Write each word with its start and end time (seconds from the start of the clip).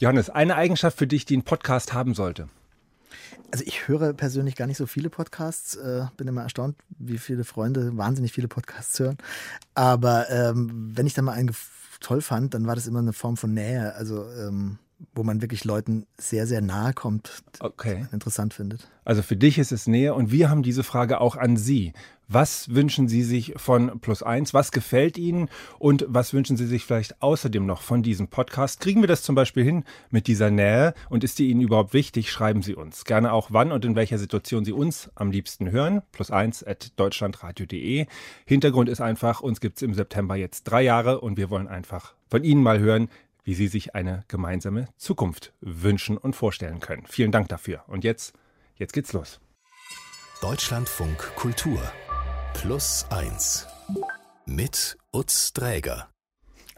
Johannes, 0.00 0.30
eine 0.30 0.54
Eigenschaft 0.54 0.96
für 0.96 1.08
dich, 1.08 1.24
die 1.24 1.36
ein 1.36 1.42
Podcast 1.42 1.92
haben 1.92 2.14
sollte. 2.14 2.48
Also 3.50 3.64
ich 3.66 3.88
höre 3.88 4.12
persönlich 4.12 4.54
gar 4.54 4.66
nicht 4.66 4.76
so 4.76 4.86
viele 4.86 5.10
Podcasts. 5.10 5.74
Äh, 5.74 6.06
bin 6.16 6.28
immer 6.28 6.42
erstaunt, 6.42 6.76
wie 6.98 7.18
viele 7.18 7.44
Freunde 7.44 7.96
wahnsinnig 7.96 8.32
viele 8.32 8.46
Podcasts 8.46 8.98
hören. 9.00 9.18
Aber 9.74 10.30
ähm, 10.30 10.92
wenn 10.94 11.06
ich 11.06 11.14
dann 11.14 11.24
mal 11.24 11.32
einen 11.32 11.54
toll 12.00 12.20
fand, 12.20 12.54
dann 12.54 12.66
war 12.66 12.76
das 12.76 12.86
immer 12.86 13.00
eine 13.00 13.12
Form 13.12 13.36
von 13.36 13.52
Nähe. 13.52 13.94
Also 13.94 14.30
ähm, 14.32 14.78
wo 15.14 15.22
man 15.22 15.40
wirklich 15.42 15.64
Leuten 15.64 16.06
sehr, 16.16 16.46
sehr 16.46 16.60
nahe 16.60 16.92
kommt, 16.92 17.42
okay. 17.60 18.06
interessant 18.12 18.54
findet. 18.54 18.88
Also 19.04 19.22
für 19.22 19.36
dich 19.36 19.58
ist 19.58 19.72
es 19.72 19.86
Nähe 19.86 20.14
und 20.14 20.30
wir 20.32 20.50
haben 20.50 20.62
diese 20.62 20.82
Frage 20.82 21.20
auch 21.20 21.36
an 21.36 21.56
Sie. 21.56 21.92
Was 22.30 22.74
wünschen 22.74 23.08
Sie 23.08 23.22
sich 23.22 23.54
von 23.56 24.00
Plus 24.00 24.22
Eins? 24.22 24.52
Was 24.52 24.70
gefällt 24.70 25.16
Ihnen? 25.16 25.48
Und 25.78 26.04
was 26.08 26.34
wünschen 26.34 26.58
Sie 26.58 26.66
sich 26.66 26.84
vielleicht 26.84 27.22
außerdem 27.22 27.64
noch 27.64 27.80
von 27.80 28.02
diesem 28.02 28.28
Podcast? 28.28 28.80
Kriegen 28.80 29.00
wir 29.00 29.08
das 29.08 29.22
zum 29.22 29.34
Beispiel 29.34 29.64
hin 29.64 29.84
mit 30.10 30.26
dieser 30.26 30.50
Nähe? 30.50 30.92
Und 31.08 31.24
ist 31.24 31.38
die 31.38 31.48
Ihnen 31.48 31.62
überhaupt 31.62 31.94
wichtig? 31.94 32.30
Schreiben 32.30 32.60
Sie 32.60 32.74
uns. 32.74 33.06
Gerne 33.06 33.32
auch 33.32 33.48
wann 33.50 33.72
und 33.72 33.86
in 33.86 33.96
welcher 33.96 34.18
Situation 34.18 34.66
Sie 34.66 34.72
uns 34.72 35.10
am 35.14 35.30
liebsten 35.30 35.70
hören. 35.70 36.02
Plus 36.12 36.30
eins 36.30 36.62
at 36.62 36.92
deutschlandradio.de. 36.96 38.06
Hintergrund 38.44 38.90
ist 38.90 39.00
einfach, 39.00 39.40
uns 39.40 39.60
gibt 39.60 39.78
es 39.78 39.82
im 39.82 39.94
September 39.94 40.36
jetzt 40.36 40.64
drei 40.64 40.82
Jahre 40.82 41.22
und 41.22 41.38
wir 41.38 41.48
wollen 41.48 41.66
einfach 41.66 42.12
von 42.28 42.44
Ihnen 42.44 42.62
mal 42.62 42.78
hören, 42.78 43.08
wie 43.44 43.54
Sie 43.54 43.68
sich 43.68 43.94
eine 43.94 44.24
gemeinsame 44.28 44.88
Zukunft 44.96 45.52
wünschen 45.60 46.16
und 46.16 46.36
vorstellen 46.36 46.80
können. 46.80 47.04
Vielen 47.06 47.32
Dank 47.32 47.48
dafür. 47.48 47.84
Und 47.86 48.04
jetzt, 48.04 48.34
jetzt 48.76 48.92
geht's 48.92 49.12
los. 49.12 49.40
Deutschlandfunk 50.40 51.18
Kultur 51.34 51.80
Plus 52.54 53.06
1 53.10 53.66
mit 54.46 54.96
Utz 55.12 55.52
Dräger. 55.52 56.08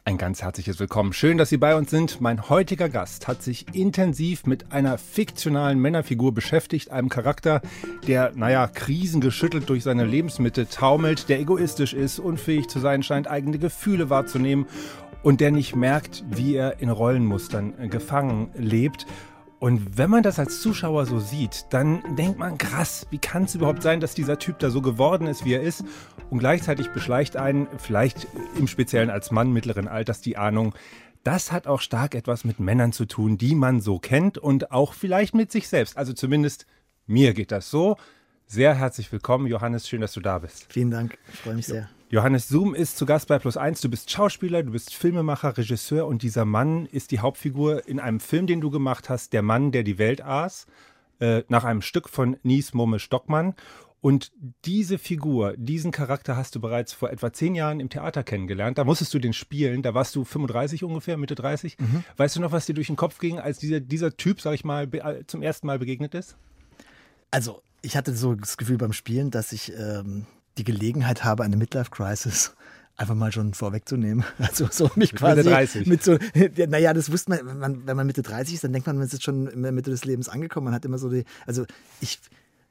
Ein 0.05 0.17
ganz 0.19 0.43
herzliches 0.43 0.81
Willkommen. 0.81 1.13
Schön, 1.13 1.37
dass 1.37 1.51
Sie 1.51 1.59
bei 1.59 1.77
uns 1.77 1.91
sind. 1.91 2.21
Mein 2.21 2.49
heutiger 2.49 2.89
Gast 2.89 3.29
hat 3.29 3.43
sich 3.43 3.75
intensiv 3.75 4.47
mit 4.47 4.73
einer 4.73 4.97
fiktionalen 4.99 5.79
Männerfigur 5.79 6.33
beschäftigt, 6.33 6.91
einem 6.91 7.11
Charakter, 7.11 7.61
der, 8.07 8.33
naja, 8.35 8.67
krisengeschüttelt 8.67 9.69
durch 9.69 9.83
seine 9.83 10.05
Lebensmittel 10.05 10.67
taumelt, 10.67 11.29
der 11.29 11.39
egoistisch 11.39 11.93
ist, 11.93 12.19
unfähig 12.19 12.69
zu 12.69 12.81
sein 12.81 13.03
scheint, 13.03 13.29
eigene 13.29 13.59
Gefühle 13.59 14.11
wahrzunehmen 14.11 14.67
und 15.23 15.41
der 15.41 15.51
nicht 15.51 15.77
merkt, 15.77 16.25
wie 16.29 16.55
er 16.55 16.81
in 16.81 16.91
Rollenmustern 16.91 17.75
äh, 17.79 17.89
gefangen 17.89 18.51
lebt. 18.55 19.07
Und 19.59 19.99
wenn 19.99 20.09
man 20.09 20.23
das 20.23 20.39
als 20.39 20.63
Zuschauer 20.63 21.05
so 21.05 21.19
sieht, 21.19 21.67
dann 21.71 22.03
denkt 22.17 22.39
man, 22.39 22.57
krass, 22.57 23.07
wie 23.11 23.19
kann 23.19 23.45
es 23.45 23.55
überhaupt 23.55 23.83
sein, 23.83 24.01
dass 24.01 24.15
dieser 24.15 24.39
Typ 24.39 24.59
da 24.59 24.71
so 24.71 24.81
geworden 24.81 25.27
ist, 25.27 25.45
wie 25.45 25.53
er 25.53 25.61
ist? 25.61 25.85
Und 26.31 26.39
gleichzeitig 26.39 26.89
beschleicht 26.93 27.37
einen, 27.37 27.69
vielleicht 27.77 28.27
im 28.57 28.67
Speziellen 28.67 29.11
als 29.11 29.31
Mann 29.31 29.53
mittleren 29.53 29.87
Alters, 29.87 30.23
die 30.23 30.39
Ahnung, 30.39 30.75
das 31.25 31.53
hat 31.53 31.67
auch 31.67 31.83
stark 31.83 32.15
etwas 32.15 32.45
mit 32.45 32.59
Männern 32.59 32.93
zu 32.93 33.05
tun, 33.05 33.37
die 33.37 33.55
man 33.55 33.83
so 33.83 33.99
kennt 33.99 34.39
und 34.39 34.73
auch 34.73 34.95
vielleicht 34.95 35.35
mit 35.35 35.53
sich 35.53 35.69
selbst. 35.69 35.99
Also 35.99 36.15
zumindest 36.15 36.65
mir 37.07 37.35
geht 37.35 37.53
das 37.53 37.71
so. 37.71 37.99
Sehr 38.47 38.75
herzlich 38.75 39.13
willkommen, 39.13 39.47
Johannes. 39.47 39.87
Schön, 39.87 40.01
dass 40.01 40.13
du 40.13 40.21
da 40.21 40.39
bist. 40.39 40.73
Vielen 40.73 40.91
Dank. 40.91 41.19
Ich 41.33 41.41
freue 41.41 41.55
mich 41.55 41.67
sehr. 41.67 41.91
Johannes 42.13 42.49
Zoom 42.49 42.75
ist 42.75 42.99
zu 42.99 43.07
Gast 43.07 43.29
bei 43.29 43.39
Plus 43.39 43.57
Eins. 43.57 43.81
Du 43.81 43.89
bist 43.89 44.11
Schauspieler, 44.11 44.65
du 44.65 44.73
bist 44.73 44.93
Filmemacher, 44.93 45.57
Regisseur 45.57 46.09
und 46.09 46.25
dieser 46.25 46.45
Mann 46.45 46.87
ist 46.87 47.13
die 47.13 47.21
Hauptfigur 47.21 47.87
in 47.87 48.01
einem 48.01 48.19
Film, 48.19 48.49
den 48.49 48.61
du 48.61 48.69
gemacht 48.69 49.09
hast, 49.09 49.33
Der 49.33 49.43
Mann, 49.43 49.71
der 49.71 49.85
die 49.85 49.97
Welt 49.97 50.21
aß, 50.21 50.67
äh, 51.21 51.45
nach 51.47 51.63
einem 51.63 51.83
Stück 51.83 52.09
von 52.09 52.37
Nies 52.43 52.75
Mumme 52.75 52.99
Stockmann. 52.99 53.55
Und 54.01 54.33
diese 54.65 54.99
Figur, 54.99 55.55
diesen 55.57 55.93
Charakter 55.93 56.37
hast 56.37 56.57
du 56.57 56.61
bereits 56.61 56.93
vor 56.93 57.11
etwa 57.11 57.33
zehn 57.33 57.55
Jahren 57.55 57.79
im 57.79 57.91
Theater 57.91 58.25
kennengelernt. 58.25 58.77
Da 58.79 58.83
musstest 58.83 59.15
du 59.15 59.21
den 59.21 59.33
spielen. 59.33 59.83
Da 59.83 59.95
warst 59.95 60.17
du 60.17 60.25
35 60.25 60.83
ungefähr, 60.83 61.17
Mitte 61.17 61.37
30. 61.37 61.79
Mhm. 61.79 62.03
Weißt 62.17 62.35
du 62.35 62.41
noch, 62.41 62.51
was 62.51 62.67
dir 62.67 62.75
durch 62.75 62.89
den 62.89 62.97
Kopf 62.97 63.21
ging, 63.21 63.39
als 63.39 63.59
dieser, 63.59 63.79
dieser 63.79 64.17
Typ, 64.17 64.41
sag 64.41 64.55
ich 64.55 64.65
mal, 64.65 64.93
äh, 64.93 65.25
zum 65.29 65.43
ersten 65.43 65.69
Mal 65.69 65.79
begegnet 65.79 66.17
ist? 66.17 66.37
Also, 67.31 67.63
ich 67.83 67.97
hatte 67.97 68.17
so 68.17 68.35
das 68.35 68.57
Gefühl 68.57 68.79
beim 68.79 68.93
Spielen, 68.93 69.31
dass 69.31 69.53
ich 69.53 69.73
ähm, 69.79 70.27
die 70.61 70.73
Gelegenheit 70.73 71.25
habe, 71.25 71.43
eine 71.45 71.57
Midlife-Crisis 71.57 72.55
einfach 72.97 73.15
mal 73.15 73.33
schon 73.33 73.55
vorwegzunehmen. 73.55 74.25
Also 74.39 74.69
so 74.71 74.91
mich 74.97 75.13
mit 75.13 75.21
quasi 75.21 75.39
Mitte 75.39 75.51
30. 75.51 75.87
mit 75.87 76.05
so, 76.05 76.19
naja, 76.69 76.93
das 76.93 77.11
wusste 77.11 77.31
man, 77.31 77.47
wenn, 77.47 77.59
man, 77.59 77.87
wenn 77.87 77.97
man 77.97 78.07
Mitte 78.07 78.23
30 78.23 78.55
ist, 78.55 78.65
dann 78.65 78.73
denkt 78.73 78.87
man, 78.87 78.97
man 78.97 79.07
ist 79.07 79.13
jetzt 79.13 79.25
schon 79.25 79.47
in 79.47 79.63
der 79.63 79.73
Mitte 79.73 79.91
des 79.91 80.05
Lebens 80.05 80.29
angekommen. 80.29 80.67
Man 80.67 80.75
hat 80.75 80.85
immer 80.85 80.99
so 80.99 81.09
die, 81.09 81.25
also 81.47 81.65
ich 82.01 82.21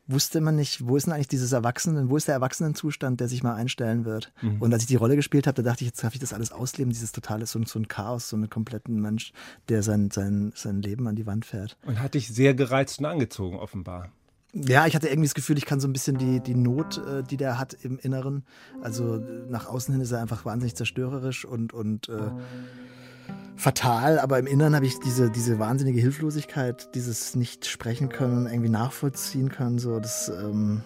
wusste 0.08 0.42
man 0.42 0.56
nicht, 0.56 0.88
wo 0.88 0.98
ist 0.98 1.06
denn 1.06 1.14
eigentlich 1.14 1.28
dieses 1.28 1.52
Erwachsenen, 1.52 2.10
wo 2.10 2.18
ist 2.18 2.28
der 2.28 2.36
Erwachsenenzustand, 2.36 3.20
der 3.20 3.28
sich 3.28 3.44
mal 3.44 3.56
einstellen 3.56 4.06
wird. 4.06 4.32
Mhm. 4.42 4.62
Und 4.62 4.74
als 4.74 4.84
ich 4.84 4.88
die 4.88 4.96
Rolle 4.96 5.16
gespielt 5.16 5.48
habe, 5.48 5.62
da 5.62 5.72
dachte 5.72 5.84
ich, 5.84 5.90
jetzt 5.90 6.04
darf 6.04 6.14
ich 6.14 6.20
das 6.20 6.34
alles 6.34 6.52
ausleben, 6.52 6.92
dieses 6.92 7.12
totale, 7.12 7.46
so, 7.46 7.64
so 7.64 7.80
ein 7.80 7.88
Chaos, 7.88 8.30
so 8.30 8.36
einen 8.36 8.50
kompletten 8.50 9.00
Mensch, 9.02 9.34
der 9.70 9.84
sein, 9.84 10.10
sein, 10.12 10.52
sein 10.56 10.82
Leben 10.82 11.08
an 11.08 11.16
die 11.16 11.26
Wand 11.26 11.46
fährt. 11.46 11.78
Und 11.86 12.00
hat 12.00 12.16
dich 12.16 12.28
sehr 12.28 12.54
gereizt 12.54 13.00
und 13.00 13.06
angezogen, 13.06 13.58
offenbar. 13.58 14.12
Ja, 14.54 14.88
ich 14.88 14.96
hatte 14.96 15.08
irgendwie 15.08 15.28
das 15.28 15.36
Gefühl, 15.36 15.58
ich 15.58 15.66
kann 15.66 15.80
so 15.80 15.88
ein 15.88 15.94
bisschen 15.94 16.18
die, 16.18 16.40
die 16.40 16.56
Not, 16.56 16.98
äh, 16.98 17.24
die 17.24 17.38
der 17.38 17.60
hat 17.60 17.78
im 17.84 18.00
Inneren. 18.00 18.44
Also 18.82 19.22
nach 19.48 19.68
außen 19.68 19.94
hin 19.94 20.02
ist 20.02 20.12
er 20.12 20.22
einfach 20.22 20.44
wahnsinnig 20.46 20.76
zerstörerisch 20.76 21.46
und, 21.46 21.72
und 21.74 22.10
äh, 22.10 22.32
fatal, 23.56 24.20
aber 24.20 24.40
im 24.40 24.48
Inneren 24.48 24.76
habe 24.76 24.88
ich 24.88 25.00
diese, 25.00 25.30
diese 25.30 25.60
wahnsinnige 25.60 26.00
Hilflosigkeit, 26.00 26.96
dieses 26.96 27.36
nicht 27.36 27.68
sprechen 27.68 28.10
können, 28.10 28.48
irgendwie 28.48 28.70
nachvollziehen 28.70 29.50
können. 29.50 29.78
So, 29.78 30.00
das, 30.00 30.30
ähm, 30.30 30.82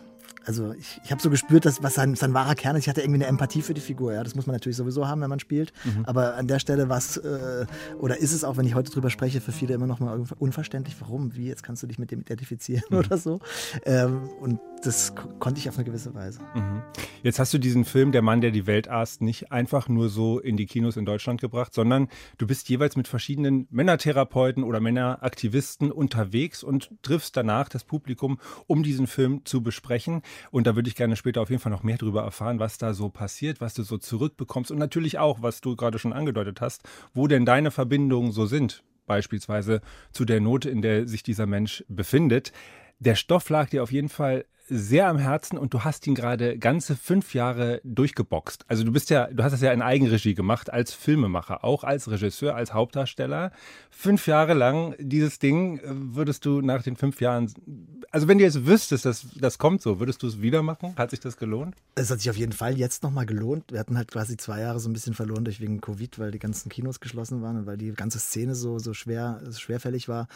also 0.45 0.73
ich, 0.73 0.99
ich 1.03 1.11
habe 1.11 1.21
so 1.21 1.29
gespürt, 1.29 1.65
dass 1.65 1.81
was 1.83 1.93
sein, 1.93 2.15
sein 2.15 2.33
wahrer 2.33 2.55
Kern 2.55 2.75
ist. 2.75 2.83
Ich 2.83 2.89
hatte 2.89 3.01
irgendwie 3.01 3.21
eine 3.21 3.27
Empathie 3.27 3.61
für 3.61 3.73
die 3.73 3.81
Figur. 3.81 4.13
Ja, 4.13 4.23
das 4.23 4.35
muss 4.35 4.47
man 4.47 4.55
natürlich 4.55 4.77
sowieso 4.77 5.07
haben, 5.07 5.21
wenn 5.21 5.29
man 5.29 5.39
spielt. 5.39 5.73
Mhm. 5.83 6.05
Aber 6.05 6.35
an 6.35 6.47
der 6.47 6.59
Stelle 6.59 6.89
was 6.89 7.17
äh, 7.17 7.65
oder 7.99 8.17
ist 8.17 8.33
es 8.33 8.43
auch, 8.43 8.57
wenn 8.57 8.65
ich 8.65 8.75
heute 8.75 8.91
drüber 8.91 9.09
spreche, 9.09 9.41
für 9.41 9.51
viele 9.51 9.73
immer 9.73 9.87
noch 9.87 9.99
mal 9.99 10.23
unverständlich. 10.39 10.95
Warum? 10.99 11.35
Wie 11.35 11.47
jetzt 11.47 11.63
kannst 11.63 11.83
du 11.83 11.87
dich 11.87 11.99
mit 11.99 12.11
dem 12.11 12.21
identifizieren 12.21 12.83
mhm. 12.89 12.97
oder 12.99 13.17
so? 13.17 13.39
Ähm, 13.85 14.29
und 14.39 14.59
das 14.83 15.13
konnte 15.39 15.59
ich 15.59 15.69
auf 15.69 15.77
eine 15.77 15.85
gewisse 15.85 16.13
Weise. 16.13 16.41
Mhm. 16.53 16.81
Jetzt 17.23 17.39
hast 17.39 17.53
du 17.53 17.57
diesen 17.57 17.85
Film 17.85 18.11
Der 18.11 18.21
Mann, 18.21 18.41
der 18.41 18.51
die 18.51 18.67
Welt 18.67 18.89
aßt, 18.89 19.21
nicht 19.21 19.51
einfach 19.51 19.87
nur 19.87 20.09
so 20.09 20.39
in 20.39 20.57
die 20.57 20.65
Kinos 20.65 20.97
in 20.97 21.05
Deutschland 21.05 21.39
gebracht, 21.39 21.73
sondern 21.73 22.09
du 22.37 22.45
bist 22.45 22.67
jeweils 22.69 22.97
mit 22.97 23.07
verschiedenen 23.07 23.67
Männertherapeuten 23.71 24.63
oder 24.63 24.81
Männeraktivisten 24.81 25.91
unterwegs 25.91 26.63
und 26.63 26.91
triffst 27.01 27.37
danach 27.37 27.69
das 27.69 27.85
Publikum, 27.85 28.39
um 28.67 28.83
diesen 28.83 29.07
Film 29.07 29.45
zu 29.45 29.63
besprechen. 29.63 30.21
Und 30.51 30.67
da 30.67 30.75
würde 30.75 30.89
ich 30.89 30.95
gerne 30.95 31.15
später 31.15 31.41
auf 31.41 31.49
jeden 31.49 31.61
Fall 31.61 31.71
noch 31.71 31.83
mehr 31.83 31.97
darüber 31.97 32.23
erfahren, 32.23 32.59
was 32.59 32.77
da 32.77 32.93
so 32.93 33.09
passiert, 33.09 33.61
was 33.61 33.73
du 33.73 33.83
so 33.83 33.97
zurückbekommst 33.97 34.69
und 34.69 34.77
natürlich 34.77 35.17
auch, 35.17 35.41
was 35.41 35.61
du 35.61 35.75
gerade 35.75 35.99
schon 35.99 36.13
angedeutet 36.13 36.59
hast, 36.59 36.83
wo 37.13 37.27
denn 37.27 37.45
deine 37.45 37.71
Verbindungen 37.71 38.31
so 38.31 38.45
sind 38.45 38.83
beispielsweise 39.05 39.81
zu 40.11 40.25
der 40.25 40.39
Note, 40.39 40.69
in 40.69 40.81
der 40.81 41.07
sich 41.07 41.23
dieser 41.23 41.45
Mensch 41.45 41.83
befindet. 41.87 42.53
Der 43.03 43.15
Stoff 43.15 43.49
lag 43.49 43.69
dir 43.69 43.83
auf 43.83 43.91
jeden 43.91 44.07
Fall 44.07 44.45
sehr 44.69 45.09
am 45.09 45.17
Herzen 45.17 45.57
und 45.57 45.73
du 45.73 45.83
hast 45.83 46.07
ihn 46.07 46.15
gerade 46.15 46.57
ganze 46.57 46.95
fünf 46.95 47.33
Jahre 47.33 47.81
durchgeboxt. 47.83 48.63
Also 48.69 48.85
du 48.85 48.93
bist 48.93 49.09
ja, 49.09 49.27
du 49.27 49.43
hast 49.43 49.51
das 49.51 49.59
ja 49.59 49.73
in 49.73 49.81
Eigenregie 49.81 50.35
gemacht 50.35 50.71
als 50.71 50.93
Filmemacher, 50.93 51.65
auch 51.65 51.83
als 51.83 52.09
Regisseur, 52.09 52.55
als 52.55 52.73
Hauptdarsteller. 52.73 53.51
Fünf 53.91 54.25
Jahre 54.25 54.53
lang 54.53 54.95
dieses 54.99 55.37
Ding 55.37 55.79
äh, 55.79 55.81
würdest 55.83 56.45
du 56.45 56.61
nach 56.61 56.81
den 56.81 56.95
fünf 56.95 57.19
Jahren, 57.19 57.51
also 58.09 58.29
wenn 58.29 58.37
du 58.37 58.45
jetzt 58.45 58.65
wüsstest, 58.65 59.03
dass 59.03 59.27
das 59.35 59.57
kommt 59.57 59.81
so, 59.81 59.99
würdest 59.99 60.23
du 60.23 60.27
es 60.27 60.41
wieder 60.41 60.63
machen? 60.63 60.95
Hat 60.95 61.09
sich 61.09 61.19
das 61.19 61.35
gelohnt? 61.35 61.75
Es 61.95 62.09
hat 62.09 62.21
sich 62.21 62.29
auf 62.29 62.37
jeden 62.37 62.53
Fall 62.53 62.77
jetzt 62.77 63.03
nochmal 63.03 63.25
gelohnt. 63.25 63.65
Wir 63.69 63.81
hatten 63.81 63.97
halt 63.97 64.09
quasi 64.11 64.37
zwei 64.37 64.61
Jahre 64.61 64.79
so 64.79 64.87
ein 64.87 64.93
bisschen 64.93 65.13
verloren 65.13 65.43
durch 65.43 65.59
wegen 65.59 65.81
Covid, 65.81 66.19
weil 66.19 66.31
die 66.31 66.39
ganzen 66.39 66.69
Kinos 66.69 67.01
geschlossen 67.01 67.41
waren 67.41 67.57
und 67.57 67.65
weil 67.65 67.77
die 67.77 67.91
ganze 67.91 68.19
Szene 68.19 68.55
so, 68.55 68.79
so 68.79 68.93
schwer, 68.93 69.41
schwerfällig 69.51 70.07
war. 70.07 70.29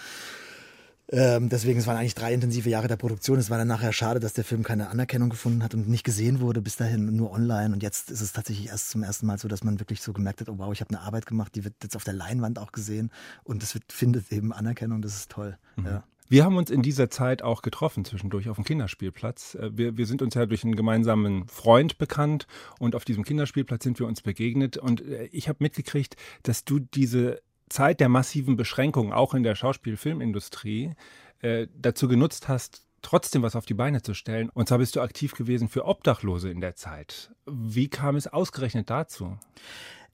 Ähm, 1.09 1.47
deswegen, 1.47 1.79
es 1.79 1.87
waren 1.87 1.95
eigentlich 1.95 2.15
drei 2.15 2.33
intensive 2.33 2.69
Jahre 2.69 2.87
der 2.87 2.97
Produktion. 2.97 3.39
Es 3.39 3.49
war 3.49 3.57
dann 3.57 3.67
nachher 3.67 3.93
schade, 3.93 4.19
dass 4.19 4.33
der 4.33 4.43
Film 4.43 4.63
keine 4.63 4.89
Anerkennung 4.89 5.29
gefunden 5.29 5.63
hat 5.63 5.73
und 5.73 5.87
nicht 5.87 6.03
gesehen 6.03 6.41
wurde, 6.41 6.61
bis 6.61 6.75
dahin 6.75 7.15
nur 7.15 7.31
online. 7.31 7.73
Und 7.73 7.81
jetzt 7.81 8.11
ist 8.11 8.21
es 8.21 8.33
tatsächlich 8.33 8.67
erst 8.67 8.89
zum 8.89 9.03
ersten 9.03 9.25
Mal 9.25 9.37
so, 9.37 9.47
dass 9.47 9.63
man 9.63 9.79
wirklich 9.79 10.01
so 10.01 10.11
gemerkt 10.11 10.41
hat, 10.41 10.49
oh 10.49 10.57
wow, 10.57 10.73
ich 10.73 10.81
habe 10.81 10.89
eine 10.89 11.01
Arbeit 11.01 11.25
gemacht, 11.25 11.55
die 11.55 11.63
wird 11.63 11.75
jetzt 11.81 11.95
auf 11.95 12.03
der 12.03 12.13
Leinwand 12.13 12.59
auch 12.59 12.73
gesehen 12.73 13.11
und 13.43 13.63
es 13.63 13.79
findet 13.87 14.31
eben 14.31 14.51
Anerkennung, 14.51 15.01
das 15.01 15.15
ist 15.15 15.31
toll. 15.31 15.57
Mhm. 15.77 15.85
Ja. 15.85 16.03
Wir 16.29 16.43
haben 16.43 16.57
uns 16.57 16.69
in 16.69 16.81
dieser 16.81 17.09
Zeit 17.09 17.41
auch 17.41 17.61
getroffen, 17.61 18.03
zwischendurch 18.03 18.49
auf 18.49 18.57
dem 18.57 18.65
Kinderspielplatz. 18.65 19.55
Äh, 19.55 19.77
wir, 19.77 19.97
wir 19.97 20.05
sind 20.05 20.21
uns 20.21 20.33
ja 20.33 20.45
durch 20.45 20.63
einen 20.63 20.75
gemeinsamen 20.75 21.47
Freund 21.47 21.97
bekannt 21.97 22.47
und 22.79 22.95
auf 22.95 23.05
diesem 23.05 23.23
Kinderspielplatz 23.23 23.83
sind 23.83 23.99
wir 23.99 24.07
uns 24.07 24.21
begegnet. 24.21 24.77
Und 24.77 25.01
äh, 25.01 25.29
ich 25.31 25.47
habe 25.47 25.59
mitgekriegt, 25.61 26.17
dass 26.43 26.65
du 26.65 26.79
diese 26.79 27.39
Zeit 27.69 27.99
der 27.99 28.09
massiven 28.09 28.55
Beschränkungen, 28.55 29.13
auch 29.13 29.33
in 29.33 29.43
der 29.43 29.55
Schauspiel-Filmindustrie, 29.55 30.93
äh, 31.41 31.67
dazu 31.75 32.07
genutzt 32.07 32.47
hast, 32.47 32.85
trotzdem 33.01 33.41
was 33.41 33.55
auf 33.55 33.65
die 33.65 33.73
Beine 33.73 34.01
zu 34.01 34.13
stellen. 34.13 34.49
Und 34.49 34.67
zwar 34.67 34.79
bist 34.79 34.95
du 34.95 35.01
aktiv 35.01 35.33
gewesen 35.33 35.69
für 35.69 35.85
Obdachlose 35.85 36.49
in 36.49 36.61
der 36.61 36.75
Zeit. 36.75 37.31
Wie 37.45 37.89
kam 37.89 38.15
es 38.15 38.27
ausgerechnet 38.27 38.89
dazu? 38.89 39.37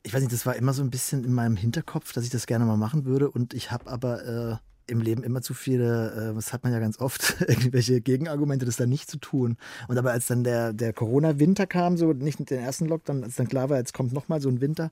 Ich 0.04 0.14
weiß 0.14 0.22
nicht, 0.22 0.34
das 0.34 0.46
war 0.46 0.56
immer 0.56 0.74
so 0.74 0.84
ein 0.84 0.90
bisschen 0.90 1.24
in 1.24 1.34
meinem 1.34 1.56
Hinterkopf, 1.56 2.12
dass 2.12 2.26
ich 2.26 2.30
das 2.30 2.46
gerne 2.46 2.66
mal 2.66 2.78
machen 2.78 3.06
würde. 3.06 3.32
Und 3.32 3.54
ich 3.54 3.72
habe 3.72 3.90
aber 3.90 4.26
äh, 4.26 4.58
im 4.88 5.02
Leben 5.02 5.24
immer 5.24 5.42
zu 5.42 5.54
viele, 5.54 6.32
äh, 6.32 6.36
das 6.36 6.54
hat 6.54 6.64
man 6.64 6.74
ja 6.74 6.80
ganz 6.80 7.00
oft, 7.00 7.36
irgendwelche 7.48 8.02
Gegenargumente, 8.02 8.66
das 8.66 8.78
dann 8.78 8.90
nicht 8.90 9.10
zu 9.10 9.18
tun. 9.18 9.58
Und 9.88 9.98
aber 9.98 10.12
als 10.12 10.28
dann 10.28 10.44
der, 10.44 10.74
der 10.74 10.94
Corona-Winter 10.94 11.68
kam, 11.68 11.98
so 11.98 12.14
nicht 12.14 12.40
den 12.50 12.60
ersten 12.60 12.88
Lockdown, 12.88 13.24
als 13.24 13.36
dann 13.36 13.48
klar 13.48 13.70
war, 13.70 13.78
jetzt 13.78 13.94
kommt 13.94 14.14
nochmal 14.14 14.42
so 14.42 14.50
ein 14.50 14.62
Winter 14.62 14.92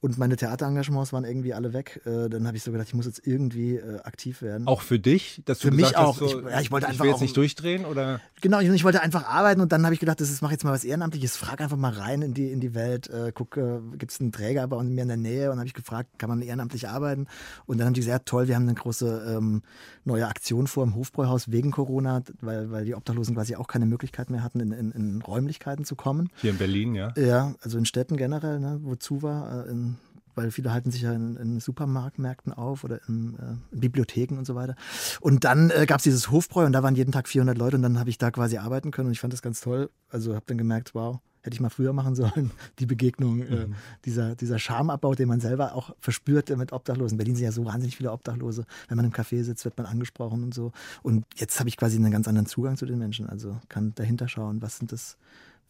und 0.00 0.18
meine 0.18 0.36
Theaterengagements 0.36 1.12
waren 1.12 1.24
irgendwie 1.24 1.54
alle 1.54 1.72
weg, 1.72 2.00
äh, 2.04 2.28
dann 2.28 2.46
habe 2.46 2.56
ich 2.56 2.62
so 2.62 2.72
gedacht, 2.72 2.88
ich 2.88 2.94
muss 2.94 3.06
jetzt 3.06 3.26
irgendwie 3.26 3.76
äh, 3.76 4.00
aktiv 4.00 4.42
werden. 4.42 4.66
Auch 4.66 4.82
für 4.82 4.98
dich? 4.98 5.42
Dass 5.44 5.60
du 5.60 5.68
für 5.68 5.74
mich 5.74 5.96
auch. 5.96 6.16
So, 6.16 6.26
ich, 6.26 6.50
ja, 6.50 6.60
ich 6.60 6.70
wollte 6.70 6.86
einfach 6.86 7.04
ich 7.04 7.04
will 7.04 7.10
jetzt 7.12 7.22
nicht 7.22 7.36
durchdrehen 7.36 7.84
oder? 7.84 8.20
Genau, 8.40 8.60
ich, 8.60 8.68
ich 8.68 8.84
wollte 8.84 9.00
einfach 9.00 9.26
arbeiten 9.26 9.60
und 9.60 9.72
dann 9.72 9.84
habe 9.84 9.94
ich 9.94 10.00
gedacht, 10.00 10.20
das 10.20 10.30
ist, 10.30 10.42
mach 10.42 10.50
jetzt 10.50 10.64
mal 10.64 10.72
was 10.72 10.84
Ehrenamtliches, 10.84 11.36
frag 11.36 11.60
einfach 11.60 11.76
mal 11.76 11.92
rein 11.92 12.22
in 12.22 12.34
die, 12.34 12.50
in 12.50 12.60
die 12.60 12.74
Welt, 12.74 13.08
äh, 13.08 13.32
guck, 13.34 13.56
äh, 13.56 13.78
gibt 13.96 14.12
es 14.12 14.20
einen 14.20 14.32
Träger 14.32 14.66
bei 14.66 14.82
mir 14.82 15.02
in 15.02 15.08
der 15.08 15.16
Nähe 15.16 15.50
und 15.50 15.58
habe 15.58 15.66
ich 15.66 15.74
gefragt, 15.74 16.18
kann 16.18 16.28
man 16.28 16.42
ehrenamtlich 16.42 16.88
arbeiten? 16.88 17.26
Und 17.66 17.78
dann 17.78 17.86
haben 17.86 17.94
die 17.94 18.00
gesagt, 18.00 18.26
toll, 18.26 18.48
wir 18.48 18.56
haben 18.56 18.64
eine 18.64 18.74
große 18.74 19.21
ähm, 19.26 19.62
neue 20.04 20.26
Aktion 20.26 20.66
vor 20.66 20.84
im 20.84 20.94
Hofbräuhaus 20.94 21.50
wegen 21.50 21.70
Corona, 21.70 22.22
weil, 22.40 22.70
weil 22.70 22.84
die 22.84 22.94
Obdachlosen 22.94 23.34
quasi 23.34 23.56
auch 23.56 23.66
keine 23.66 23.86
Möglichkeit 23.86 24.30
mehr 24.30 24.42
hatten, 24.42 24.60
in, 24.60 24.72
in, 24.72 24.92
in 24.92 25.22
Räumlichkeiten 25.22 25.84
zu 25.84 25.96
kommen. 25.96 26.30
Hier 26.36 26.50
in 26.50 26.58
Berlin, 26.58 26.94
ja? 26.94 27.12
Ja, 27.16 27.54
also 27.62 27.78
in 27.78 27.84
Städten 27.84 28.16
generell, 28.16 28.60
ne, 28.60 28.80
wozu 28.82 29.22
war, 29.22 29.66
äh, 29.66 29.70
in, 29.70 29.96
weil 30.34 30.50
viele 30.50 30.72
halten 30.72 30.90
sich 30.90 31.02
ja 31.02 31.12
in, 31.12 31.36
in 31.36 31.60
Supermarktmärkten 31.60 32.52
auf 32.52 32.84
oder 32.84 33.00
in, 33.08 33.36
äh, 33.38 33.74
in, 33.74 33.80
Bibliotheken 33.80 34.38
und 34.38 34.46
so 34.46 34.54
weiter. 34.54 34.76
Und 35.20 35.44
dann 35.44 35.70
äh, 35.70 35.86
gab 35.86 35.98
es 35.98 36.04
dieses 36.04 36.30
Hofbräu 36.30 36.64
und 36.64 36.72
da 36.72 36.82
waren 36.82 36.94
jeden 36.94 37.12
Tag 37.12 37.28
400 37.28 37.56
Leute 37.58 37.76
und 37.76 37.82
dann 37.82 37.98
habe 37.98 38.10
ich 38.10 38.18
da 38.18 38.30
quasi 38.30 38.58
arbeiten 38.58 38.90
können 38.90 39.08
und 39.08 39.12
ich 39.12 39.20
fand 39.20 39.32
das 39.32 39.42
ganz 39.42 39.60
toll. 39.60 39.90
Also 40.08 40.34
habe 40.34 40.44
dann 40.46 40.58
gemerkt, 40.58 40.94
wow, 40.94 41.20
hätte 41.42 41.54
ich 41.54 41.60
mal 41.60 41.70
früher 41.70 41.92
machen 41.92 42.14
sollen, 42.14 42.50
die 42.78 42.86
Begegnung, 42.86 43.40
äh, 43.42 43.66
mhm. 43.66 43.72
äh, 43.72 43.76
dieser, 44.04 44.34
dieser 44.34 44.58
Schamabbau, 44.58 45.14
den 45.14 45.28
man 45.28 45.40
selber 45.40 45.74
auch 45.74 45.94
verspürt 46.00 46.56
mit 46.56 46.72
Obdachlosen. 46.72 47.14
In 47.14 47.18
Berlin 47.18 47.36
sind 47.36 47.44
ja 47.44 47.52
so 47.52 47.64
wahnsinnig 47.64 47.96
viele 47.96 48.12
Obdachlose. 48.12 48.64
Wenn 48.88 48.96
man 48.96 49.06
im 49.06 49.12
Café 49.12 49.42
sitzt, 49.42 49.64
wird 49.64 49.76
man 49.76 49.86
angesprochen 49.86 50.42
und 50.44 50.54
so. 50.54 50.72
Und 51.02 51.26
jetzt 51.36 51.58
habe 51.58 51.68
ich 51.68 51.76
quasi 51.76 51.96
einen 51.96 52.10
ganz 52.10 52.28
anderen 52.28 52.46
Zugang 52.46 52.76
zu 52.76 52.86
den 52.86 52.98
Menschen. 52.98 53.28
Also 53.28 53.58
kann 53.68 53.94
dahinter 53.94 54.28
schauen, 54.28 54.62
was 54.62 54.78
sind 54.78 54.92
das 54.92 55.16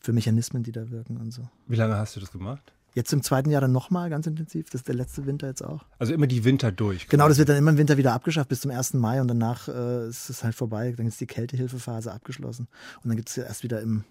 für 0.00 0.12
Mechanismen, 0.12 0.62
die 0.62 0.72
da 0.72 0.90
wirken 0.90 1.16
und 1.16 1.32
so. 1.32 1.42
Wie 1.66 1.76
lange 1.76 1.96
hast 1.96 2.16
du 2.16 2.20
das 2.20 2.32
gemacht? 2.32 2.72
Jetzt 2.94 3.12
im 3.12 3.22
zweiten 3.22 3.50
Jahr 3.50 3.62
dann 3.62 3.72
nochmal 3.72 4.10
ganz 4.10 4.26
intensiv. 4.26 4.68
Das 4.68 4.82
ist 4.82 4.88
der 4.88 4.94
letzte 4.94 5.24
Winter 5.24 5.46
jetzt 5.46 5.64
auch. 5.64 5.84
Also 5.98 6.12
immer 6.12 6.26
die 6.26 6.44
Winter 6.44 6.70
durch. 6.70 7.08
Genau, 7.08 7.26
das 7.26 7.38
wird 7.38 7.48
dann 7.48 7.56
immer 7.56 7.70
im 7.70 7.78
Winter 7.78 7.96
wieder 7.96 8.12
abgeschafft 8.12 8.50
bis 8.50 8.60
zum 8.60 8.70
1. 8.70 8.94
Mai 8.94 9.20
und 9.22 9.28
danach 9.28 9.68
äh, 9.68 10.08
ist 10.08 10.28
es 10.28 10.44
halt 10.44 10.54
vorbei. 10.54 10.92
Dann 10.94 11.06
ist 11.06 11.18
die 11.20 11.26
Kältehilfephase 11.26 12.12
abgeschlossen. 12.12 12.68
Und 13.02 13.08
dann 13.08 13.16
gibt 13.16 13.30
es 13.30 13.36
ja 13.36 13.44
erst 13.44 13.62
wieder 13.62 13.80
im 13.80 14.04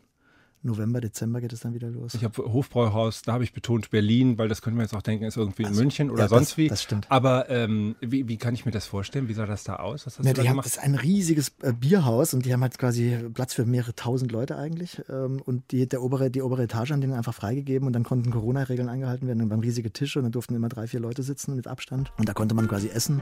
November, 0.63 1.01
Dezember 1.01 1.41
geht 1.41 1.53
es 1.53 1.61
dann 1.61 1.73
wieder 1.73 1.89
los. 1.89 2.13
Ich 2.13 2.23
habe 2.23 2.43
Hofbräuhaus, 2.43 3.23
da 3.23 3.33
habe 3.33 3.43
ich 3.43 3.53
betont 3.53 3.89
Berlin, 3.89 4.37
weil 4.37 4.47
das 4.47 4.61
könnte 4.61 4.77
man 4.77 4.85
jetzt 4.85 4.95
auch 4.95 5.01
denken, 5.01 5.25
ist 5.25 5.37
irgendwie 5.37 5.65
also, 5.65 5.79
in 5.79 5.83
München 5.83 6.11
oder 6.11 6.23
ja, 6.23 6.27
sonst 6.29 6.51
das, 6.51 6.57
wie. 6.57 6.67
Das 6.67 6.83
stimmt. 6.83 7.07
Aber 7.09 7.49
ähm, 7.49 7.95
wie, 7.99 8.27
wie, 8.27 8.37
kann 8.37 8.53
ich 8.53 8.65
mir 8.65 8.71
das 8.71 8.85
vorstellen? 8.85 9.27
Wie 9.27 9.33
sah 9.33 9.45
das 9.45 9.63
da 9.63 9.77
aus? 9.77 10.05
Was 10.05 10.19
hast 10.19 10.25
ja, 10.25 10.33
du 10.33 10.43
da 10.43 10.49
haben, 10.49 10.57
das 10.57 10.67
ist 10.67 10.79
ein 10.79 10.95
riesiges 10.95 11.51
äh, 11.61 11.73
Bierhaus 11.73 12.33
und 12.33 12.45
die 12.45 12.53
haben 12.53 12.61
halt 12.61 12.77
quasi 12.77 13.17
Platz 13.33 13.53
für 13.53 13.65
mehrere 13.65 13.95
tausend 13.95 14.31
Leute 14.31 14.55
eigentlich. 14.57 15.01
Ähm, 15.09 15.41
und 15.43 15.71
die, 15.71 15.87
der 15.87 16.03
obere, 16.03 16.29
die 16.29 16.41
obere 16.41 16.63
Etage 16.63 16.91
haben 16.91 17.01
denen 17.01 17.13
einfach 17.13 17.33
freigegeben 17.33 17.87
und 17.87 17.93
dann 17.93 18.03
konnten 18.03 18.31
Corona-Regeln 18.31 18.89
eingehalten 18.89 19.27
werden. 19.27 19.39
Dann 19.39 19.49
waren 19.49 19.61
riesige 19.61 19.91
Tische 19.91 20.19
und 20.19 20.23
dann 20.23 20.31
durften 20.31 20.53
immer 20.53 20.69
drei, 20.69 20.87
vier 20.87 20.99
Leute 20.99 21.23
sitzen 21.23 21.55
mit 21.55 21.67
Abstand. 21.67 22.11
Und 22.17 22.29
da 22.29 22.33
konnte 22.33 22.53
man 22.53 22.67
quasi 22.67 22.89
essen, 22.89 23.21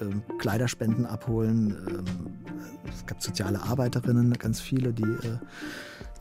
ähm, 0.00 0.22
Kleiderspenden 0.38 1.06
abholen. 1.06 1.76
Ähm, 1.88 2.04
es 2.88 3.06
gab 3.06 3.22
soziale 3.22 3.62
Arbeiterinnen, 3.62 4.32
ganz 4.34 4.60
viele, 4.60 4.92
die 4.92 5.02
äh, 5.02 5.38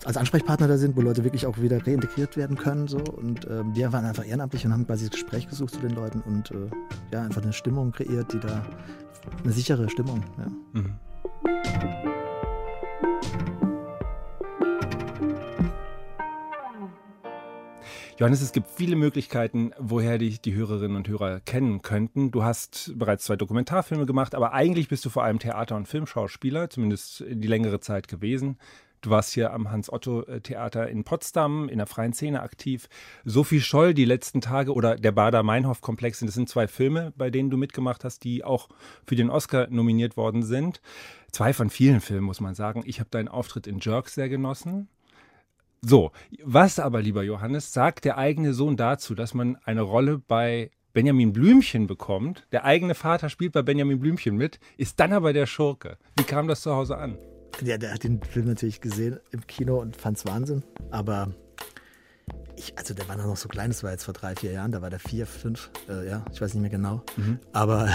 als 0.06 0.18
Ansprechpartner 0.18 0.68
da 0.68 0.78
sind, 0.78 0.96
wo 0.96 1.02
Leute 1.02 1.24
wirklich 1.24 1.46
auch 1.46 1.58
wieder 1.60 1.86
reintegriert 1.86 2.36
werden 2.38 2.58
können. 2.58 2.88
So. 2.88 2.98
Und 2.98 3.46
äh, 3.46 3.64
wir 3.74 3.94
waren 3.94 4.06
einfach 4.06 4.26
ehrenamtlich 4.26 4.66
und 4.66 4.74
haben 4.74 4.86
quasi 4.86 5.06
das 5.06 5.12
Gespräch 5.12 5.48
gesucht 5.48 5.74
zu 5.74 5.80
den 5.80 5.92
Leuten 5.92 6.22
und 6.22 6.52
äh, 6.52 6.70
ja, 7.12 7.22
einfach 7.22 7.42
eine 7.42 7.54
Stimmung 7.54 7.92
kreiert, 7.92 8.34
die 8.34 8.40
da 8.40 8.66
eine 9.44 9.54
sichere 9.54 9.90
Stimmung. 9.90 10.24
Ja. 10.38 10.48
Mhm. 10.74 10.96
Johannes, 18.20 18.42
es 18.42 18.52
gibt 18.52 18.70
viele 18.70 18.96
Möglichkeiten, 18.96 19.72
woher 19.80 20.20
dich 20.20 20.40
die 20.40 20.54
Hörerinnen 20.54 20.96
und 20.96 21.08
Hörer 21.08 21.40
kennen 21.40 21.82
könnten. 21.82 22.30
Du 22.30 22.44
hast 22.44 22.94
bereits 22.96 23.26
zwei 23.26 23.36
Dokumentarfilme 23.36 24.06
gemacht, 24.06 24.36
aber 24.36 24.54
eigentlich 24.54 24.88
bist 24.88 25.04
du 25.04 25.10
vor 25.10 25.24
allem 25.24 25.40
Theater- 25.40 25.76
und 25.76 25.88
Filmschauspieler, 25.88 26.70
zumindest 26.70 27.26
die 27.28 27.48
längere 27.48 27.80
Zeit 27.80 28.08
gewesen. 28.08 28.58
Du 29.04 29.10
warst 29.10 29.34
hier 29.34 29.52
am 29.52 29.70
Hans-Otto-Theater 29.70 30.88
in 30.88 31.04
Potsdam 31.04 31.68
in 31.68 31.78
der 31.78 31.88
freien 31.88 32.14
Szene 32.14 32.42
aktiv. 32.42 32.88
Sophie 33.26 33.60
Scholl, 33.60 33.94
die 33.94 34.06
letzten 34.06 34.40
Tage 34.40 34.74
oder 34.74 34.96
der 34.96 35.12
Bader-Meinhof-Komplex, 35.12 36.22
das 36.22 36.34
sind 36.34 36.48
zwei 36.48 36.70
Filme, 36.70 37.12
bei 37.18 37.30
denen 37.30 37.50
du 37.50 37.58
mitgemacht 37.58 38.06
hast, 38.06 38.24
die 38.24 38.46
auch 38.46 38.70
für 39.06 39.18
den 39.18 39.30
Oscar 39.30 39.68
nominiert 39.70 40.16
worden 40.16 40.42
sind. 40.42 40.82
Zwei 41.34 41.52
von 41.52 41.70
vielen 41.70 42.00
Filmen, 42.00 42.26
muss 42.26 42.40
man 42.40 42.56
sagen. 42.56 42.84
Ich 42.86 43.02
habe 43.02 43.10
deinen 43.10 43.28
Auftritt 43.28 43.68
in 43.68 43.80
Jerks 43.80 44.16
sehr 44.16 44.30
genossen. 44.30 44.88
So, 45.82 46.14
was 46.42 46.80
aber, 46.80 47.02
lieber 47.02 47.24
Johannes, 47.24 47.74
sagt 47.74 48.06
der 48.06 48.18
eigene 48.18 48.54
Sohn 48.54 48.78
dazu, 48.78 49.16
dass 49.16 49.34
man 49.34 49.58
eine 49.66 49.82
Rolle 49.82 50.18
bei 50.18 50.72
Benjamin 50.94 51.34
Blümchen 51.34 51.88
bekommt? 51.88 52.48
Der 52.54 52.64
eigene 52.64 52.96
Vater 52.96 53.28
spielt 53.28 53.52
bei 53.52 53.64
Benjamin 53.64 54.00
Blümchen 54.00 54.38
mit, 54.38 54.62
ist 54.78 55.02
dann 55.02 55.12
aber 55.12 55.34
der 55.34 55.46
Schurke. 55.46 55.98
Wie 56.16 56.24
kam 56.24 56.48
das 56.48 56.62
zu 56.62 56.74
Hause 56.74 56.98
an? 56.98 57.18
Ja, 57.64 57.78
der 57.78 57.94
hat 57.94 58.04
den 58.04 58.22
Film 58.22 58.48
natürlich 58.48 58.82
gesehen 58.82 59.20
im 59.32 59.48
Kino 59.48 59.80
und 59.80 59.96
fand 59.96 60.18
es 60.18 60.26
Wahnsinn. 60.26 60.64
Aber 60.92 61.34
ich, 62.64 62.78
also 62.78 62.94
der 62.94 63.08
war 63.08 63.18
noch 63.18 63.38
so 63.38 63.48
klein, 63.48 63.70
das 63.70 63.84
war 63.84 63.92
jetzt 63.92 64.04
vor 64.04 64.14
drei, 64.14 64.36
vier 64.36 64.52
Jahren, 64.52 64.72
da 64.72 64.82
war 64.82 64.90
der 64.90 65.00
vier, 65.00 65.26
fünf, 65.26 65.70
äh, 65.90 66.08
ja, 66.08 66.26
ich 66.32 66.42
weiß 66.42 66.54
nicht 66.54 66.62
mehr 66.62 66.70
genau. 66.70 67.02
Mhm. 67.18 67.40
Aber 67.52 67.90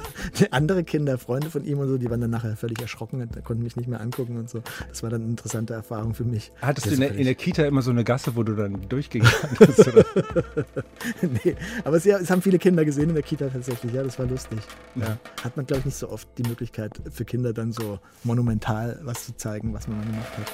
andere 0.50 0.84
Kinder, 0.84 1.18
Freunde 1.18 1.50
von 1.50 1.64
ihm 1.64 1.78
und 1.78 1.88
so, 1.88 1.98
die 1.98 2.10
waren 2.10 2.20
dann 2.20 2.30
nachher 2.30 2.56
völlig 2.56 2.80
erschrocken, 2.80 3.28
da 3.30 3.40
konnten 3.40 3.62
mich 3.62 3.76
nicht 3.76 3.88
mehr 3.88 4.00
angucken 4.00 4.36
und 4.36 4.48
so. 4.48 4.62
Das 4.88 5.02
war 5.02 5.10
dann 5.10 5.22
eine 5.22 5.30
interessante 5.30 5.74
Erfahrung 5.74 6.14
für 6.14 6.24
mich. 6.24 6.52
Hattest 6.60 6.86
du 6.86 6.90
in 6.92 7.00
der, 7.00 7.14
in 7.14 7.24
der, 7.24 7.34
Kita 7.34 7.64
immer 7.64 7.82
so 7.82 7.90
eine 7.90 8.04
Gasse, 8.04 8.36
wo 8.36 8.42
du 8.42 8.54
dann 8.54 8.88
durchgehen 8.88 9.24
kannst? 9.24 9.86
nee, 11.22 11.56
aber 11.84 11.96
es, 11.96 12.04
ja, 12.04 12.18
es, 12.18 12.30
haben 12.30 12.42
viele 12.42 12.58
Kinder 12.58 12.84
gesehen 12.84 13.10
in 13.10 13.14
der 13.14 13.24
Kita 13.24 13.48
tatsächlich, 13.48 13.92
ja, 13.92 14.02
das 14.02 14.18
war 14.18 14.26
lustig. 14.26 14.60
Ja. 14.94 15.18
Hat 15.42 15.56
man, 15.56 15.66
glaube 15.66 15.80
ich, 15.80 15.86
nicht 15.86 15.96
so 15.96 16.08
oft 16.08 16.28
die 16.38 16.44
Möglichkeit 16.44 17.00
für 17.10 17.24
Kinder 17.24 17.52
dann 17.52 17.72
so 17.72 17.98
monumental 18.22 18.98
was 19.02 19.26
zu 19.26 19.36
zeigen, 19.36 19.74
was 19.74 19.88
man 19.88 20.00
gemacht 20.00 20.38
hat. 20.38 20.52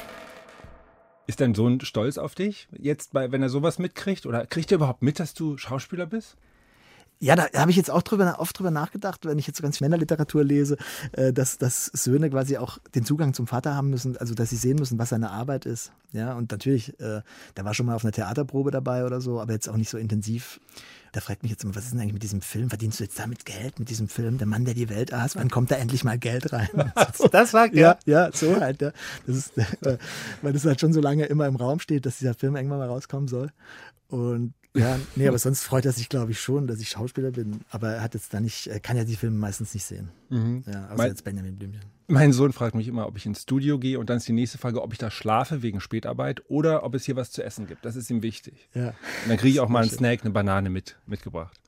Ist 1.31 1.41
dein 1.41 1.55
Sohn 1.55 1.81
stolz 1.82 2.19
auf 2.19 2.35
dich, 2.35 2.67
jetzt, 2.77 3.12
bei, 3.12 3.31
wenn 3.31 3.41
er 3.41 3.50
sowas 3.50 3.79
mitkriegt? 3.79 4.27
Oder 4.27 4.47
kriegt 4.47 4.73
er 4.73 4.79
überhaupt 4.79 5.00
mit, 5.00 5.21
dass 5.21 5.32
du 5.32 5.56
Schauspieler 5.56 6.06
bist? 6.06 6.37
Ja, 7.23 7.37
da 7.37 7.47
habe 7.61 7.71
ich 7.71 7.77
jetzt 7.77 7.91
auch 7.91 8.01
drüber, 8.01 8.37
oft 8.39 8.59
drüber 8.59 8.71
nachgedacht, 8.71 9.27
wenn 9.27 9.39
ich 9.39 9.47
jetzt 9.47 9.59
so 9.59 9.63
ganz 9.63 9.83
Männerliteratur 9.83 10.43
lese, 10.43 10.79
äh, 11.13 11.35
dass, 11.35 11.59
dass 11.59 11.85
Söhne 11.87 12.31
quasi 12.31 12.57
auch 12.57 12.79
den 12.95 13.05
Zugang 13.05 13.35
zum 13.35 13.47
Vater 13.47 13.75
haben 13.75 13.91
müssen, 13.91 14.17
also 14.17 14.35
dass 14.35 14.49
sie 14.49 14.57
sehen 14.57 14.77
müssen, 14.79 14.99
was 14.99 15.11
seine 15.11 15.31
Arbeit 15.31 15.67
ist. 15.67 15.93
Ja, 16.13 16.33
und 16.33 16.51
natürlich, 16.51 16.99
äh, 16.99 17.21
der 17.57 17.65
war 17.65 17.75
schon 17.75 17.85
mal 17.85 17.95
auf 17.95 18.05
einer 18.05 18.13
Theaterprobe 18.13 18.71
dabei 18.71 19.05
oder 19.05 19.21
so, 19.21 19.39
aber 19.39 19.53
jetzt 19.53 19.69
auch 19.69 19.77
nicht 19.77 19.91
so 19.91 19.99
intensiv. 19.99 20.61
Da 21.13 21.21
fragt 21.21 21.43
mich 21.43 21.51
jetzt 21.51 21.63
immer, 21.63 21.75
was 21.75 21.85
ist 21.85 21.93
denn 21.93 22.01
eigentlich 22.01 22.15
mit 22.15 22.23
diesem 22.23 22.41
Film? 22.41 22.71
Verdienst 22.71 23.01
du 23.01 23.05
jetzt 23.05 23.19
damit 23.19 23.45
Geld 23.45 23.79
mit 23.79 23.91
diesem 23.91 24.09
Film? 24.09 24.39
Der 24.39 24.47
Mann, 24.47 24.65
der 24.65 24.75
die 24.75 24.89
Welt 24.89 25.13
aß, 25.13 25.37
wann 25.37 25.51
kommt 25.51 25.71
da 25.71 25.75
endlich 25.75 26.05
mal 26.05 26.19
Geld 26.19 26.53
rein? 26.55 26.69
das 27.33 27.50
sagt 27.50 27.75
er? 27.75 27.99
Ja, 28.07 28.27
ja, 28.27 28.31
so 28.33 28.61
halt. 28.61 28.81
Ja. 28.81 28.93
Das 29.27 29.37
ist, 29.37 29.53
weil 30.43 30.53
das 30.55 30.65
halt 30.65 30.81
schon 30.81 30.95
so 30.95 31.00
lange 31.03 31.27
immer 31.27 31.47
im 31.47 31.57
Raum 31.57 31.81
steht, 31.81 32.07
dass 32.07 32.19
dieser 32.19 32.33
Film 32.33 32.57
irgendwann 32.57 32.79
mal 32.79 32.89
rauskommen 32.89 33.29
soll. 33.29 33.50
Und 34.09 34.55
ja, 34.77 34.99
nee, 35.17 35.27
aber 35.27 35.39
sonst 35.39 35.62
freut 35.62 35.85
er 35.85 35.93
sich, 35.93 36.09
glaube 36.09 36.31
ich, 36.33 36.41
schon, 36.41 36.67
dass 36.67 36.81
ich 36.81 36.91
Schauspieler 36.91 37.33
bin. 37.33 37.61
Aber 37.71 37.95
er 37.95 38.03
hat 38.03 38.15
jetzt 38.15 38.33
da 38.33 38.41
nicht, 38.41 38.69
er 38.69 38.81
kann 38.81 38.97
ja 38.97 39.05
die 39.05 39.17
Filme 39.17 39.37
meistens 39.37 39.75
nicht 39.75 39.85
sehen. 39.85 40.11
Mhm. 40.29 40.62
Ja, 40.67 40.87
außer 40.87 40.97
mein, 40.97 41.09
jetzt 41.09 41.25
Benjamin 41.25 41.57
Blümchen. 41.57 41.81
Mein 42.07 42.33
Sohn 42.33 42.53
fragt 42.53 42.75
mich 42.75 42.89
immer, 42.89 43.07
ob 43.07 43.17
ich 43.17 43.27
ins 43.27 43.43
Studio 43.43 43.79
gehe 43.79 43.99
und 43.99 44.11
dann 44.11 44.19
ist 44.19 44.29
die 44.29 44.33
nächste 44.33 44.59
Frage, 44.59 44.83
ob 44.83 44.93
ich 44.93 44.99
da 44.99 45.11
schlafe 45.11 45.62
wegen 45.62 45.81
Spätarbeit 45.81 46.43
oder 46.49 46.85
ob 46.85 46.95
es 46.95 47.05
hier 47.05 47.17
was 47.17 47.31
zu 47.31 47.43
essen 47.43 47.67
gibt. 47.67 47.85
Das 47.85 47.97
ist 47.97 48.11
ihm 48.11 48.23
wichtig. 48.23 48.69
Ja. 48.75 48.89
Und 48.89 49.29
dann 49.29 49.37
kriege 49.37 49.55
ich 49.55 49.61
auch 49.61 49.69
mal 49.69 49.83
einen 49.83 49.91
Snack, 49.91 50.23
eine 50.23 50.31
Banane 50.31 50.71
mit, 50.71 50.97
mitgebracht. 51.07 51.61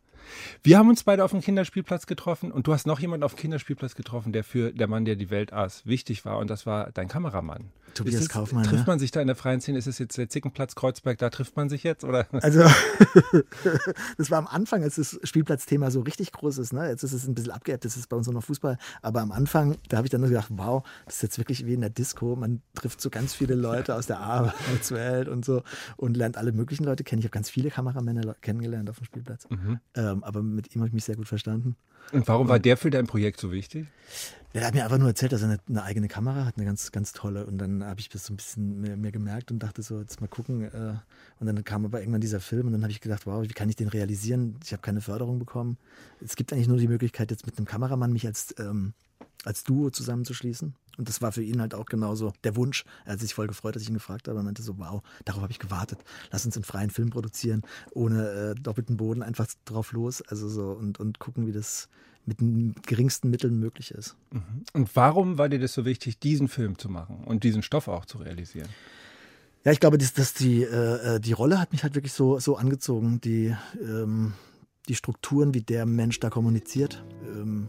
Wir 0.63 0.79
haben 0.79 0.89
uns 0.89 1.05
beide 1.05 1.25
auf 1.25 1.31
dem 1.31 1.41
Kinderspielplatz 1.41 2.07
getroffen 2.07 2.53
und 2.53 2.67
du 2.67 2.73
hast 2.73 2.87
noch 2.87 3.01
jemanden 3.01 3.25
auf 3.25 3.35
dem 3.35 3.41
Kinderspielplatz 3.41 3.95
getroffen, 3.95 4.33
der 4.33 4.45
für 4.45 4.73
der 4.73 4.89
Mann, 4.89 5.05
der 5.05 5.17
die 5.17 5.31
Welt 5.31 5.53
aß, 5.53 5.87
wichtig 5.87 6.25
war 6.25 6.39
und 6.39 6.49
das 6.49 6.67
war 6.67 6.91
dein 6.93 7.09
Kameramann. 7.09 7.71
Tobias 7.95 8.23
es, 8.23 8.29
Kaufmann. 8.29 8.65
Trifft 8.65 8.87
man 8.87 8.99
sich 8.99 9.11
da 9.11 9.21
in 9.21 9.27
der 9.27 9.37
freien 9.37 9.61
Szene? 9.61 9.79
Ist 9.79 9.87
es 9.87 9.99
jetzt 9.99 10.17
der 10.17 10.29
Zickenplatz 10.29 10.75
Kreuzberg, 10.75 11.19
da 11.19 11.31
trifft 11.31 11.57
man 11.57 11.69
sich 11.69 11.83
jetzt? 11.83 12.05
Oder? 12.05 12.27
Also, 12.33 12.61
das 14.17 14.31
war 14.31 14.39
am 14.39 14.47
Anfang, 14.47 14.83
als 14.83 14.97
das 14.97 15.19
Spielplatzthema 15.23 15.91
so 15.91 16.01
richtig 16.01 16.33
groß 16.33 16.59
ist. 16.59 16.73
Ne? 16.73 16.89
Jetzt 16.89 17.03
ist 17.03 17.13
es 17.13 17.27
ein 17.27 17.35
bisschen 17.35 17.53
abgeebbt, 17.53 17.85
das 17.85 17.97
ist 17.97 18.09
bei 18.09 18.17
uns 18.17 18.27
nur 18.27 18.35
noch 18.35 18.45
Fußball. 18.45 18.79
Aber 19.03 19.21
am 19.21 19.33
Anfang, 19.33 19.77
da 19.89 19.99
habe 19.99 20.07
ich 20.07 20.11
dann 20.11 20.21
nur 20.21 20.31
gedacht, 20.31 20.49
wow, 20.51 20.83
das 21.07 21.17
ist 21.17 21.23
jetzt 21.23 21.39
wirklich 21.39 21.67
wie 21.67 21.75
in 21.75 21.81
der 21.81 21.91
Disco. 21.91 22.37
Man 22.37 22.63
trifft 22.75 23.01
so 23.01 23.11
ganz 23.11 23.35
viele 23.35 23.55
Leute 23.55 23.95
aus 23.97 24.07
der 24.07 24.21
Arbeitswelt 24.21 25.29
und 25.29 25.45
so 25.45 25.63
und 25.97 26.17
lernt 26.17 26.37
alle 26.37 26.53
möglichen 26.53 26.85
Leute 26.85 27.05
kennen. 27.05 27.21
Ich 27.21 27.27
habe 27.27 27.33
ganz 27.33 27.51
viele 27.51 27.71
Kameramänner 27.71 28.35
kennengelernt 28.41 28.89
auf 28.91 28.97
dem 28.99 29.05
Spielplatz. 29.05 29.49
Mhm. 29.51 29.81
Ähm, 29.95 30.12
Ähm, 30.13 30.25
aber 30.25 30.43
mit 30.43 30.75
ihm 30.75 30.81
habe 30.81 30.89
ich 30.89 30.95
mich 30.95 31.05
sehr 31.05 31.17
gut 31.17 31.29
verstanden. 31.29 31.77
Und 32.13 32.29
warum 32.29 32.49
war 32.49 32.59
der 32.59 32.77
für 32.77 32.91
dein 32.91 33.07
Projekt 33.07 33.41
so 33.41 33.53
wichtig? 33.53 33.87
Der 34.55 34.67
hat 34.67 34.75
mir 34.75 34.85
einfach 34.85 34.99
nur 34.99 35.09
erzählt, 35.09 35.33
dass 35.33 35.41
er 35.41 35.49
eine, 35.49 35.61
eine 35.67 35.83
eigene 35.83 36.09
Kamera 36.09 36.45
hat, 36.45 36.57
eine 36.57 36.67
ganz, 36.67 36.93
ganz 36.93 37.13
tolle. 37.13 37.47
Und 37.47 37.57
dann 37.59 37.85
habe 37.85 38.01
ich 38.01 38.11
das 38.11 38.27
so 38.27 38.35
ein 38.35 38.37
bisschen 38.37 38.81
mehr, 38.81 38.97
mehr, 38.97 39.13
gemerkt 39.13 39.51
und 39.51 39.61
dachte 39.61 39.83
so, 39.83 39.99
jetzt 40.01 40.21
mal 40.21 40.27
gucken. 40.27 40.65
Äh, 40.65 40.97
und 41.41 41.47
dann 41.47 41.65
kam 41.65 41.87
aber 41.87 42.01
irgendwann 42.01 42.21
dieser 42.21 42.41
Film 42.41 42.67
und 42.67 42.73
dann 42.73 42.83
habe 42.83 42.93
ich 42.93 43.01
gedacht, 43.01 43.27
wow, 43.27 43.43
wie 43.43 43.49
kann 43.49 43.71
ich 43.71 43.77
den 43.77 43.89
realisieren? 43.89 44.57
Ich 44.63 44.73
habe 44.73 44.83
keine 44.83 45.01
Förderung 45.01 45.39
bekommen. 45.39 45.79
Es 46.21 46.37
gibt 46.37 46.53
eigentlich 46.53 46.69
nur 46.69 46.77
die 46.77 46.89
Möglichkeit, 46.89 47.31
jetzt 47.31 47.47
mit 47.47 47.57
einem 47.57 47.67
Kameramann 47.67 48.13
mich 48.13 48.27
als, 48.27 48.55
ähm, 48.59 48.93
als 49.45 49.65
Duo 49.65 49.91
zusammenzuschließen. 49.91 50.75
Und 50.99 51.09
das 51.09 51.23
war 51.23 51.33
für 51.33 51.43
ihn 51.43 51.61
halt 51.61 51.75
auch 51.75 51.87
genauso 51.87 52.33
der 52.45 52.57
Wunsch. 52.57 52.85
Er 53.05 53.15
hat 53.15 53.21
sich 53.21 53.35
voll 53.35 53.47
gefreut, 53.47 53.75
dass 53.77 53.83
ich 53.83 53.89
ihn 53.89 53.95
gefragt 53.95 54.29
habe. 54.29 54.39
Er 54.39 54.43
meinte 54.43 54.63
so, 54.63 54.79
wow, 54.79 55.03
darauf 55.25 55.43
habe 55.43 55.53
ich 55.53 55.59
gewartet. 55.59 55.99
Lass 56.31 56.45
uns 56.45 56.57
einen 56.57 56.65
freien 56.65 56.91
Film 56.91 57.11
produzieren, 57.11 57.63
ohne 57.93 58.29
äh, 58.29 58.55
doppelten 58.55 58.97
Boden, 58.97 59.23
einfach 59.23 59.47
drauf 59.65 59.93
los. 59.93 60.23
Also 60.23 60.49
so 60.49 60.73
und, 60.73 61.01
und 61.01 61.19
gucken, 61.19 61.47
wie 61.47 61.53
das 61.53 61.89
mit 62.25 62.41
den 62.41 62.75
geringsten 62.87 63.31
Mitteln 63.31 63.59
möglich 63.59 63.91
ist. 63.91 64.17
Mhm. 64.31 64.65
Und 64.73 64.95
warum 64.95 65.39
war 65.39 65.49
dir 65.49 65.59
das 65.59 65.73
so 65.73 65.85
wichtig, 65.85 66.19
diesen 66.21 66.49
Film 66.49 66.79
zu 66.79 66.89
machen 66.89 67.25
und 67.25 67.45
diesen 67.45 67.63
Stoff 67.63 67.89
auch 67.89 68.05
zu 68.05 68.19
realisieren? 68.19 68.69
Ja, 69.65 69.73
ich 69.73 69.81
glaube, 69.81 69.99
dass, 69.99 70.13
dass 70.13 70.35
die, 70.35 70.63
äh, 70.63 71.21
die 71.21 71.33
Rolle 71.33 71.61
hat 71.61 71.73
mich 71.73 71.83
halt 71.85 71.95
wirklich 71.95 72.13
so, 72.13 72.39
so 72.39 72.57
angezogen. 72.57 73.21
Die, 73.21 73.57
ähm, 73.81 74.35
die 74.89 74.97
Strukturen, 74.97 75.55
wie 75.55 75.63
der 75.63 75.87
Mensch 75.87 76.19
da 76.19 76.31
kommuniziert. 76.31 77.05
Ähm, 77.25 77.69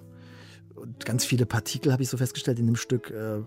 und 0.84 1.06
ganz 1.06 1.26
viele 1.26 1.46
Partikel, 1.46 1.92
habe 1.92 2.04
ich 2.04 2.10
so 2.10 2.18
festgestellt, 2.18 2.60
in 2.60 2.66
dem 2.68 2.76
Stück 2.76 3.10
äh, 3.10 3.42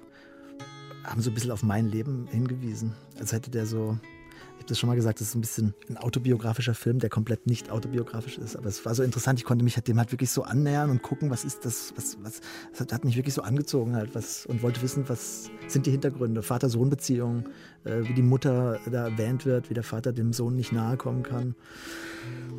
haben 1.05 1.21
so 1.21 1.31
ein 1.31 1.35
bisschen 1.35 1.53
auf 1.53 1.63
mein 1.63 1.87
Leben 1.87 2.27
hingewiesen. 2.31 2.95
Als 3.21 3.33
hätte 3.33 3.51
der 3.51 3.67
so 3.67 3.99
habe 4.67 4.73
das 4.73 4.81
schon 4.81 4.89
mal 4.89 4.97
gesagt, 4.97 5.21
das 5.21 5.29
ist 5.29 5.35
ein 5.37 5.41
bisschen 5.41 5.75
ein 5.89 5.97
autobiografischer 5.97 6.75
Film, 6.75 6.99
der 6.99 7.09
komplett 7.09 7.47
nicht 7.47 7.71
autobiografisch 7.71 8.37
ist. 8.37 8.57
Aber 8.57 8.67
es 8.67 8.85
war 8.85 8.97
so 8.97 9.05
interessant, 9.05 9.39
ich 9.39 9.45
konnte 9.45 9.65
mich 9.65 9.77
dem 9.77 9.99
halt 9.99 10.11
wirklich 10.11 10.31
so 10.31 10.43
annähern 10.43 10.91
und 10.91 11.03
gucken, 11.03 11.31
was 11.31 11.45
ist 11.45 11.65
das, 11.65 11.93
was, 11.95 12.19
was, 12.23 12.41
das 12.77 12.93
hat 12.93 13.05
mich 13.05 13.17
wirklich 13.17 13.35
so 13.35 13.43
angezogen 13.43 13.95
halt 13.95 14.15
was, 14.15 14.45
und 14.47 14.63
wollte 14.63 14.83
wissen, 14.83 15.09
was 15.09 15.51
sind 15.69 15.87
die 15.87 15.93
Hintergründe, 15.93 16.43
Vater-Sohn-Beziehungen, 16.43 17.45
äh, 17.85 18.03
wie 18.09 18.15
die 18.15 18.23
Mutter 18.23 18.81
da 18.91 19.09
erwähnt 19.09 19.47
wird, 19.47 19.71
wie 19.71 19.75
der 19.75 19.85
Vater 19.85 20.13
dem 20.13 20.33
Sohn 20.33 20.57
nicht 20.57 20.73
nahe 20.73 20.97
kommen 20.97 21.23
kann. 21.23 21.55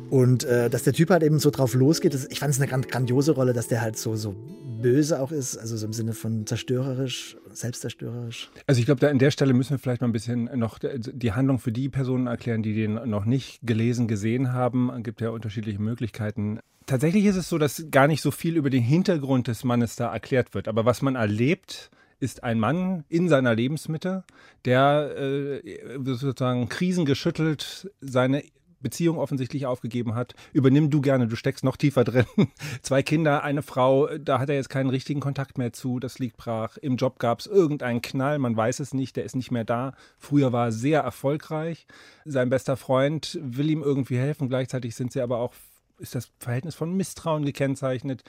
Und 0.08 0.44
äh, 0.44 0.70
dass 0.70 0.84
der 0.84 0.94
Typ 0.94 1.10
halt 1.10 1.22
eben 1.22 1.38
so 1.38 1.50
drauf 1.50 1.74
losgeht, 1.74 2.14
das, 2.14 2.26
ich 2.30 2.40
fand 2.40 2.54
es 2.54 2.60
eine 2.60 2.86
grandiose 2.86 3.32
Rolle, 3.32 3.52
dass 3.52 3.68
der 3.68 3.82
halt 3.82 3.98
so, 3.98 4.16
so 4.16 4.34
böse 4.80 5.20
auch 5.20 5.32
ist, 5.32 5.56
also 5.56 5.76
so 5.76 5.86
im 5.86 5.92
Sinne 5.92 6.12
von 6.12 6.46
zerstörerisch, 6.46 7.36
selbstzerstörerisch. 7.52 8.50
Also 8.66 8.78
ich 8.78 8.86
glaube, 8.86 9.00
da 9.00 9.08
an 9.08 9.18
der 9.18 9.30
Stelle 9.30 9.52
müssen 9.52 9.70
wir 9.70 9.78
vielleicht 9.78 10.00
mal 10.00 10.08
ein 10.08 10.12
bisschen 10.12 10.44
noch 10.58 10.78
die 10.78 11.32
Handlung 11.32 11.58
für 11.58 11.72
die 11.72 11.88
Personen 11.98 12.28
erklären, 12.28 12.62
die 12.62 12.74
den 12.74 12.94
noch 13.10 13.24
nicht 13.24 13.58
gelesen, 13.64 14.06
gesehen 14.06 14.52
haben. 14.52 14.88
Es 14.90 15.02
gibt 15.02 15.20
ja 15.20 15.30
unterschiedliche 15.30 15.82
Möglichkeiten. 15.82 16.60
Tatsächlich 16.86 17.24
ist 17.24 17.34
es 17.34 17.48
so, 17.48 17.58
dass 17.58 17.86
gar 17.90 18.06
nicht 18.06 18.22
so 18.22 18.30
viel 18.30 18.56
über 18.56 18.70
den 18.70 18.84
Hintergrund 18.84 19.48
des 19.48 19.64
Mannes 19.64 19.96
da 19.96 20.12
erklärt 20.12 20.54
wird. 20.54 20.68
Aber 20.68 20.84
was 20.84 21.02
man 21.02 21.16
erlebt, 21.16 21.90
ist 22.20 22.44
ein 22.44 22.60
Mann 22.60 23.02
in 23.08 23.28
seiner 23.28 23.52
Lebensmitte, 23.52 24.22
der 24.64 25.16
äh, 25.18 25.60
sozusagen 26.04 26.68
krisengeschüttelt 26.68 27.90
seine 28.00 28.44
Beziehung 28.80 29.18
offensichtlich 29.18 29.66
aufgegeben 29.66 30.14
hat. 30.14 30.34
Übernimm 30.52 30.90
du 30.90 31.00
gerne, 31.00 31.26
du 31.26 31.36
steckst 31.36 31.64
noch 31.64 31.76
tiefer 31.76 32.04
drin. 32.04 32.26
Zwei 32.82 33.02
Kinder, 33.02 33.42
eine 33.42 33.62
Frau, 33.62 34.06
da 34.18 34.38
hat 34.38 34.48
er 34.48 34.54
jetzt 34.54 34.70
keinen 34.70 34.90
richtigen 34.90 35.20
Kontakt 35.20 35.58
mehr 35.58 35.72
zu, 35.72 35.98
das 35.98 36.18
liegt 36.18 36.36
brach. 36.36 36.76
Im 36.78 36.96
Job 36.96 37.18
gab 37.18 37.40
es 37.40 37.46
irgendeinen 37.46 38.02
Knall, 38.02 38.38
man 38.38 38.56
weiß 38.56 38.80
es 38.80 38.94
nicht, 38.94 39.16
der 39.16 39.24
ist 39.24 39.36
nicht 39.36 39.50
mehr 39.50 39.64
da. 39.64 39.94
Früher 40.18 40.52
war 40.52 40.66
er 40.66 40.72
sehr 40.72 41.00
erfolgreich. 41.00 41.86
Sein 42.24 42.50
bester 42.50 42.76
Freund 42.76 43.38
will 43.42 43.70
ihm 43.70 43.82
irgendwie 43.82 44.18
helfen, 44.18 44.48
gleichzeitig 44.48 44.94
sind 44.94 45.12
sie 45.12 45.20
aber 45.20 45.38
auch 45.38 45.54
ist 46.00 46.14
das 46.14 46.30
Verhältnis 46.38 46.76
von 46.76 46.96
Misstrauen 46.96 47.44
gekennzeichnet. 47.44 48.22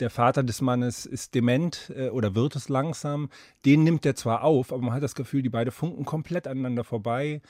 Der 0.00 0.10
Vater 0.10 0.42
des 0.42 0.60
Mannes 0.60 1.06
ist 1.06 1.34
dement 1.34 1.92
äh, 1.96 2.08
oder 2.08 2.34
wird 2.34 2.56
es 2.56 2.68
langsam. 2.68 3.30
Den 3.64 3.84
nimmt 3.84 4.04
er 4.04 4.14
zwar 4.14 4.42
auf, 4.42 4.72
aber 4.72 4.82
man 4.82 4.92
hat 4.92 5.02
das 5.02 5.14
Gefühl, 5.14 5.42
die 5.42 5.48
beiden 5.48 5.72
funken 5.72 6.04
komplett 6.04 6.46
aneinander 6.46 6.84
vorbei 6.84 7.40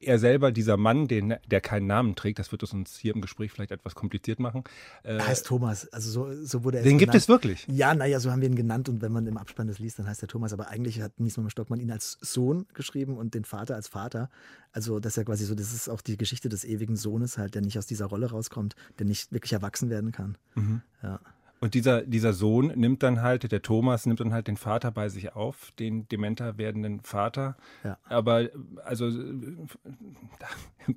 er 0.00 0.18
selber, 0.18 0.50
dieser 0.50 0.76
Mann, 0.76 1.08
den, 1.08 1.34
der 1.50 1.60
keinen 1.60 1.86
Namen 1.86 2.16
trägt, 2.16 2.38
das 2.38 2.52
wird 2.52 2.62
es 2.62 2.72
uns 2.72 2.96
hier 2.96 3.14
im 3.14 3.20
Gespräch 3.20 3.52
vielleicht 3.52 3.70
etwas 3.70 3.94
kompliziert 3.94 4.40
machen. 4.40 4.64
Äh, 5.02 5.16
er 5.16 5.26
heißt 5.26 5.46
Thomas, 5.46 5.88
also 5.88 6.10
so, 6.10 6.44
so 6.44 6.64
wurde 6.64 6.78
er 6.78 6.84
Den 6.84 6.98
gibt 6.98 7.12
genannt. 7.12 7.22
es 7.22 7.28
wirklich? 7.28 7.66
Ja, 7.68 7.94
naja, 7.94 8.18
so 8.18 8.30
haben 8.30 8.40
wir 8.40 8.48
ihn 8.48 8.54
genannt 8.56 8.88
und 8.88 9.02
wenn 9.02 9.12
man 9.12 9.26
im 9.26 9.36
Abspann 9.36 9.68
das 9.68 9.78
liest, 9.78 9.98
dann 9.98 10.06
heißt 10.06 10.22
er 10.22 10.28
Thomas, 10.28 10.52
aber 10.52 10.68
eigentlich 10.68 11.00
hat 11.00 11.20
Niesmann 11.20 11.50
Stockmann 11.50 11.80
ihn 11.80 11.90
als 11.90 12.18
Sohn 12.20 12.66
geschrieben 12.72 13.16
und 13.16 13.34
den 13.34 13.44
Vater 13.44 13.74
als 13.74 13.88
Vater. 13.88 14.30
Also 14.72 15.00
das 15.00 15.12
ist 15.12 15.16
ja 15.16 15.24
quasi 15.24 15.44
so, 15.44 15.54
das 15.54 15.72
ist 15.72 15.88
auch 15.88 16.00
die 16.00 16.16
Geschichte 16.16 16.48
des 16.48 16.64
ewigen 16.64 16.96
Sohnes 16.96 17.38
halt, 17.38 17.54
der 17.54 17.62
nicht 17.62 17.76
aus 17.78 17.86
dieser 17.86 18.06
Rolle 18.06 18.30
rauskommt, 18.30 18.76
der 18.98 19.06
nicht 19.06 19.32
wirklich 19.32 19.52
erwachsen 19.52 19.90
werden 19.90 20.12
kann. 20.12 20.38
Mhm. 20.54 20.82
Ja. 21.02 21.20
Und 21.62 21.74
dieser, 21.74 22.02
dieser 22.02 22.32
Sohn 22.32 22.68
nimmt 22.68 23.02
dann 23.02 23.20
halt, 23.20 23.52
der 23.52 23.60
Thomas 23.60 24.06
nimmt 24.06 24.20
dann 24.20 24.32
halt 24.32 24.48
den 24.48 24.56
Vater 24.56 24.90
bei 24.90 25.10
sich 25.10 25.34
auf, 25.34 25.72
den 25.78 26.08
dementer 26.08 26.56
werdenden 26.56 27.00
Vater. 27.00 27.56
Ja. 27.84 27.98
Aber 28.04 28.48
also 28.82 29.10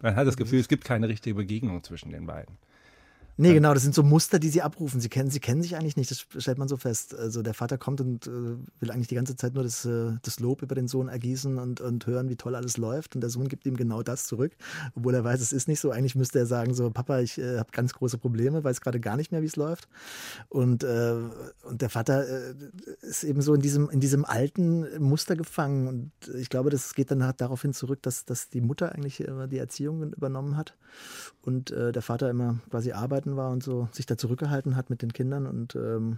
man 0.02 0.16
hat 0.16 0.26
das 0.26 0.38
Gefühl, 0.38 0.60
es 0.60 0.70
gibt 0.70 0.86
keine 0.86 1.10
richtige 1.10 1.36
Begegnung 1.36 1.84
zwischen 1.84 2.12
den 2.12 2.26
beiden. 2.26 2.58
Nee, 3.36 3.54
genau, 3.54 3.74
das 3.74 3.82
sind 3.82 3.96
so 3.96 4.04
Muster, 4.04 4.38
die 4.38 4.50
sie 4.50 4.62
abrufen. 4.62 5.02
Sie 5.02 5.10
kennen, 5.10 5.32
sie 5.32 5.40
kennen 5.40 5.64
sich 5.64 5.76
eigentlich 5.76 5.98
nicht, 5.98 6.12
das 6.12 6.28
stellt 6.38 6.60
man 6.60 6.68
so 6.68 6.78
fest. 6.78 7.16
Also 7.18 7.42
der 7.42 7.56
Vater 7.56 7.80
kommt 7.80 8.00
und 8.00 8.28
äh, 8.28 8.30
will 8.80 8.92
eigentlich 8.92 9.08
die 9.08 9.16
ganze 9.16 9.36
Zeit 9.36 9.56
nur 9.56 9.64
das, 9.64 9.86
äh, 9.86 10.12
das 10.22 10.40
Lob 10.40 10.62
über 10.62 10.76
den 10.76 10.88
Sohn 10.88 11.08
ergießen 11.08 11.58
und, 11.58 11.82
und 11.82 12.06
hören, 12.06 12.30
wie 12.30 12.36
toll 12.36 12.54
alles 12.54 12.78
läuft. 12.78 13.16
Und 13.16 13.22
der 13.22 13.32
Sohn 13.32 13.48
gibt 13.48 13.66
ihm 13.66 13.76
genau 13.76 14.04
das 14.04 14.28
zurück, 14.28 14.56
obwohl 14.94 15.16
er 15.16 15.24
weiß, 15.24 15.42
es 15.42 15.52
ist 15.52 15.68
nicht 15.68 15.80
so. 15.80 15.90
Eigentlich 15.90 16.14
müsste 16.16 16.38
er 16.38 16.46
sagen, 16.46 16.76
so, 16.76 16.92
Papa, 16.92 17.22
ich 17.22 17.40
äh, 17.40 17.58
habe 17.58 17.72
ganz 17.72 17.94
große 17.94 18.20
Probleme, 18.20 18.64
weiß 18.64 18.82
gerade 18.82 19.00
gar 19.00 19.18
nicht 19.18 19.32
mehr, 19.32 19.42
wie 19.42 19.48
es 19.48 19.56
läuft. 19.56 19.88
Und, 20.50 20.84
äh, 20.84 21.16
und 21.64 21.82
der 21.82 21.90
Vater 21.90 22.28
äh, 22.28 22.54
ist 23.02 23.24
eben 23.24 23.42
so 23.42 23.56
in 23.56 23.62
diesem, 23.62 23.90
in 23.90 24.00
diesem 24.00 24.26
alten 24.26 25.02
Muster 25.02 25.36
gefangen. 25.36 25.88
Und 25.88 26.12
ich 26.36 26.50
glaube, 26.50 26.70
das 26.70 26.94
geht 26.94 27.10
dann 27.10 27.24
halt 27.24 27.42
daraufhin 27.42 27.74
zurück, 27.74 28.04
dass, 28.04 28.26
dass 28.26 28.50
die 28.50 28.62
Mutter 28.62 28.92
eigentlich 28.92 29.22
immer 29.22 29.48
die 29.48 29.58
Erziehung 29.58 30.14
übernommen 30.14 30.56
hat 30.56 30.76
und 31.42 31.72
äh, 31.72 31.92
der 31.92 32.04
Vater 32.04 32.30
immer 32.30 32.60
quasi 32.70 32.92
arbeitet 32.92 33.23
arbeiten 33.24 33.38
war 33.38 33.52
und 33.52 33.64
so 33.64 33.88
sich 33.92 34.06
da 34.06 34.18
zurückgehalten 34.18 34.76
hat 34.76 34.90
mit 34.90 35.02
den 35.02 35.14
Kindern 35.14 35.48
und 35.48 35.76
ähm, 35.76 36.18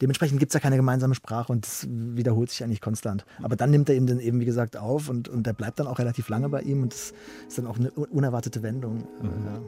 dementsprechend 0.00 0.38
gibt 0.38 0.50
es 0.50 0.54
ja 0.54 0.60
keine 0.60 0.76
gemeinsame 0.76 1.14
Sprache 1.14 1.52
und 1.52 1.64
das 1.66 1.86
wiederholt 1.88 2.50
sich 2.50 2.62
eigentlich 2.62 2.80
konstant. 2.82 3.24
Aber 3.42 3.56
dann 3.56 3.70
nimmt 3.70 3.88
er 3.88 3.96
ihm 3.96 4.06
den 4.06 4.20
eben, 4.20 4.40
wie 4.40 4.44
gesagt, 4.44 4.76
auf 4.76 5.08
und, 5.08 5.28
und 5.28 5.46
der 5.46 5.54
bleibt 5.54 5.78
dann 5.80 5.86
auch 5.86 5.98
relativ 5.98 6.28
lange 6.28 6.48
bei 6.48 6.60
ihm 6.62 6.82
und 6.82 6.92
das 6.92 7.14
ist 7.48 7.58
dann 7.58 7.66
auch 7.66 7.78
eine 7.78 7.90
unerwartete 7.90 8.62
Wendung. 8.62 9.08
Mhm. 9.22 9.46
Ja. 9.46 9.60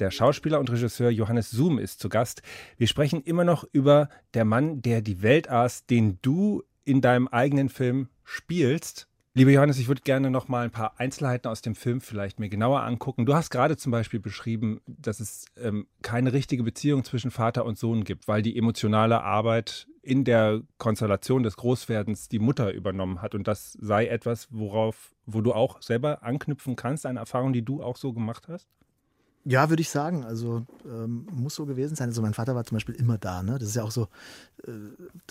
Der 0.00 0.10
Schauspieler 0.10 0.58
und 0.58 0.68
Regisseur 0.72 1.08
Johannes 1.08 1.52
Zoom 1.52 1.78
ist 1.78 2.00
zu 2.00 2.08
Gast. 2.08 2.42
Wir 2.76 2.88
sprechen 2.88 3.22
immer 3.22 3.44
noch 3.44 3.64
über 3.70 4.08
der 4.34 4.44
Mann, 4.44 4.82
der 4.82 5.02
die 5.02 5.22
Welt 5.22 5.48
aß, 5.48 5.86
den 5.86 6.18
du 6.20 6.64
in 6.84 7.00
deinem 7.00 7.28
eigenen 7.28 7.68
Film 7.68 8.08
spielst. 8.24 9.08
Lieber 9.36 9.50
Johannes, 9.50 9.80
ich 9.80 9.88
würde 9.88 10.02
gerne 10.02 10.30
noch 10.30 10.46
mal 10.46 10.64
ein 10.64 10.70
paar 10.70 11.00
Einzelheiten 11.00 11.48
aus 11.48 11.60
dem 11.60 11.74
Film 11.74 12.00
vielleicht 12.00 12.38
mir 12.38 12.48
genauer 12.48 12.82
angucken. 12.84 13.26
Du 13.26 13.34
hast 13.34 13.50
gerade 13.50 13.76
zum 13.76 13.90
Beispiel 13.90 14.20
beschrieben, 14.20 14.80
dass 14.86 15.18
es 15.18 15.46
ähm, 15.60 15.88
keine 16.02 16.32
richtige 16.32 16.62
Beziehung 16.62 17.02
zwischen 17.02 17.32
Vater 17.32 17.64
und 17.64 17.76
Sohn 17.76 18.04
gibt, 18.04 18.28
weil 18.28 18.42
die 18.42 18.56
emotionale 18.56 19.22
Arbeit 19.24 19.88
in 20.02 20.22
der 20.22 20.62
Konstellation 20.78 21.42
des 21.42 21.56
Großwerdens 21.56 22.28
die 22.28 22.38
Mutter 22.38 22.72
übernommen 22.72 23.22
hat. 23.22 23.34
Und 23.34 23.48
das 23.48 23.72
sei 23.72 24.06
etwas, 24.06 24.46
worauf, 24.52 25.16
wo 25.26 25.40
du 25.40 25.52
auch 25.52 25.82
selber 25.82 26.22
anknüpfen 26.22 26.76
kannst, 26.76 27.04
eine 27.04 27.18
Erfahrung, 27.18 27.52
die 27.52 27.64
du 27.64 27.82
auch 27.82 27.96
so 27.96 28.12
gemacht 28.12 28.46
hast? 28.46 28.68
Ja, 29.46 29.68
würde 29.68 29.82
ich 29.82 29.90
sagen. 29.90 30.24
Also 30.24 30.64
ähm, 30.86 31.26
muss 31.30 31.54
so 31.54 31.66
gewesen 31.66 31.96
sein. 31.96 32.08
Also 32.08 32.22
mein 32.22 32.32
Vater 32.32 32.54
war 32.54 32.64
zum 32.64 32.76
Beispiel 32.76 32.94
immer 32.94 33.18
da. 33.18 33.42
Ne? 33.42 33.58
Das 33.58 33.68
ist 33.68 33.76
ja 33.76 33.82
auch 33.82 33.90
so, 33.90 34.08
äh, 34.66 34.70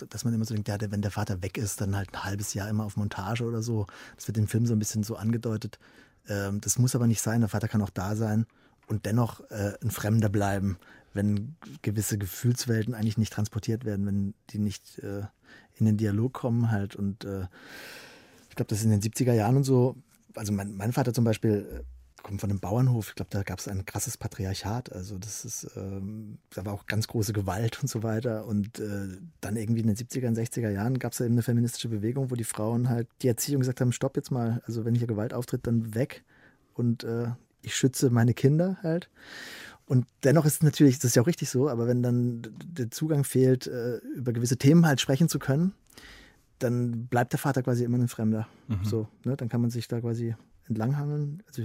dass 0.08 0.24
man 0.24 0.32
immer 0.32 0.44
so 0.44 0.54
denkt, 0.54 0.68
ja, 0.68 0.76
wenn 0.80 1.02
der 1.02 1.10
Vater 1.10 1.42
weg 1.42 1.58
ist, 1.58 1.80
dann 1.80 1.96
halt 1.96 2.14
ein 2.14 2.22
halbes 2.22 2.54
Jahr 2.54 2.68
immer 2.68 2.84
auf 2.84 2.96
Montage 2.96 3.44
oder 3.44 3.60
so. 3.60 3.86
Das 4.14 4.28
wird 4.28 4.38
im 4.38 4.46
Film 4.46 4.66
so 4.66 4.72
ein 4.72 4.78
bisschen 4.78 5.02
so 5.02 5.16
angedeutet. 5.16 5.80
Ähm, 6.28 6.60
das 6.60 6.78
muss 6.78 6.94
aber 6.94 7.08
nicht 7.08 7.20
sein. 7.22 7.40
Der 7.40 7.48
Vater 7.48 7.66
kann 7.66 7.82
auch 7.82 7.90
da 7.90 8.14
sein 8.14 8.46
und 8.86 9.04
dennoch 9.04 9.40
äh, 9.50 9.72
ein 9.82 9.90
Fremder 9.90 10.28
bleiben, 10.28 10.78
wenn 11.12 11.56
gewisse 11.82 12.16
Gefühlswelten 12.16 12.94
eigentlich 12.94 13.18
nicht 13.18 13.32
transportiert 13.32 13.84
werden, 13.84 14.06
wenn 14.06 14.34
die 14.50 14.58
nicht 14.58 15.00
äh, 15.00 15.22
in 15.74 15.86
den 15.86 15.96
Dialog 15.96 16.32
kommen 16.34 16.70
halt. 16.70 16.94
Und 16.94 17.24
äh, 17.24 17.48
ich 18.48 18.54
glaube, 18.54 18.68
das 18.68 18.78
ist 18.78 18.84
in 18.84 18.90
den 18.90 19.02
70er 19.02 19.32
Jahren 19.32 19.56
und 19.56 19.64
so. 19.64 19.96
Also 20.36 20.52
mein, 20.52 20.74
mein 20.76 20.92
Vater 20.92 21.12
zum 21.12 21.24
Beispiel 21.24 21.84
kommt 22.24 22.40
von 22.40 22.50
einem 22.50 22.58
Bauernhof. 22.58 23.10
Ich 23.10 23.14
glaube, 23.14 23.30
da 23.30 23.44
gab 23.44 23.60
es 23.60 23.68
ein 23.68 23.84
krasses 23.84 24.16
Patriarchat. 24.16 24.92
Also 24.92 25.18
das 25.18 25.44
ist, 25.44 25.70
ähm, 25.76 26.38
da 26.50 26.64
war 26.64 26.72
auch 26.72 26.86
ganz 26.86 27.06
große 27.06 27.32
Gewalt 27.32 27.80
und 27.80 27.88
so 27.88 28.02
weiter. 28.02 28.46
Und 28.46 28.80
äh, 28.80 29.18
dann 29.40 29.56
irgendwie 29.56 29.82
in 29.82 29.86
den 29.86 29.96
70er 29.96 30.26
und 30.26 30.36
60er 30.36 30.70
Jahren 30.70 30.98
gab 30.98 31.12
es 31.12 31.18
da 31.18 31.24
eben 31.24 31.34
eine 31.34 31.42
feministische 31.42 31.88
Bewegung, 31.88 32.32
wo 32.32 32.34
die 32.34 32.44
Frauen 32.44 32.88
halt 32.88 33.06
die 33.22 33.28
Erziehung 33.28 33.60
gesagt 33.60 33.80
haben, 33.80 33.92
stopp 33.92 34.16
jetzt 34.16 34.32
mal, 34.32 34.60
also 34.66 34.84
wenn 34.84 34.96
hier 34.96 35.06
Gewalt 35.06 35.32
auftritt, 35.32 35.66
dann 35.66 35.94
weg. 35.94 36.24
Und 36.72 37.04
äh, 37.04 37.28
ich 37.62 37.76
schütze 37.76 38.10
meine 38.10 38.34
Kinder 38.34 38.78
halt. 38.82 39.10
Und 39.86 40.06
dennoch 40.24 40.46
ist 40.46 40.54
es 40.54 40.62
natürlich, 40.62 40.96
das 40.96 41.10
ist 41.10 41.16
ja 41.16 41.22
auch 41.22 41.26
richtig 41.26 41.50
so, 41.50 41.68
aber 41.68 41.86
wenn 41.86 42.02
dann 42.02 42.42
der 42.64 42.90
Zugang 42.90 43.24
fehlt, 43.24 43.66
äh, 43.66 43.98
über 44.16 44.32
gewisse 44.32 44.56
Themen 44.56 44.86
halt 44.86 45.00
sprechen 45.00 45.28
zu 45.28 45.38
können, 45.38 45.74
dann 46.58 47.06
bleibt 47.06 47.32
der 47.32 47.38
Vater 47.38 47.62
quasi 47.62 47.84
immer 47.84 47.98
ein 47.98 48.08
Fremder. 48.08 48.48
Mhm. 48.68 48.84
So, 48.84 49.08
ne? 49.24 49.36
Dann 49.36 49.50
kann 49.50 49.60
man 49.60 49.70
sich 49.70 49.88
da 49.88 50.00
quasi 50.00 50.34
entlanghangeln. 50.68 51.42
Also, 51.46 51.64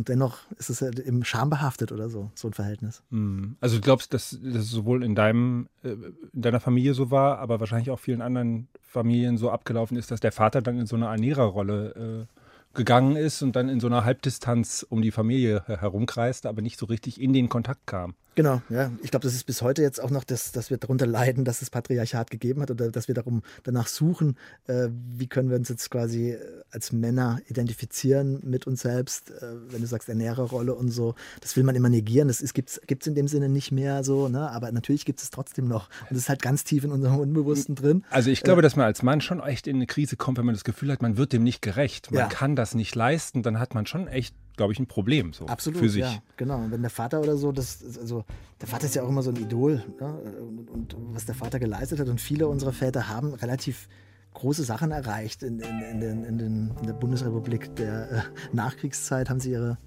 und 0.00 0.08
dennoch 0.08 0.38
ist 0.56 0.70
es 0.70 0.80
halt 0.80 0.98
eben 0.98 1.26
schambehaftet 1.26 1.92
oder 1.92 2.08
so, 2.08 2.30
so 2.34 2.48
ein 2.48 2.54
Verhältnis. 2.54 3.02
Mhm. 3.10 3.56
Also 3.60 3.76
du 3.76 3.82
glaubst, 3.82 4.14
dass 4.14 4.38
das 4.42 4.70
sowohl 4.70 5.04
in 5.04 5.14
deinem, 5.14 5.68
äh, 5.82 5.90
in 5.90 6.40
deiner 6.40 6.58
Familie 6.58 6.94
so 6.94 7.10
war, 7.10 7.38
aber 7.38 7.60
wahrscheinlich 7.60 7.90
auch 7.90 8.00
vielen 8.00 8.22
anderen 8.22 8.68
Familien 8.80 9.36
so 9.36 9.50
abgelaufen 9.50 9.98
ist, 9.98 10.10
dass 10.10 10.20
der 10.20 10.32
Vater 10.32 10.62
dann 10.62 10.78
in 10.78 10.86
so 10.86 10.96
eine 10.96 11.04
Ernährerrolle 11.04 12.26
äh, 12.32 12.74
gegangen 12.74 13.16
ist 13.16 13.42
und 13.42 13.56
dann 13.56 13.68
in 13.68 13.78
so 13.78 13.88
einer 13.88 14.06
Halbdistanz 14.06 14.86
um 14.88 15.02
die 15.02 15.10
Familie 15.10 15.64
herumkreiste, 15.66 16.48
aber 16.48 16.62
nicht 16.62 16.78
so 16.78 16.86
richtig 16.86 17.20
in 17.20 17.34
den 17.34 17.50
Kontakt 17.50 17.86
kam. 17.86 18.14
Genau, 18.34 18.62
ja. 18.70 18.92
Ich 19.02 19.10
glaube, 19.10 19.24
das 19.24 19.34
ist 19.34 19.44
bis 19.44 19.60
heute 19.60 19.82
jetzt 19.82 20.00
auch 20.00 20.10
noch, 20.10 20.24
das, 20.24 20.52
dass 20.52 20.70
wir 20.70 20.76
darunter 20.76 21.06
leiden, 21.06 21.44
dass 21.44 21.62
es 21.62 21.70
Patriarchat 21.70 22.30
gegeben 22.30 22.62
hat 22.62 22.70
oder 22.70 22.90
dass 22.90 23.08
wir 23.08 23.14
darum 23.14 23.42
danach 23.64 23.88
suchen, 23.88 24.36
äh, 24.66 24.88
wie 24.90 25.26
können 25.26 25.50
wir 25.50 25.56
uns 25.56 25.68
jetzt 25.68 25.90
quasi 25.90 26.32
äh, 26.32 26.38
als 26.70 26.92
Männer 26.92 27.40
identifizieren 27.48 28.40
mit 28.44 28.66
uns 28.66 28.82
selbst, 28.82 29.30
äh, 29.30 29.42
wenn 29.68 29.80
du 29.80 29.86
sagst 29.86 30.08
Ernährerrolle 30.08 30.74
und 30.74 30.90
so. 30.90 31.14
Das 31.40 31.56
will 31.56 31.64
man 31.64 31.74
immer 31.74 31.88
negieren. 31.88 32.28
Das 32.28 32.54
gibt 32.54 32.70
es 32.70 33.06
in 33.06 33.14
dem 33.14 33.26
Sinne 33.26 33.48
nicht 33.48 33.72
mehr 33.72 34.04
so, 34.04 34.28
ne? 34.28 34.50
aber 34.50 34.70
natürlich 34.70 35.04
gibt 35.04 35.20
es 35.20 35.30
trotzdem 35.30 35.66
noch. 35.66 35.88
Und 36.02 36.12
das 36.12 36.18
ist 36.18 36.28
halt 36.28 36.42
ganz 36.42 36.64
tief 36.64 36.84
in 36.84 36.92
unserem 36.92 37.18
Unbewussten 37.18 37.74
drin. 37.74 38.04
Also 38.10 38.30
ich 38.30 38.42
glaube, 38.42 38.60
äh, 38.60 38.62
dass 38.62 38.76
man 38.76 38.86
als 38.86 39.02
Mann 39.02 39.20
schon 39.20 39.40
echt 39.40 39.66
in 39.66 39.76
eine 39.76 39.86
Krise 39.86 40.16
kommt, 40.16 40.38
wenn 40.38 40.46
man 40.46 40.54
das 40.54 40.64
Gefühl 40.64 40.92
hat, 40.92 41.02
man 41.02 41.16
wird 41.16 41.32
dem 41.32 41.42
nicht 41.42 41.62
gerecht. 41.62 42.10
Man 42.12 42.20
ja. 42.20 42.26
kann 42.28 42.54
das 42.54 42.74
nicht 42.74 42.94
leisten, 42.94 43.42
dann 43.42 43.58
hat 43.58 43.74
man 43.74 43.86
schon 43.86 44.06
echt 44.06 44.34
glaube 44.60 44.74
ich, 44.74 44.78
ein 44.78 44.86
Problem 44.86 45.32
so 45.32 45.46
Absolut, 45.46 45.78
für 45.78 45.88
sich. 45.88 46.02
Ja, 46.02 46.22
genau. 46.36 46.58
Und 46.58 46.70
wenn 46.70 46.82
der 46.82 46.90
Vater 46.90 47.20
oder 47.20 47.38
so, 47.38 47.50
das, 47.50 47.82
also 47.98 48.26
der 48.60 48.68
Vater 48.68 48.84
ist 48.84 48.94
ja 48.94 49.02
auch 49.02 49.08
immer 49.08 49.22
so 49.22 49.30
ein 49.30 49.36
Idol. 49.36 49.82
Ne? 49.98 50.06
Und, 50.42 50.94
und, 50.94 51.14
was 51.14 51.24
der 51.24 51.34
Vater 51.34 51.58
geleistet 51.58 51.98
hat. 51.98 52.10
Und 52.10 52.20
viele 52.20 52.46
unserer 52.46 52.74
Väter 52.74 53.08
haben 53.08 53.32
relativ 53.32 53.88
große 54.34 54.62
Sachen 54.62 54.90
erreicht 54.90 55.42
in, 55.42 55.60
in, 55.60 55.80
in, 55.80 56.00
den, 56.00 56.24
in, 56.24 56.36
den, 56.36 56.76
der 56.86 56.92
Bundesrepublik 56.92 57.74
der 57.76 58.12
äh, 58.12 58.22
Nachkriegszeit, 58.52 59.30
haben 59.30 59.40
sie 59.40 59.52
ihre, 59.52 59.78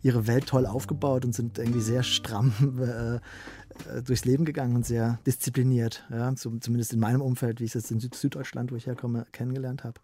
ihre 0.00 0.28
Welt 0.28 0.46
toll 0.46 0.64
aufgebaut 0.64 1.24
und 1.24 1.34
sind 1.34 1.58
irgendwie 1.58 1.80
sehr 1.80 2.04
stramm 2.04 2.52
äh, 2.80 3.16
äh 3.16 4.02
durchs 4.04 4.24
Leben 4.24 4.44
gegangen 4.44 4.76
und 4.76 4.86
sehr 4.86 5.18
diszipliniert. 5.26 6.06
Ja? 6.08 6.32
zumindest 6.36 6.92
in 6.92 7.00
meinem 7.00 7.20
Umfeld, 7.20 7.58
wie 7.58 7.64
ich 7.64 7.74
es 7.74 7.82
jetzt 7.82 7.90
in 7.90 7.98
Süd 7.98 8.14
Süddeutschland, 8.14 8.70
wo 8.70 8.76
ich 8.76 8.86
herkomme, 8.86 9.26
kennengelernt 9.32 9.82
habe. 9.82 10.00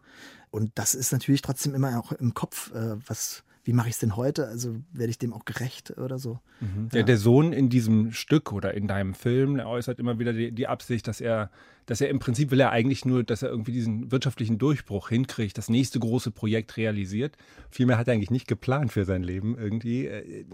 Und 0.51 0.73
das 0.75 0.97
ist 0.97 1.13
natürlich 1.13 1.43
trotzdem 1.43 1.77
immer 1.77 1.97
auch 1.97 2.11
im 2.11 2.35
Kopf, 2.35 2.75
äh, 2.75 2.97
was, 3.07 3.45
wie 3.67 3.73
mache 3.73 3.89
ich 3.89 3.95
es 3.95 3.99
denn 3.99 4.15
heute? 4.15 4.47
Also 4.47 4.77
werde 4.93 5.11
ich 5.11 5.19
dem 5.19 5.33
auch 5.33 5.45
gerecht 5.45 5.99
oder 5.99 6.19
so? 6.19 6.39
Mhm. 6.61 6.89
Ja. 6.93 7.03
Der, 7.03 7.17
Sohn 7.17 7.53
in 7.53 7.69
diesem 7.69 8.13
Stück 8.13 8.53
oder 8.53 8.75
in 8.75 8.87
deinem 8.87 9.13
Film 9.13 9.59
äußert 9.59 9.99
immer 9.99 10.21
wieder 10.21 10.33
die, 10.33 10.53
die, 10.53 10.69
Absicht, 10.69 11.09
dass 11.09 11.21
er, 11.21 11.51
dass 11.85 12.01
er 12.01 12.09
im 12.09 12.21
Prinzip 12.21 12.53
will 12.53 12.61
er 12.61 12.71
eigentlich 12.71 13.05
nur, 13.05 13.25
dass 13.25 13.43
er 13.43 13.51
irgendwie 13.51 13.73
diesen 13.73 14.13
wirtschaftlichen 14.13 14.59
Durchbruch 14.59 15.09
hinkriegt, 15.09 15.59
das 15.59 15.69
nächste 15.69 15.99
große 15.99 16.31
Projekt 16.31 16.77
realisiert. 16.77 17.37
Vielmehr 17.69 17.99
hat 17.99 18.07
er 18.07 18.15
eigentlich 18.15 18.31
nicht 18.31 18.47
geplant 18.47 18.93
für 18.93 19.05
sein 19.05 19.25
Leben 19.25 19.59
irgendwie. 19.59 20.07
Äh, 20.07 20.45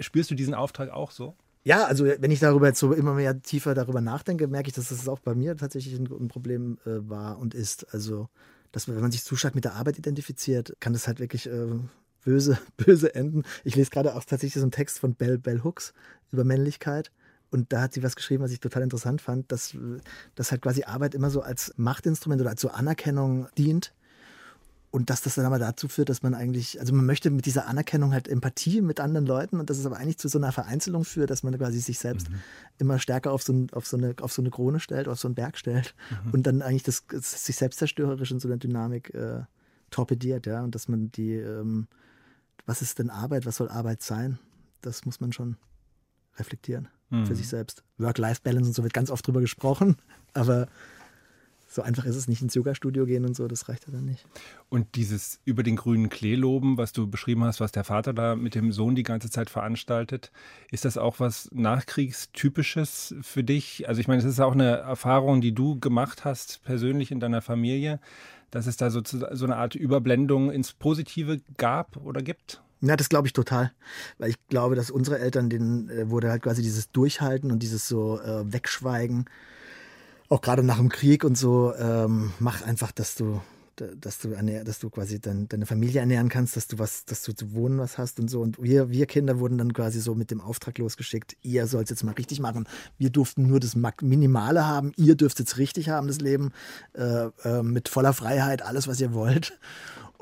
spürst 0.00 0.30
du 0.30 0.34
diesen 0.34 0.52
Auftrag 0.52 0.90
auch 0.90 1.12
so? 1.12 1.34
Ja, 1.64 1.86
also 1.86 2.04
wenn 2.04 2.30
ich 2.30 2.40
darüber 2.40 2.66
jetzt 2.66 2.80
so 2.80 2.92
immer 2.92 3.14
mehr 3.14 3.40
tiefer 3.40 3.72
darüber 3.74 4.02
nachdenke, 4.02 4.48
merke 4.48 4.68
ich, 4.68 4.74
dass 4.74 4.88
das 4.88 5.08
auch 5.08 5.20
bei 5.20 5.34
mir 5.34 5.56
tatsächlich 5.56 5.98
ein, 5.98 6.06
ein 6.06 6.28
Problem 6.28 6.76
äh, 6.84 7.08
war 7.08 7.38
und 7.38 7.54
ist. 7.54 7.94
Also, 7.94 8.28
dass 8.70 8.86
wenn 8.86 9.00
man 9.00 9.12
sich 9.12 9.24
zu 9.24 9.34
stark 9.34 9.54
mit 9.54 9.64
der 9.64 9.76
Arbeit 9.76 9.96
identifiziert, 9.98 10.76
kann 10.80 10.92
das 10.92 11.06
halt 11.06 11.20
wirklich 11.20 11.48
äh, 11.48 11.68
böse, 12.24 12.58
böse 12.76 13.14
enden. 13.14 13.44
Ich 13.64 13.76
lese 13.76 13.90
gerade 13.90 14.14
auch 14.14 14.24
tatsächlich 14.24 14.54
so 14.54 14.62
einen 14.62 14.70
Text 14.70 14.98
von 14.98 15.14
Bell, 15.14 15.38
Bell 15.38 15.62
Hooks 15.62 15.92
über 16.30 16.44
Männlichkeit. 16.44 17.10
Und 17.50 17.72
da 17.72 17.82
hat 17.82 17.92
sie 17.92 18.02
was 18.02 18.16
geschrieben, 18.16 18.42
was 18.42 18.50
ich 18.50 18.60
total 18.60 18.82
interessant 18.82 19.20
fand, 19.20 19.52
dass, 19.52 19.76
dass 20.34 20.50
halt 20.50 20.62
quasi 20.62 20.84
Arbeit 20.84 21.14
immer 21.14 21.28
so 21.28 21.42
als 21.42 21.74
Machtinstrument 21.76 22.40
oder 22.40 22.50
als 22.50 22.62
so 22.62 22.70
Anerkennung 22.70 23.46
dient. 23.58 23.92
Und 24.90 25.08
dass 25.08 25.22
das 25.22 25.36
dann 25.36 25.46
aber 25.46 25.58
dazu 25.58 25.88
führt, 25.88 26.10
dass 26.10 26.22
man 26.22 26.34
eigentlich, 26.34 26.78
also 26.78 26.94
man 26.94 27.06
möchte 27.06 27.30
mit 27.30 27.46
dieser 27.46 27.66
Anerkennung 27.66 28.12
halt 28.12 28.28
Empathie 28.28 28.82
mit 28.82 29.00
anderen 29.00 29.26
Leuten 29.26 29.58
und 29.58 29.70
dass 29.70 29.78
es 29.78 29.86
aber 29.86 29.96
eigentlich 29.96 30.18
zu 30.18 30.28
so 30.28 30.38
einer 30.38 30.52
Vereinzelung 30.52 31.04
führt, 31.04 31.30
dass 31.30 31.42
man 31.42 31.56
quasi 31.56 31.78
sich 31.78 31.98
selbst 31.98 32.28
mhm. 32.28 32.40
immer 32.76 32.98
stärker 32.98 33.32
auf 33.32 33.42
so, 33.42 33.54
ein, 33.54 33.68
auf, 33.72 33.86
so 33.86 33.96
eine, 33.96 34.14
auf 34.20 34.32
so 34.34 34.42
eine 34.42 34.50
Krone 34.50 34.80
stellt, 34.80 35.08
auf 35.08 35.18
so 35.18 35.28
einen 35.28 35.34
Berg 35.34 35.56
stellt 35.56 35.94
mhm. 36.24 36.32
und 36.32 36.46
dann 36.46 36.60
eigentlich 36.60 36.82
das, 36.82 37.06
das 37.06 37.46
sich 37.46 37.56
selbst 37.56 37.78
zerstörerisch 37.78 38.32
in 38.32 38.40
so 38.40 38.48
einer 38.48 38.58
Dynamik 38.58 39.14
äh, 39.14 39.44
torpediert, 39.90 40.46
ja. 40.46 40.62
Und 40.62 40.74
dass 40.74 40.88
man 40.88 41.10
die, 41.12 41.34
ähm, 41.34 41.86
was 42.66 42.82
ist 42.82 42.98
denn 42.98 43.10
Arbeit, 43.10 43.46
was 43.46 43.56
soll 43.56 43.68
Arbeit 43.68 44.02
sein? 44.02 44.38
Das 44.80 45.04
muss 45.04 45.20
man 45.20 45.32
schon 45.32 45.56
reflektieren 46.36 46.88
mhm. 47.10 47.26
für 47.26 47.34
sich 47.34 47.48
selbst. 47.48 47.84
Work-Life-Balance 47.98 48.68
und 48.68 48.74
so 48.74 48.82
wird 48.82 48.94
ganz 48.94 49.10
oft 49.10 49.26
drüber 49.26 49.40
gesprochen, 49.40 49.96
aber 50.34 50.68
so 51.68 51.80
einfach 51.80 52.04
ist 52.04 52.16
es 52.16 52.28
nicht 52.28 52.42
ins 52.42 52.54
Yoga-Studio 52.54 53.06
gehen 53.06 53.24
und 53.24 53.34
so, 53.34 53.48
das 53.48 53.68
reicht 53.68 53.86
ja 53.86 53.92
dann 53.92 54.04
nicht. 54.04 54.26
Und 54.68 54.94
dieses 54.94 55.40
über 55.46 55.62
den 55.62 55.76
grünen 55.76 56.10
Klee 56.10 56.34
loben, 56.34 56.76
was 56.76 56.92
du 56.92 57.06
beschrieben 57.06 57.44
hast, 57.44 57.60
was 57.60 57.72
der 57.72 57.84
Vater 57.84 58.12
da 58.12 58.36
mit 58.36 58.54
dem 58.54 58.72
Sohn 58.72 58.94
die 58.94 59.04
ganze 59.04 59.30
Zeit 59.30 59.48
veranstaltet, 59.48 60.32
ist 60.70 60.84
das 60.84 60.98
auch 60.98 61.18
was 61.18 61.48
Nachkriegstypisches 61.52 63.14
für 63.22 63.42
dich? 63.42 63.88
Also 63.88 64.02
ich 64.02 64.08
meine, 64.08 64.18
es 64.18 64.26
ist 64.26 64.40
auch 64.40 64.52
eine 64.52 64.76
Erfahrung, 64.78 65.40
die 65.40 65.54
du 65.54 65.80
gemacht 65.80 66.26
hast, 66.26 66.62
persönlich 66.62 67.10
in 67.10 67.20
deiner 67.20 67.40
Familie, 67.40 68.00
dass 68.52 68.66
es 68.66 68.76
da 68.76 68.90
so, 68.90 69.00
so 69.02 69.44
eine 69.44 69.56
Art 69.56 69.74
Überblendung 69.74 70.52
ins 70.52 70.72
Positive 70.72 71.40
gab 71.56 71.96
oder 71.96 72.22
gibt? 72.22 72.62
Ja, 72.82 72.96
das 72.96 73.08
glaube 73.08 73.26
ich 73.26 73.32
total. 73.32 73.72
Weil 74.18 74.30
ich 74.30 74.36
glaube, 74.48 74.76
dass 74.76 74.90
unsere 74.90 75.18
Eltern, 75.18 75.48
denen 75.48 75.88
äh, 75.88 76.10
wurde 76.10 76.30
halt 76.30 76.42
quasi 76.42 76.62
dieses 76.62 76.92
Durchhalten 76.92 77.50
und 77.50 77.62
dieses 77.62 77.88
so 77.88 78.20
äh, 78.20 78.52
Wegschweigen, 78.52 79.24
auch 80.28 80.42
gerade 80.42 80.62
nach 80.62 80.78
dem 80.78 80.90
Krieg 80.90 81.24
und 81.24 81.36
so, 81.36 81.74
ähm, 81.76 82.32
mach 82.38 82.62
einfach, 82.62 82.92
dass 82.92 83.14
du 83.14 83.40
dass 83.76 84.18
du, 84.18 84.30
ernähr, 84.30 84.64
dass 84.64 84.78
du 84.78 84.90
quasi 84.90 85.20
dein, 85.20 85.48
deine 85.48 85.66
Familie 85.66 86.00
ernähren 86.00 86.28
kannst, 86.28 86.56
dass 86.56 86.66
du 86.66 86.78
was, 86.78 87.04
dass 87.04 87.22
du 87.22 87.32
zu 87.32 87.52
wohnen 87.54 87.78
was 87.78 87.98
hast 87.98 88.20
und 88.20 88.28
so. 88.28 88.40
Und 88.40 88.62
wir, 88.62 88.90
wir 88.90 89.06
Kinder 89.06 89.38
wurden 89.38 89.58
dann 89.58 89.72
quasi 89.72 90.00
so 90.00 90.14
mit 90.14 90.30
dem 90.30 90.40
Auftrag 90.40 90.78
losgeschickt, 90.78 91.36
ihr 91.42 91.66
sollt 91.66 91.84
es 91.84 91.90
jetzt 91.90 92.04
mal 92.04 92.12
richtig 92.12 92.40
machen. 92.40 92.66
Wir 92.98 93.10
durften 93.10 93.46
nur 93.46 93.60
das 93.60 93.76
Minimale 94.00 94.66
haben, 94.66 94.92
ihr 94.96 95.14
dürft 95.14 95.38
jetzt 95.38 95.58
richtig 95.58 95.88
haben, 95.88 96.08
das 96.08 96.20
Leben, 96.20 96.52
äh, 96.94 97.26
äh, 97.44 97.62
mit 97.62 97.88
voller 97.88 98.12
Freiheit, 98.12 98.62
alles, 98.62 98.88
was 98.88 99.00
ihr 99.00 99.14
wollt. 99.14 99.58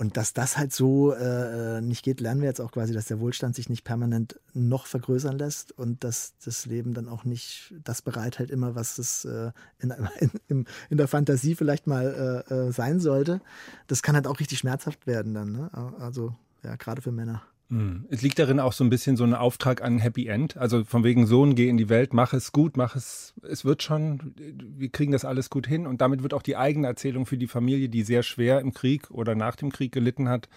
Und 0.00 0.16
dass 0.16 0.32
das 0.32 0.56
halt 0.56 0.72
so 0.72 1.12
äh, 1.12 1.82
nicht 1.82 2.02
geht, 2.02 2.20
lernen 2.20 2.40
wir 2.40 2.48
jetzt 2.48 2.62
auch 2.62 2.72
quasi, 2.72 2.94
dass 2.94 3.04
der 3.04 3.20
Wohlstand 3.20 3.54
sich 3.54 3.68
nicht 3.68 3.84
permanent 3.84 4.40
noch 4.54 4.86
vergrößern 4.86 5.36
lässt 5.36 5.72
und 5.72 6.04
dass 6.04 6.32
das 6.42 6.64
Leben 6.64 6.94
dann 6.94 7.06
auch 7.06 7.24
nicht 7.24 7.74
das 7.84 8.00
bereithält, 8.00 8.50
immer 8.50 8.74
was 8.74 8.96
es 8.96 9.26
äh, 9.26 9.52
in, 9.78 9.90
in, 10.48 10.66
in, 10.88 10.96
der 10.96 11.06
Fantasie 11.06 11.54
vielleicht 11.54 11.86
mal 11.86 12.46
äh, 12.48 12.54
äh, 12.54 12.72
sein 12.72 12.98
sollte. 12.98 13.42
Das 13.88 14.02
kann 14.02 14.14
halt 14.14 14.26
auch 14.26 14.40
richtig 14.40 14.60
schmerzhaft 14.60 15.06
werden 15.06 15.34
dann. 15.34 15.52
Ne? 15.52 15.70
Also 15.98 16.34
ja, 16.62 16.76
gerade 16.76 17.02
für 17.02 17.12
Männer. 17.12 17.42
Hm. 17.70 18.04
Es 18.10 18.20
liegt 18.20 18.38
darin 18.38 18.58
auch 18.58 18.72
so 18.72 18.82
ein 18.82 18.90
bisschen 18.90 19.16
so 19.16 19.22
ein 19.24 19.32
Auftrag 19.32 19.80
an 19.80 19.98
Happy 19.98 20.26
End. 20.26 20.56
Also 20.56 20.84
von 20.84 21.04
wegen 21.04 21.26
Sohn, 21.26 21.54
geh 21.54 21.68
in 21.68 21.76
die 21.76 21.88
Welt, 21.88 22.12
mach 22.12 22.32
es 22.32 22.50
gut, 22.50 22.76
mach 22.76 22.96
es, 22.96 23.32
es 23.48 23.64
wird 23.64 23.82
schon, 23.82 24.34
wir 24.36 24.90
kriegen 24.90 25.12
das 25.12 25.24
alles 25.24 25.50
gut 25.50 25.66
hin. 25.66 25.86
Und 25.86 26.00
damit 26.00 26.22
wird 26.22 26.34
auch 26.34 26.42
die 26.42 26.56
eigene 26.56 26.88
Erzählung 26.88 27.26
für 27.26 27.38
die 27.38 27.46
Familie, 27.46 27.88
die 27.88 28.02
sehr 28.02 28.24
schwer 28.24 28.60
im 28.60 28.74
Krieg 28.74 29.10
oder 29.10 29.36
nach 29.36 29.54
dem 29.54 29.70
Krieg 29.70 29.92
gelitten 29.92 30.28
hat, 30.28 30.48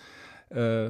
äh, 0.49 0.89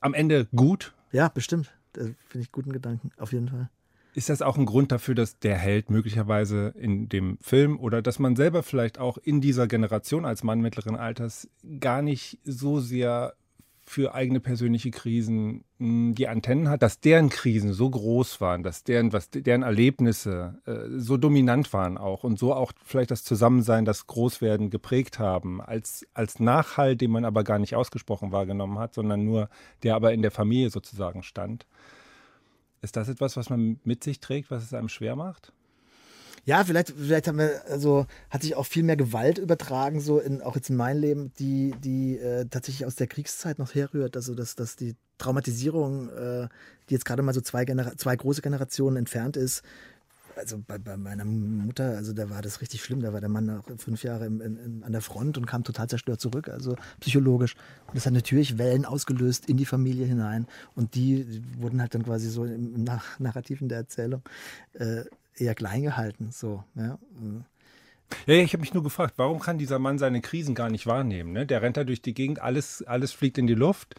am 0.00 0.14
Ende 0.14 0.46
gut. 0.54 0.94
Ja, 1.10 1.28
bestimmt. 1.28 1.72
Finde 1.94 2.16
ich 2.34 2.52
guten 2.52 2.72
Gedanken, 2.72 3.10
auf 3.16 3.32
jeden 3.32 3.48
Fall. 3.48 3.70
Ist 4.12 4.28
das 4.28 4.42
auch 4.42 4.58
ein 4.58 4.66
Grund 4.66 4.92
dafür, 4.92 5.14
dass 5.14 5.38
der 5.38 5.56
Held 5.56 5.88
möglicherweise 5.88 6.74
in 6.76 7.08
dem 7.08 7.38
Film 7.40 7.78
oder 7.78 8.02
dass 8.02 8.18
man 8.18 8.36
selber 8.36 8.62
vielleicht 8.62 8.98
auch 8.98 9.18
in 9.18 9.40
dieser 9.40 9.68
Generation 9.68 10.24
als 10.24 10.42
Mann 10.42 10.60
mittleren 10.60 10.96
Alters 10.96 11.48
gar 11.78 12.02
nicht 12.02 12.38
so 12.44 12.80
sehr 12.80 13.34
für 13.90 14.14
eigene 14.14 14.38
persönliche 14.38 14.92
Krisen 14.92 15.64
hm, 15.78 16.14
die 16.14 16.28
Antennen 16.28 16.68
hat, 16.68 16.80
dass 16.80 17.00
deren 17.00 17.28
Krisen 17.28 17.72
so 17.72 17.90
groß 17.90 18.40
waren, 18.40 18.62
dass 18.62 18.84
deren, 18.84 19.12
was, 19.12 19.30
deren 19.30 19.64
Erlebnisse 19.64 20.62
äh, 20.64 20.96
so 20.96 21.16
dominant 21.16 21.72
waren 21.72 21.98
auch 21.98 22.22
und 22.22 22.38
so 22.38 22.54
auch 22.54 22.70
vielleicht 22.84 23.10
das 23.10 23.24
Zusammensein, 23.24 23.84
das 23.84 24.06
Großwerden 24.06 24.70
geprägt 24.70 25.18
haben, 25.18 25.60
als, 25.60 26.06
als 26.14 26.38
Nachhalt, 26.38 27.00
den 27.00 27.10
man 27.10 27.24
aber 27.24 27.42
gar 27.42 27.58
nicht 27.58 27.74
ausgesprochen 27.74 28.30
wahrgenommen 28.30 28.78
hat, 28.78 28.94
sondern 28.94 29.24
nur 29.24 29.48
der 29.82 29.96
aber 29.96 30.12
in 30.12 30.22
der 30.22 30.30
Familie 30.30 30.70
sozusagen 30.70 31.24
stand. 31.24 31.66
Ist 32.82 32.94
das 32.94 33.08
etwas, 33.08 33.36
was 33.36 33.50
man 33.50 33.80
mit 33.82 34.04
sich 34.04 34.20
trägt, 34.20 34.52
was 34.52 34.62
es 34.62 34.72
einem 34.72 34.88
schwer 34.88 35.16
macht? 35.16 35.52
Ja, 36.44 36.64
vielleicht, 36.64 36.90
vielleicht 36.90 37.28
haben 37.28 37.38
wir, 37.38 37.62
also 37.68 38.06
hat 38.30 38.42
sich 38.42 38.54
auch 38.54 38.66
viel 38.66 38.82
mehr 38.82 38.96
Gewalt 38.96 39.38
übertragen, 39.38 40.00
so 40.00 40.18
in, 40.18 40.42
auch 40.42 40.56
jetzt 40.56 40.70
in 40.70 40.76
mein 40.76 40.98
Leben, 40.98 41.32
die, 41.38 41.74
die 41.82 42.18
äh, 42.18 42.46
tatsächlich 42.46 42.86
aus 42.86 42.96
der 42.96 43.06
Kriegszeit 43.06 43.58
noch 43.58 43.74
herrührt. 43.74 44.16
Also 44.16 44.34
dass, 44.34 44.54
dass 44.54 44.76
die 44.76 44.96
Traumatisierung, 45.18 46.08
äh, 46.08 46.48
die 46.88 46.94
jetzt 46.94 47.04
gerade 47.04 47.22
mal 47.22 47.34
so 47.34 47.40
zwei, 47.40 47.64
Genera 47.64 47.96
zwei 47.96 48.16
große 48.16 48.42
Generationen 48.42 48.96
entfernt 48.96 49.36
ist, 49.36 49.62
also 50.36 50.62
bei, 50.66 50.78
bei, 50.78 50.96
meiner 50.96 51.24
Mutter, 51.24 51.96
also 51.96 52.12
da 52.12 52.30
war 52.30 52.40
das 52.40 52.60
richtig 52.60 52.82
schlimm. 52.82 53.00
Da 53.02 53.12
war 53.12 53.20
der 53.20 53.28
Mann 53.28 53.50
auch 53.50 53.64
fünf 53.76 54.02
Jahre 54.02 54.26
im, 54.26 54.40
in, 54.40 54.82
an 54.82 54.92
der 54.92 55.02
Front 55.02 55.36
und 55.36 55.46
kam 55.46 55.64
total 55.64 55.88
zerstört 55.88 56.20
zurück, 56.20 56.48
also 56.48 56.76
psychologisch. 57.00 57.54
Und 57.88 57.96
das 57.96 58.06
hat 58.06 58.12
natürlich 58.12 58.56
Wellen 58.56 58.84
ausgelöst 58.84 59.48
in 59.48 59.56
die 59.56 59.66
Familie 59.66 60.06
hinein. 60.06 60.46
Und 60.74 60.94
die 60.94 61.42
wurden 61.58 61.80
halt 61.80 61.94
dann 61.94 62.04
quasi 62.04 62.28
so 62.28 62.44
im 62.44 62.84
Narrativ 63.18 63.60
in 63.60 63.68
der 63.68 63.78
Erzählung 63.78 64.22
äh, 64.74 65.04
eher 65.36 65.54
klein 65.54 65.82
gehalten. 65.82 66.30
So, 66.32 66.64
ja. 66.74 66.98
Ja, 68.26 68.34
ich 68.34 68.52
habe 68.52 68.60
mich 68.60 68.74
nur 68.74 68.82
gefragt, 68.82 69.14
warum 69.16 69.38
kann 69.38 69.58
dieser 69.58 69.78
Mann 69.78 69.98
seine 69.98 70.20
Krisen 70.20 70.54
gar 70.54 70.68
nicht 70.68 70.86
wahrnehmen? 70.86 71.32
Ne? 71.32 71.46
Der 71.46 71.62
rennt 71.62 71.76
da 71.76 71.84
durch 71.84 72.02
die 72.02 72.14
Gegend, 72.14 72.40
alles, 72.40 72.82
alles 72.86 73.12
fliegt 73.12 73.38
in 73.38 73.46
die 73.46 73.54
Luft. 73.54 73.94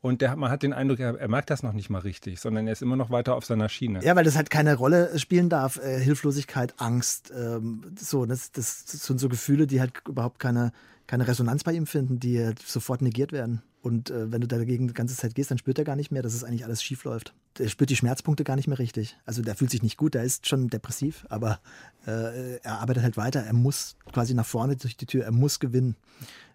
Und 0.00 0.20
der, 0.20 0.36
man 0.36 0.50
hat 0.50 0.62
den 0.62 0.74
Eindruck, 0.74 1.00
er, 1.00 1.18
er, 1.18 1.28
merkt 1.28 1.48
das 1.48 1.62
noch 1.62 1.72
nicht 1.72 1.88
mal 1.88 2.00
richtig, 2.00 2.38
sondern 2.38 2.66
er 2.66 2.74
ist 2.74 2.82
immer 2.82 2.96
noch 2.96 3.08
weiter 3.08 3.34
auf 3.34 3.46
seiner 3.46 3.70
Schiene. 3.70 4.04
Ja, 4.04 4.14
weil 4.14 4.24
das 4.24 4.36
halt 4.36 4.50
keine 4.50 4.74
Rolle 4.74 5.18
spielen 5.18 5.48
darf. 5.48 5.78
Äh, 5.78 5.98
Hilflosigkeit, 5.98 6.74
Angst, 6.76 7.32
ähm, 7.34 7.80
so, 7.98 8.26
das, 8.26 8.52
das, 8.52 8.84
sind 8.86 9.18
so 9.18 9.30
Gefühle, 9.30 9.66
die 9.66 9.80
halt 9.80 10.02
überhaupt 10.06 10.40
keine, 10.40 10.72
keine 11.06 11.26
Resonanz 11.26 11.64
bei 11.64 11.72
ihm 11.72 11.86
finden, 11.86 12.20
die 12.20 12.38
halt 12.44 12.60
sofort 12.60 13.00
negiert 13.00 13.32
werden. 13.32 13.62
Und 13.84 14.08
äh, 14.08 14.32
wenn 14.32 14.40
du 14.40 14.46
dagegen 14.46 14.88
die 14.88 14.94
ganze 14.94 15.14
Zeit 15.14 15.34
gehst, 15.34 15.50
dann 15.50 15.58
spürt 15.58 15.78
er 15.78 15.84
gar 15.84 15.94
nicht 15.94 16.10
mehr, 16.10 16.22
dass 16.22 16.32
es 16.32 16.42
eigentlich 16.42 16.64
alles 16.64 16.82
schief 16.82 17.04
läuft. 17.04 17.34
Er 17.58 17.68
spürt 17.68 17.90
die 17.90 17.96
Schmerzpunkte 17.96 18.42
gar 18.42 18.56
nicht 18.56 18.66
mehr 18.66 18.78
richtig. 18.78 19.18
Also 19.26 19.42
der 19.42 19.54
fühlt 19.56 19.70
sich 19.70 19.82
nicht 19.82 19.98
gut, 19.98 20.14
der 20.14 20.24
ist 20.24 20.48
schon 20.48 20.70
depressiv, 20.70 21.26
aber 21.28 21.60
äh, 22.06 22.56
er 22.62 22.80
arbeitet 22.80 23.02
halt 23.02 23.18
weiter. 23.18 23.40
Er 23.40 23.52
muss 23.52 23.96
quasi 24.10 24.32
nach 24.32 24.46
vorne 24.46 24.76
durch 24.76 24.96
die 24.96 25.04
Tür, 25.04 25.24
er 25.24 25.32
muss 25.32 25.60
gewinnen. 25.60 25.96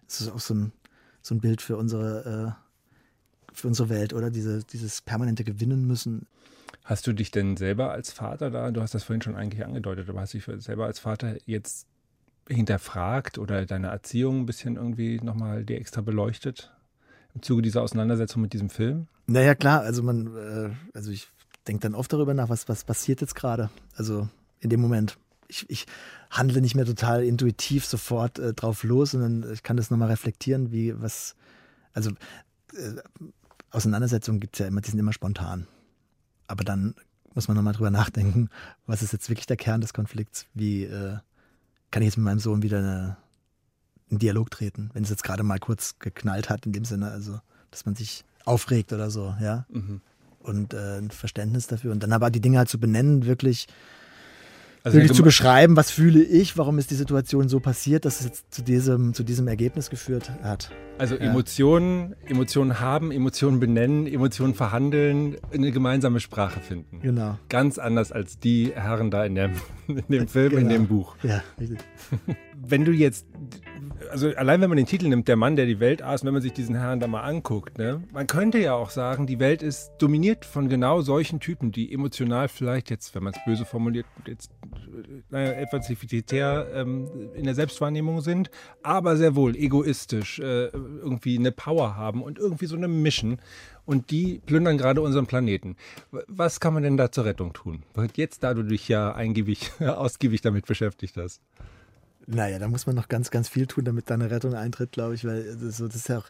Das 0.08 0.22
ist 0.22 0.28
auch 0.28 0.40
so 0.40 0.54
ein, 0.54 0.72
so 1.22 1.36
ein 1.36 1.40
Bild 1.40 1.62
für 1.62 1.76
unsere 1.76 2.56
äh, 2.58 3.54
für 3.54 3.68
unsere 3.68 3.90
Welt, 3.90 4.12
oder? 4.12 4.32
Diese, 4.32 4.64
dieses 4.64 5.00
permanente 5.00 5.44
Gewinnen 5.44 5.86
müssen. 5.86 6.26
Hast 6.82 7.06
du 7.06 7.12
dich 7.12 7.30
denn 7.30 7.56
selber 7.56 7.92
als 7.92 8.10
Vater 8.10 8.50
da, 8.50 8.72
du 8.72 8.80
hast 8.80 8.94
das 8.94 9.04
vorhin 9.04 9.22
schon 9.22 9.36
eigentlich 9.36 9.64
angedeutet, 9.64 10.08
aber 10.08 10.20
hast 10.20 10.34
du 10.34 10.38
dich 10.38 10.64
selber 10.64 10.86
als 10.86 10.98
Vater 10.98 11.36
jetzt 11.46 11.86
hinterfragt 12.48 13.38
oder 13.38 13.66
deine 13.66 13.86
Erziehung 13.86 14.40
ein 14.40 14.46
bisschen 14.46 14.74
irgendwie 14.74 15.20
nochmal 15.20 15.64
dir 15.64 15.76
extra 15.76 16.00
beleuchtet 16.00 16.72
im 17.34 17.42
Zuge 17.42 17.62
dieser 17.62 17.82
Auseinandersetzung 17.82 18.42
mit 18.42 18.52
diesem 18.52 18.70
Film? 18.70 19.06
Naja, 19.26 19.54
klar, 19.54 19.80
also 19.80 20.02
man, 20.02 20.36
äh, 20.36 20.70
also 20.94 21.10
ich 21.10 21.28
denke 21.66 21.82
dann 21.82 21.94
oft 21.94 22.12
darüber 22.12 22.34
nach, 22.34 22.48
was, 22.48 22.68
was 22.68 22.84
passiert 22.84 23.20
jetzt 23.20 23.34
gerade. 23.34 23.70
Also 23.96 24.28
in 24.60 24.70
dem 24.70 24.80
Moment. 24.80 25.18
Ich, 25.48 25.68
ich 25.68 25.86
handle 26.30 26.60
nicht 26.60 26.76
mehr 26.76 26.86
total 26.86 27.24
intuitiv 27.24 27.84
sofort 27.84 28.38
äh, 28.38 28.54
drauf 28.54 28.84
los, 28.84 29.12
sondern 29.12 29.52
ich 29.52 29.62
kann 29.62 29.76
das 29.76 29.90
nochmal 29.90 30.08
reflektieren, 30.08 30.70
wie 30.70 31.00
was, 31.00 31.34
also 31.92 32.10
äh, 32.10 33.00
Auseinandersetzungen 33.70 34.40
gibt 34.40 34.56
es 34.56 34.60
ja 34.60 34.66
immer, 34.66 34.80
die 34.80 34.90
sind 34.90 34.98
immer 34.98 35.12
spontan. 35.12 35.66
Aber 36.46 36.64
dann 36.64 36.94
muss 37.34 37.48
man 37.48 37.56
nochmal 37.56 37.74
drüber 37.74 37.90
nachdenken, 37.90 38.48
was 38.86 39.02
ist 39.02 39.12
jetzt 39.12 39.28
wirklich 39.28 39.46
der 39.46 39.56
Kern 39.56 39.80
des 39.80 39.92
Konflikts? 39.92 40.46
Wie 40.54 40.84
äh, 40.84 41.18
kann 41.90 42.02
ich 42.02 42.06
jetzt 42.06 42.16
mit 42.16 42.24
meinem 42.24 42.40
Sohn 42.40 42.62
wieder 42.62 42.78
eine, 42.78 43.16
einen 44.10 44.18
Dialog 44.18 44.50
treten, 44.50 44.90
wenn 44.92 45.04
es 45.04 45.10
jetzt 45.10 45.24
gerade 45.24 45.42
mal 45.42 45.58
kurz 45.58 45.98
geknallt 45.98 46.50
hat, 46.50 46.66
in 46.66 46.72
dem 46.72 46.84
Sinne, 46.84 47.10
also 47.10 47.40
dass 47.70 47.86
man 47.86 47.94
sich 47.94 48.24
aufregt 48.44 48.92
oder 48.92 49.10
so, 49.10 49.34
ja. 49.40 49.66
Mhm. 49.70 50.00
Und 50.42 50.72
äh, 50.74 50.98
ein 50.98 51.10
Verständnis 51.10 51.66
dafür. 51.66 51.92
Und 51.92 52.02
dann 52.02 52.12
aber 52.12 52.30
die 52.30 52.40
Dinge 52.40 52.58
halt 52.58 52.68
zu 52.68 52.80
benennen, 52.80 53.26
wirklich 53.26 53.66
also 54.82 54.96
wirklich 54.96 55.12
zu 55.12 55.22
beschreiben, 55.22 55.76
was 55.76 55.90
fühle 55.90 56.22
ich, 56.22 56.56
warum 56.56 56.78
ist 56.78 56.90
die 56.90 56.94
Situation 56.94 57.48
so 57.48 57.60
passiert, 57.60 58.06
dass 58.06 58.20
es 58.20 58.26
jetzt 58.26 58.54
zu 58.54 58.62
diesem, 58.62 59.12
zu 59.12 59.24
diesem 59.24 59.46
Ergebnis 59.46 59.90
geführt 59.90 60.30
hat. 60.42 60.70
Also 60.96 61.16
ja. 61.16 61.20
Emotionen, 61.20 62.14
Emotionen 62.26 62.80
haben, 62.80 63.12
Emotionen 63.12 63.60
benennen, 63.60 64.06
Emotionen 64.06 64.54
verhandeln, 64.54 65.36
eine 65.52 65.70
gemeinsame 65.70 66.18
Sprache 66.20 66.60
finden. 66.60 67.00
Genau. 67.02 67.38
Ganz 67.50 67.78
anders 67.78 68.10
als 68.10 68.38
die 68.38 68.72
Herren 68.74 69.10
da 69.10 69.24
in 69.24 69.34
dem, 69.34 69.52
in 69.88 70.04
dem 70.08 70.28
Film, 70.28 70.50
genau. 70.50 70.62
in 70.62 70.68
dem 70.68 70.86
Buch. 70.86 71.14
Ja, 71.22 71.42
richtig. 71.58 71.78
Wenn 72.62 72.84
du 72.84 72.92
jetzt 72.92 73.26
also 74.10 74.28
allein 74.34 74.60
wenn 74.60 74.68
man 74.68 74.76
den 74.76 74.86
Titel 74.86 75.08
nimmt, 75.08 75.28
der 75.28 75.36
Mann, 75.36 75.56
der 75.56 75.66
die 75.66 75.80
Welt 75.80 76.02
aß, 76.02 76.24
wenn 76.24 76.32
man 76.32 76.42
sich 76.42 76.52
diesen 76.52 76.74
Herrn 76.74 77.00
da 77.00 77.06
mal 77.06 77.22
anguckt, 77.22 77.78
ne, 77.78 78.02
man 78.12 78.26
könnte 78.26 78.58
ja 78.58 78.74
auch 78.74 78.90
sagen, 78.90 79.26
die 79.26 79.38
Welt 79.38 79.62
ist 79.62 79.92
dominiert 79.98 80.44
von 80.44 80.68
genau 80.68 81.00
solchen 81.00 81.40
Typen, 81.40 81.72
die 81.72 81.92
emotional 81.92 82.48
vielleicht 82.48 82.90
jetzt, 82.90 83.14
wenn 83.14 83.22
man 83.22 83.34
es 83.34 83.44
böse 83.44 83.64
formuliert, 83.64 84.06
jetzt 84.26 84.50
naja, 85.30 85.52
etwas 85.52 85.86
defizitär 85.86 86.68
ähm, 86.74 87.08
in 87.34 87.44
der 87.44 87.54
Selbstwahrnehmung 87.54 88.20
sind, 88.20 88.50
aber 88.82 89.16
sehr 89.16 89.34
wohl 89.34 89.56
egoistisch, 89.56 90.38
äh, 90.38 90.66
irgendwie 90.66 91.38
eine 91.38 91.52
Power 91.52 91.96
haben 91.96 92.22
und 92.22 92.38
irgendwie 92.38 92.66
so 92.66 92.76
eine 92.76 92.88
Mission. 92.88 93.38
Und 93.86 94.12
die 94.12 94.40
plündern 94.46 94.78
gerade 94.78 95.00
unseren 95.00 95.26
Planeten. 95.26 95.76
Was 96.28 96.60
kann 96.60 96.74
man 96.74 96.84
denn 96.84 96.96
da 96.96 97.10
zur 97.10 97.24
Rettung 97.24 97.52
tun? 97.54 97.82
Jetzt, 98.14 98.44
da 98.44 98.54
du 98.54 98.62
dich 98.62 98.86
ja 98.88 99.12
eingewig, 99.12 99.72
ausgiebig 99.80 100.42
damit 100.42 100.66
beschäftigt 100.66 101.16
hast. 101.16 101.40
Naja, 102.32 102.58
da 102.58 102.68
muss 102.68 102.86
man 102.86 102.94
noch 102.94 103.08
ganz, 103.08 103.30
ganz 103.30 103.48
viel 103.48 103.66
tun, 103.66 103.84
damit 103.84 104.08
da 104.08 104.14
eine 104.14 104.30
Rettung 104.30 104.54
eintritt, 104.54 104.92
glaube 104.92 105.14
ich, 105.14 105.24
weil 105.24 105.56
so, 105.70 105.86
das 105.86 105.96
ist 105.96 106.08
ja 106.08 106.18
auch, 106.18 106.26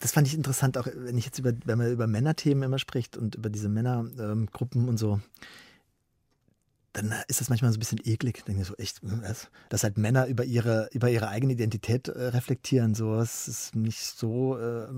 das 0.00 0.12
fand 0.12 0.26
ich 0.26 0.34
interessant, 0.34 0.78
auch 0.78 0.86
wenn 0.94 1.18
ich 1.18 1.26
jetzt 1.26 1.38
über, 1.38 1.52
wenn 1.64 1.78
man 1.78 1.92
über 1.92 2.06
Männerthemen 2.06 2.62
immer 2.62 2.78
spricht 2.78 3.16
und 3.16 3.34
über 3.34 3.50
diese 3.50 3.68
Männergruppen 3.68 4.82
ähm, 4.82 4.88
und 4.88 4.96
so, 4.98 5.20
dann 6.92 7.14
ist 7.28 7.40
das 7.40 7.48
manchmal 7.48 7.70
so 7.70 7.76
ein 7.76 7.80
bisschen 7.80 8.00
eklig. 8.04 8.38
Ich 8.38 8.44
denke 8.44 8.64
so, 8.64 8.74
echt, 8.74 9.02
hm, 9.02 9.22
was? 9.22 9.48
dass 9.68 9.84
halt 9.84 9.96
Männer 9.96 10.26
über 10.26 10.44
ihre, 10.44 10.88
über 10.92 11.08
ihre 11.08 11.28
eigene 11.28 11.52
Identität 11.52 12.08
äh, 12.08 12.26
reflektieren. 12.26 12.94
So, 12.94 13.16
das 13.16 13.46
ist 13.46 13.76
nicht 13.76 14.00
so 14.00 14.58
äh, 14.58 14.88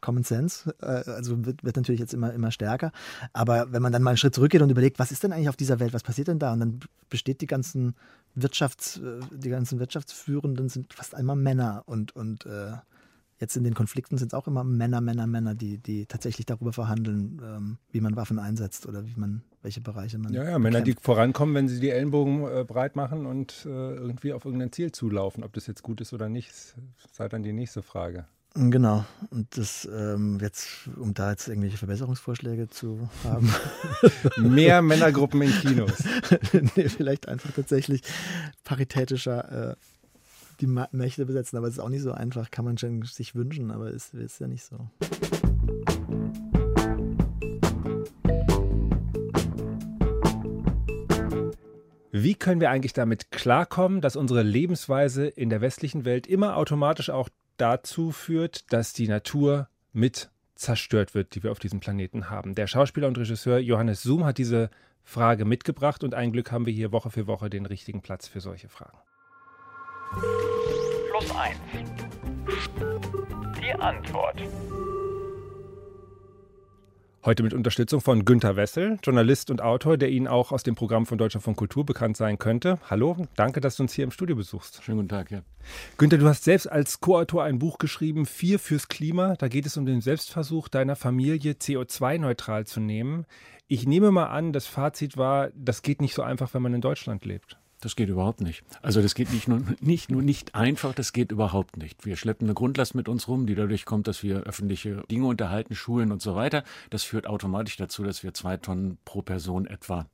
Common 0.00 0.24
Sense. 0.24 0.74
Äh, 0.80 1.08
also 1.10 1.44
wird, 1.46 1.62
wird 1.62 1.76
natürlich 1.76 2.00
jetzt 2.00 2.14
immer, 2.14 2.32
immer 2.32 2.50
stärker. 2.50 2.90
Aber 3.32 3.72
wenn 3.72 3.82
man 3.82 3.92
dann 3.92 4.02
mal 4.02 4.10
einen 4.10 4.16
Schritt 4.16 4.34
zurückgeht 4.34 4.62
und 4.62 4.70
überlegt, 4.70 4.98
was 4.98 5.12
ist 5.12 5.22
denn 5.22 5.32
eigentlich 5.32 5.48
auf 5.48 5.56
dieser 5.56 5.78
Welt, 5.78 5.92
was 5.92 6.02
passiert 6.02 6.28
denn 6.28 6.40
da? 6.40 6.52
Und 6.52 6.60
dann 6.60 6.80
besteht 7.10 7.40
die 7.40 7.46
ganzen 7.46 7.94
Wirtschafts, 8.36 8.98
äh, 8.98 9.20
die 9.32 9.48
ganzen 9.48 9.80
Wirtschaftsführenden 9.80 10.68
sind 10.68 10.92
fast 10.92 11.14
einmal 11.14 11.36
Männer 11.36 11.82
und, 11.86 12.14
und 12.14 12.46
äh, 12.46 12.72
jetzt 13.38 13.56
in 13.56 13.64
den 13.64 13.74
Konflikten 13.74 14.18
sind 14.18 14.32
es 14.32 14.34
auch 14.34 14.46
immer 14.46 14.64
Männer, 14.64 15.00
Männer, 15.00 15.26
Männer, 15.26 15.54
die, 15.54 15.78
die 15.78 16.06
tatsächlich 16.06 16.46
darüber 16.46 16.72
verhandeln, 16.72 17.40
ähm, 17.42 17.78
wie 17.90 18.00
man 18.00 18.16
Waffen 18.16 18.38
einsetzt 18.38 18.86
oder 18.86 19.06
wie 19.06 19.14
man, 19.16 19.42
welche 19.62 19.80
Bereiche 19.80 20.18
man. 20.18 20.32
Ja, 20.32 20.44
ja, 20.44 20.58
Männer, 20.58 20.82
die 20.82 20.94
vorankommen, 21.00 21.54
wenn 21.54 21.68
sie 21.68 21.80
die 21.80 21.90
Ellenbogen 21.90 22.46
äh, 22.46 22.64
breit 22.64 22.96
machen 22.96 23.26
und 23.26 23.64
äh, 23.66 23.68
irgendwie 23.68 24.32
auf 24.32 24.44
irgendein 24.44 24.72
Ziel 24.72 24.92
zulaufen. 24.92 25.44
Ob 25.44 25.52
das 25.52 25.66
jetzt 25.66 25.82
gut 25.82 26.00
ist 26.00 26.12
oder 26.12 26.28
nicht, 26.28 26.52
sei 27.12 27.28
dann 27.28 27.42
die 27.42 27.52
nächste 27.52 27.82
Frage. 27.82 28.26
Genau. 28.58 29.04
Und 29.30 29.58
das 29.58 29.86
ähm, 29.92 30.38
jetzt, 30.40 30.88
um 30.96 31.12
da 31.12 31.30
jetzt 31.30 31.46
irgendwelche 31.46 31.76
Verbesserungsvorschläge 31.76 32.68
zu 32.68 33.08
haben. 33.22 33.52
Mehr 34.38 34.80
Männergruppen 34.80 35.42
in 35.42 35.50
Kinos. 35.52 36.02
nee, 36.74 36.88
vielleicht 36.88 37.28
einfach 37.28 37.52
tatsächlich 37.52 38.00
paritätischer 38.64 39.72
äh, 39.72 39.76
die 40.60 40.66
Mächte 40.66 41.26
besetzen. 41.26 41.58
Aber 41.58 41.66
es 41.66 41.74
ist 41.74 41.80
auch 41.80 41.90
nicht 41.90 42.02
so 42.02 42.12
einfach, 42.12 42.50
kann 42.50 42.64
man 42.64 42.78
schon 42.78 43.02
sich 43.02 43.34
wünschen, 43.34 43.70
aber 43.70 43.88
es 43.88 44.14
ist, 44.14 44.14
ist 44.14 44.40
ja 44.40 44.48
nicht 44.48 44.64
so. 44.64 44.88
Wie 52.10 52.34
können 52.34 52.62
wir 52.62 52.70
eigentlich 52.70 52.94
damit 52.94 53.30
klarkommen, 53.30 54.00
dass 54.00 54.16
unsere 54.16 54.42
Lebensweise 54.42 55.26
in 55.26 55.50
der 55.50 55.60
westlichen 55.60 56.06
Welt 56.06 56.26
immer 56.26 56.56
automatisch 56.56 57.10
auch 57.10 57.28
dazu 57.56 58.12
führt, 58.12 58.72
dass 58.72 58.92
die 58.92 59.08
Natur 59.08 59.68
mit 59.92 60.30
zerstört 60.54 61.14
wird, 61.14 61.34
die 61.34 61.42
wir 61.42 61.52
auf 61.52 61.58
diesem 61.58 61.80
Planeten 61.80 62.30
haben? 62.30 62.54
Der 62.54 62.66
Schauspieler 62.66 63.08
und 63.08 63.18
Regisseur 63.18 63.58
Johannes 63.58 64.02
Zoom 64.02 64.24
hat 64.24 64.38
diese 64.38 64.70
Frage 65.02 65.44
mitgebracht 65.44 66.02
und 66.02 66.14
ein 66.14 66.32
Glück 66.32 66.50
haben 66.50 66.66
wir 66.66 66.72
hier 66.72 66.92
Woche 66.92 67.10
für 67.10 67.26
Woche 67.26 67.48
den 67.48 67.66
richtigen 67.66 68.02
Platz 68.02 68.26
für 68.26 68.40
solche 68.40 68.68
Fragen. 68.68 68.98
Plus 71.10 71.30
1. 71.30 71.58
Die 73.60 73.72
Antwort. 73.72 74.42
Heute 77.26 77.42
mit 77.42 77.54
Unterstützung 77.54 78.00
von 78.00 78.24
Günter 78.24 78.54
Wessel, 78.54 79.00
Journalist 79.02 79.50
und 79.50 79.60
Autor, 79.60 79.96
der 79.96 80.10
Ihnen 80.10 80.28
auch 80.28 80.52
aus 80.52 80.62
dem 80.62 80.76
Programm 80.76 81.06
von 81.06 81.18
Deutschlandfunk 81.18 81.56
Kultur 81.56 81.84
bekannt 81.84 82.16
sein 82.16 82.38
könnte. 82.38 82.78
Hallo, 82.88 83.16
danke, 83.34 83.60
dass 83.60 83.74
du 83.74 83.82
uns 83.82 83.92
hier 83.92 84.04
im 84.04 84.12
Studio 84.12 84.36
besuchst. 84.36 84.84
Schönen 84.84 84.98
guten 84.98 85.08
Tag, 85.08 85.32
ja. 85.32 85.42
Günter, 85.98 86.18
du 86.18 86.28
hast 86.28 86.44
selbst 86.44 86.70
als 86.70 87.00
Co-Autor 87.00 87.42
ein 87.42 87.58
Buch 87.58 87.78
geschrieben, 87.78 88.26
Vier 88.26 88.60
fürs 88.60 88.86
Klima. 88.86 89.34
Da 89.34 89.48
geht 89.48 89.66
es 89.66 89.76
um 89.76 89.86
den 89.86 90.02
Selbstversuch 90.02 90.68
deiner 90.68 90.94
Familie, 90.94 91.54
CO2-neutral 91.54 92.64
zu 92.64 92.78
nehmen. 92.78 93.26
Ich 93.66 93.88
nehme 93.88 94.12
mal 94.12 94.26
an, 94.26 94.52
das 94.52 94.68
Fazit 94.68 95.16
war, 95.16 95.50
das 95.56 95.82
geht 95.82 96.00
nicht 96.00 96.14
so 96.14 96.22
einfach, 96.22 96.54
wenn 96.54 96.62
man 96.62 96.74
in 96.74 96.80
Deutschland 96.80 97.24
lebt. 97.24 97.58
Das 97.80 97.94
geht 97.94 98.08
überhaupt 98.08 98.40
nicht. 98.40 98.64
Also 98.80 99.02
das 99.02 99.14
geht 99.14 99.32
nicht 99.32 99.48
nur, 99.48 99.62
nicht 99.80 100.10
nur 100.10 100.22
nicht 100.22 100.54
einfach, 100.54 100.94
das 100.94 101.12
geht 101.12 101.30
überhaupt 101.30 101.76
nicht. 101.76 102.06
Wir 102.06 102.16
schleppen 102.16 102.46
eine 102.46 102.54
Grundlast 102.54 102.94
mit 102.94 103.08
uns 103.08 103.28
rum, 103.28 103.46
die 103.46 103.54
dadurch 103.54 103.84
kommt, 103.84 104.08
dass 104.08 104.22
wir 104.22 104.40
öffentliche 104.44 105.02
Dinge 105.10 105.26
unterhalten, 105.26 105.74
Schulen 105.74 106.10
und 106.10 106.22
so 106.22 106.34
weiter. 106.34 106.64
Das 106.88 107.02
führt 107.02 107.26
automatisch 107.26 107.76
dazu, 107.76 108.02
dass 108.02 108.22
wir 108.22 108.32
zwei 108.32 108.56
Tonnen 108.56 108.98
pro 109.04 109.20
Person 109.20 109.66
etwa 109.66 110.06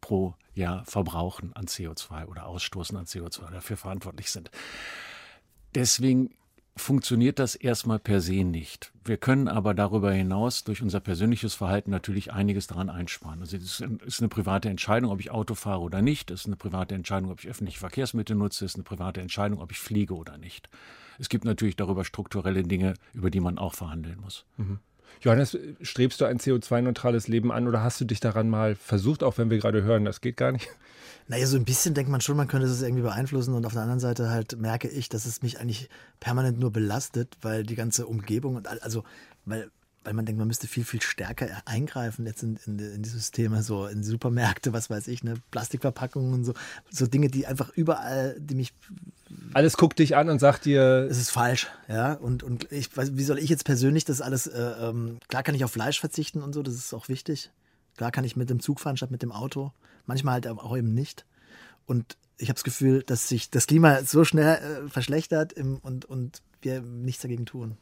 pro 0.00 0.34
Jahr 0.54 0.84
verbrauchen 0.84 1.52
an 1.54 1.66
CO2 1.66 2.26
oder 2.26 2.46
ausstoßen 2.46 2.96
an 2.96 3.06
CO2, 3.06 3.50
dafür 3.50 3.76
verantwortlich 3.76 4.30
sind. 4.30 4.50
Deswegen 5.74 6.34
funktioniert 6.80 7.38
das 7.38 7.54
erstmal 7.54 7.98
per 7.98 8.20
se 8.20 8.44
nicht. 8.44 8.92
Wir 9.04 9.16
können 9.16 9.48
aber 9.48 9.74
darüber 9.74 10.12
hinaus 10.12 10.64
durch 10.64 10.82
unser 10.82 11.00
persönliches 11.00 11.54
Verhalten 11.54 11.90
natürlich 11.90 12.32
einiges 12.32 12.66
daran 12.66 12.90
einsparen. 12.90 13.40
Also 13.40 13.56
es 13.56 13.80
ist 14.04 14.20
eine 14.20 14.28
private 14.28 14.68
Entscheidung, 14.68 15.10
ob 15.10 15.20
ich 15.20 15.30
Auto 15.30 15.54
fahre 15.54 15.80
oder 15.80 16.02
nicht. 16.02 16.30
Es 16.30 16.40
ist 16.40 16.46
eine 16.46 16.56
private 16.56 16.94
Entscheidung, 16.94 17.30
ob 17.30 17.40
ich 17.40 17.48
öffentliche 17.48 17.78
Verkehrsmittel 17.78 18.36
nutze. 18.36 18.64
Es 18.64 18.72
ist 18.72 18.76
eine 18.76 18.84
private 18.84 19.20
Entscheidung, 19.20 19.60
ob 19.60 19.72
ich 19.72 19.78
fliege 19.78 20.14
oder 20.14 20.38
nicht. 20.38 20.68
Es 21.18 21.28
gibt 21.28 21.44
natürlich 21.44 21.76
darüber 21.76 22.04
strukturelle 22.04 22.62
Dinge, 22.62 22.94
über 23.12 23.30
die 23.30 23.40
man 23.40 23.58
auch 23.58 23.74
verhandeln 23.74 24.18
muss. 24.20 24.44
Mhm. 24.56 24.78
Johannes, 25.22 25.58
strebst 25.82 26.20
du 26.20 26.24
ein 26.24 26.38
CO2-neutrales 26.38 27.28
Leben 27.28 27.52
an 27.52 27.68
oder 27.68 27.82
hast 27.82 28.00
du 28.00 28.04
dich 28.04 28.20
daran 28.20 28.48
mal 28.48 28.74
versucht, 28.74 29.22
auch 29.22 29.38
wenn 29.38 29.50
wir 29.50 29.58
gerade 29.58 29.82
hören, 29.82 30.04
das 30.04 30.20
geht 30.20 30.36
gar 30.36 30.52
nicht? 30.52 30.68
Naja, 31.30 31.46
so 31.46 31.56
ein 31.56 31.64
bisschen 31.64 31.94
denkt 31.94 32.10
man 32.10 32.20
schon, 32.20 32.36
man 32.36 32.48
könnte 32.48 32.66
es 32.66 32.82
irgendwie 32.82 33.04
beeinflussen 33.04 33.54
und 33.54 33.64
auf 33.64 33.72
der 33.72 33.82
anderen 33.82 34.00
Seite 34.00 34.30
halt 34.30 34.58
merke 34.58 34.88
ich, 34.88 35.08
dass 35.08 35.26
es 35.26 35.42
mich 35.42 35.60
eigentlich 35.60 35.88
permanent 36.18 36.58
nur 36.58 36.72
belastet, 36.72 37.36
weil 37.40 37.62
die 37.62 37.76
ganze 37.76 38.08
Umgebung 38.08 38.56
und 38.56 38.66
also, 38.66 39.04
weil 39.44 39.70
weil 40.02 40.14
man 40.14 40.24
denkt, 40.24 40.38
man 40.38 40.48
müsste 40.48 40.66
viel, 40.66 40.84
viel 40.84 41.02
stärker 41.02 41.46
eingreifen 41.66 42.26
jetzt 42.26 42.42
in, 42.42 42.58
in, 42.66 42.78
in 42.78 43.02
die 43.02 43.08
Systeme, 43.08 43.62
so 43.62 43.86
in 43.86 44.02
Supermärkte, 44.02 44.72
was 44.72 44.90
weiß 44.90 45.06
ich, 45.06 45.22
ne, 45.22 45.34
Plastikverpackungen 45.52 46.32
und 46.32 46.44
so, 46.44 46.54
so 46.90 47.06
Dinge, 47.06 47.28
die 47.28 47.46
einfach 47.46 47.68
überall, 47.76 48.34
die 48.40 48.56
mich 48.56 48.72
alles 49.54 49.76
guckt 49.76 50.00
dich 50.00 50.16
an 50.16 50.30
und 50.30 50.40
sagt 50.40 50.64
dir. 50.64 51.06
Es 51.08 51.18
ist 51.18 51.30
falsch, 51.30 51.68
ja. 51.86 52.14
Und, 52.14 52.42
und 52.42 52.72
ich 52.72 52.96
weiß, 52.96 53.16
wie 53.16 53.22
soll 53.22 53.38
ich 53.38 53.50
jetzt 53.50 53.64
persönlich 53.64 54.04
das 54.04 54.20
alles, 54.20 54.48
äh, 54.48 54.58
ähm, 54.58 55.18
klar 55.28 55.44
kann 55.44 55.54
ich 55.54 55.62
auf 55.62 55.70
Fleisch 55.70 56.00
verzichten 56.00 56.42
und 56.42 56.54
so, 56.54 56.62
das 56.64 56.74
ist 56.74 56.92
auch 56.92 57.08
wichtig. 57.08 57.50
Klar 58.00 58.12
kann 58.12 58.24
ich 58.24 58.34
mit 58.34 58.48
dem 58.48 58.60
Zug 58.60 58.80
fahren 58.80 58.96
statt 58.96 59.10
mit 59.10 59.20
dem 59.20 59.30
Auto. 59.30 59.72
Manchmal 60.06 60.32
halt 60.32 60.46
auch 60.46 60.74
eben 60.74 60.94
nicht. 60.94 61.26
Und 61.84 62.16
ich 62.38 62.48
habe 62.48 62.54
das 62.54 62.64
Gefühl, 62.64 63.02
dass 63.02 63.28
sich 63.28 63.50
das 63.50 63.66
Klima 63.66 64.02
so 64.04 64.24
schnell 64.24 64.56
äh, 64.56 64.88
verschlechtert 64.88 65.52
im, 65.52 65.76
und, 65.80 66.06
und 66.06 66.40
wir 66.62 66.80
nichts 66.80 67.20
dagegen 67.20 67.44
tun. 67.44 67.76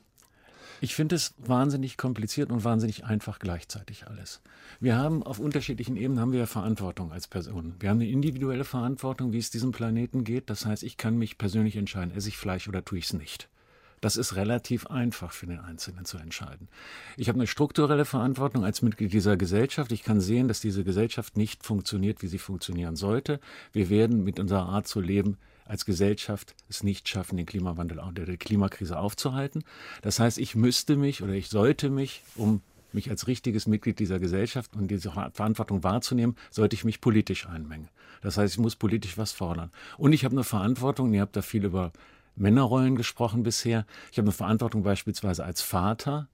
Ich 0.80 0.96
finde 0.96 1.14
es 1.14 1.34
wahnsinnig 1.38 1.96
kompliziert 1.96 2.50
und 2.50 2.64
wahnsinnig 2.64 3.04
einfach 3.04 3.38
gleichzeitig 3.38 4.08
alles. 4.08 4.40
Wir 4.80 4.96
haben 4.96 5.22
auf 5.22 5.38
unterschiedlichen 5.38 5.96
Ebenen 5.96 6.18
haben 6.18 6.32
wir 6.32 6.48
Verantwortung 6.48 7.12
als 7.12 7.28
Personen. 7.28 7.76
Wir 7.78 7.90
haben 7.90 8.00
eine 8.00 8.10
individuelle 8.10 8.64
Verantwortung, 8.64 9.30
wie 9.30 9.38
es 9.38 9.50
diesem 9.50 9.70
Planeten 9.70 10.24
geht. 10.24 10.50
Das 10.50 10.66
heißt, 10.66 10.82
ich 10.82 10.96
kann 10.96 11.16
mich 11.16 11.38
persönlich 11.38 11.76
entscheiden, 11.76 12.12
esse 12.12 12.28
ich 12.28 12.36
Fleisch 12.36 12.66
oder 12.66 12.84
tue 12.84 12.98
ich 12.98 13.04
es 13.04 13.12
nicht. 13.12 13.48
Das 14.00 14.16
ist 14.16 14.36
relativ 14.36 14.86
einfach 14.86 15.32
für 15.32 15.46
den 15.46 15.60
Einzelnen 15.60 16.04
zu 16.04 16.18
entscheiden. 16.18 16.68
Ich 17.16 17.28
habe 17.28 17.38
eine 17.38 17.46
strukturelle 17.46 18.04
Verantwortung 18.04 18.64
als 18.64 18.82
Mitglied 18.82 19.12
dieser 19.12 19.36
Gesellschaft. 19.36 19.92
Ich 19.92 20.02
kann 20.02 20.20
sehen, 20.20 20.48
dass 20.48 20.60
diese 20.60 20.84
Gesellschaft 20.84 21.36
nicht 21.36 21.64
funktioniert, 21.64 22.22
wie 22.22 22.28
sie 22.28 22.38
funktionieren 22.38 22.96
sollte. 22.96 23.40
Wir 23.72 23.90
werden 23.90 24.24
mit 24.24 24.38
unserer 24.40 24.68
Art 24.68 24.86
zu 24.86 25.00
leben 25.00 25.36
als 25.68 25.84
Gesellschaft 25.84 26.54
es 26.68 26.82
nicht 26.82 27.08
schaffen, 27.08 27.36
den 27.36 27.46
Klimawandel 27.46 27.98
oder 27.98 28.24
die 28.24 28.38
Klimakrise 28.38 28.98
aufzuhalten. 28.98 29.64
Das 30.00 30.18
heißt, 30.18 30.38
ich 30.38 30.54
müsste 30.54 30.96
mich 30.96 31.22
oder 31.22 31.34
ich 31.34 31.50
sollte 31.50 31.90
mich, 31.90 32.22
um 32.36 32.62
mich 32.92 33.10
als 33.10 33.26
richtiges 33.26 33.66
Mitglied 33.66 33.98
dieser 33.98 34.18
Gesellschaft 34.18 34.74
und 34.74 34.90
diese 34.90 35.10
Verantwortung 35.10 35.84
wahrzunehmen, 35.84 36.36
sollte 36.50 36.74
ich 36.74 36.84
mich 36.84 37.02
politisch 37.02 37.46
einmengen. 37.46 37.88
Das 38.22 38.38
heißt, 38.38 38.54
ich 38.54 38.60
muss 38.60 38.76
politisch 38.76 39.18
was 39.18 39.32
fordern. 39.32 39.70
Und 39.98 40.14
ich 40.14 40.24
habe 40.24 40.34
eine 40.34 40.44
Verantwortung, 40.44 41.12
ihr 41.12 41.20
habt 41.20 41.36
da 41.36 41.42
viel 41.42 41.66
über 41.66 41.92
Männerrollen 42.38 42.96
gesprochen 42.96 43.42
bisher. 43.42 43.84
Ich 44.10 44.18
habe 44.18 44.26
eine 44.26 44.32
Verantwortung 44.32 44.82
beispielsweise 44.82 45.44
als 45.44 45.60
Vater, 45.60 46.28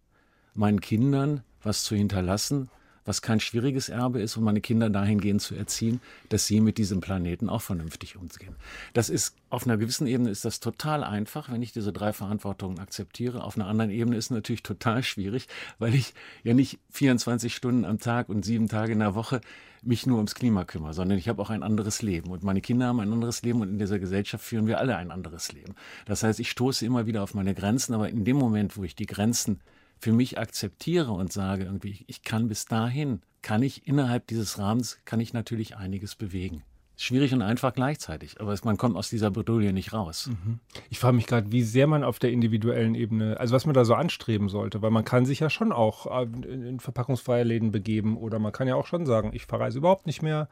meinen 0.54 0.80
Kindern 0.80 1.42
was 1.62 1.84
zu 1.84 1.96
hinterlassen, 1.96 2.68
was 3.04 3.22
kein 3.22 3.40
schwieriges 3.40 3.88
Erbe 3.88 4.20
ist, 4.20 4.36
um 4.36 4.44
meine 4.44 4.60
Kinder 4.60 4.90
dahingehend 4.90 5.42
zu 5.42 5.54
erziehen, 5.54 6.00
dass 6.28 6.46
sie 6.46 6.60
mit 6.60 6.78
diesem 6.78 7.00
Planeten 7.00 7.48
auch 7.48 7.62
vernünftig 7.62 8.16
umgehen. 8.16 8.56
Das 8.92 9.10
ist 9.10 9.36
auf 9.50 9.66
einer 9.66 9.76
gewissen 9.76 10.06
Ebene 10.06 10.30
ist 10.30 10.44
das 10.44 10.58
total 10.58 11.04
einfach, 11.04 11.50
wenn 11.50 11.62
ich 11.62 11.72
diese 11.72 11.92
drei 11.92 12.12
Verantwortungen 12.12 12.80
akzeptiere. 12.80 13.44
Auf 13.44 13.56
einer 13.56 13.66
anderen 13.66 13.90
Ebene 13.90 14.16
ist 14.16 14.26
es 14.26 14.30
natürlich 14.30 14.62
total 14.62 15.02
schwierig, 15.02 15.46
weil 15.78 15.94
ich 15.94 16.14
ja 16.42 16.54
nicht 16.54 16.78
24 16.90 17.54
Stunden 17.54 17.84
am 17.84 18.00
Tag 18.00 18.28
und 18.28 18.44
sieben 18.44 18.68
Tage 18.68 18.92
in 18.92 18.98
der 18.98 19.14
Woche 19.14 19.40
mich 19.82 20.06
nur 20.06 20.16
ums 20.16 20.34
Klima 20.34 20.64
kümmere, 20.64 20.94
sondern 20.94 21.18
ich 21.18 21.28
habe 21.28 21.40
auch 21.40 21.50
ein 21.50 21.62
anderes 21.62 22.02
Leben 22.02 22.30
und 22.30 22.42
meine 22.42 22.60
Kinder 22.60 22.86
haben 22.86 23.00
ein 23.00 23.12
anderes 23.12 23.42
Leben 23.42 23.60
und 23.60 23.68
in 23.68 23.78
dieser 23.78 23.98
Gesellschaft 23.98 24.44
führen 24.44 24.66
wir 24.66 24.78
alle 24.78 24.96
ein 24.96 25.10
anderes 25.10 25.52
Leben. 25.52 25.74
Das 26.06 26.22
heißt, 26.22 26.40
ich 26.40 26.50
stoße 26.50 26.84
immer 26.86 27.06
wieder 27.06 27.22
auf 27.22 27.34
meine 27.34 27.54
Grenzen, 27.54 27.94
aber 27.94 28.08
in 28.08 28.24
dem 28.24 28.36
Moment, 28.36 28.76
wo 28.76 28.84
ich 28.84 28.96
die 28.96 29.06
Grenzen 29.06 29.60
für 30.04 30.12
mich 30.12 30.38
akzeptiere 30.38 31.12
und 31.12 31.32
sage 31.32 31.64
irgendwie, 31.64 32.04
ich 32.08 32.22
kann 32.22 32.46
bis 32.46 32.66
dahin, 32.66 33.22
kann 33.40 33.62
ich 33.62 33.88
innerhalb 33.88 34.26
dieses 34.26 34.58
Rahmens, 34.58 34.98
kann 35.06 35.18
ich 35.18 35.32
natürlich 35.32 35.78
einiges 35.78 36.14
bewegen. 36.14 36.62
Schwierig 36.94 37.32
und 37.32 37.40
einfach 37.40 37.72
gleichzeitig, 37.72 38.38
aber 38.38 38.54
man 38.64 38.76
kommt 38.76 38.96
aus 38.98 39.08
dieser 39.08 39.30
Bredouille 39.30 39.72
nicht 39.72 39.94
raus. 39.94 40.28
Mhm. 40.28 40.60
Ich 40.90 40.98
frage 40.98 41.16
mich 41.16 41.26
gerade, 41.26 41.50
wie 41.52 41.62
sehr 41.62 41.86
man 41.86 42.04
auf 42.04 42.18
der 42.18 42.32
individuellen 42.32 42.94
Ebene, 42.94 43.40
also 43.40 43.54
was 43.54 43.64
man 43.64 43.74
da 43.74 43.86
so 43.86 43.94
anstreben 43.94 44.50
sollte, 44.50 44.82
weil 44.82 44.90
man 44.90 45.06
kann 45.06 45.24
sich 45.24 45.40
ja 45.40 45.48
schon 45.48 45.72
auch 45.72 46.04
äh, 46.04 46.24
in 46.24 46.80
verpackungsfreie 46.80 47.44
Läden 47.44 47.72
begeben 47.72 48.18
oder 48.18 48.38
man 48.38 48.52
kann 48.52 48.68
ja 48.68 48.74
auch 48.74 48.86
schon 48.86 49.06
sagen, 49.06 49.30
ich 49.32 49.46
verreise 49.46 49.78
überhaupt 49.78 50.04
nicht 50.04 50.20
mehr 50.20 50.50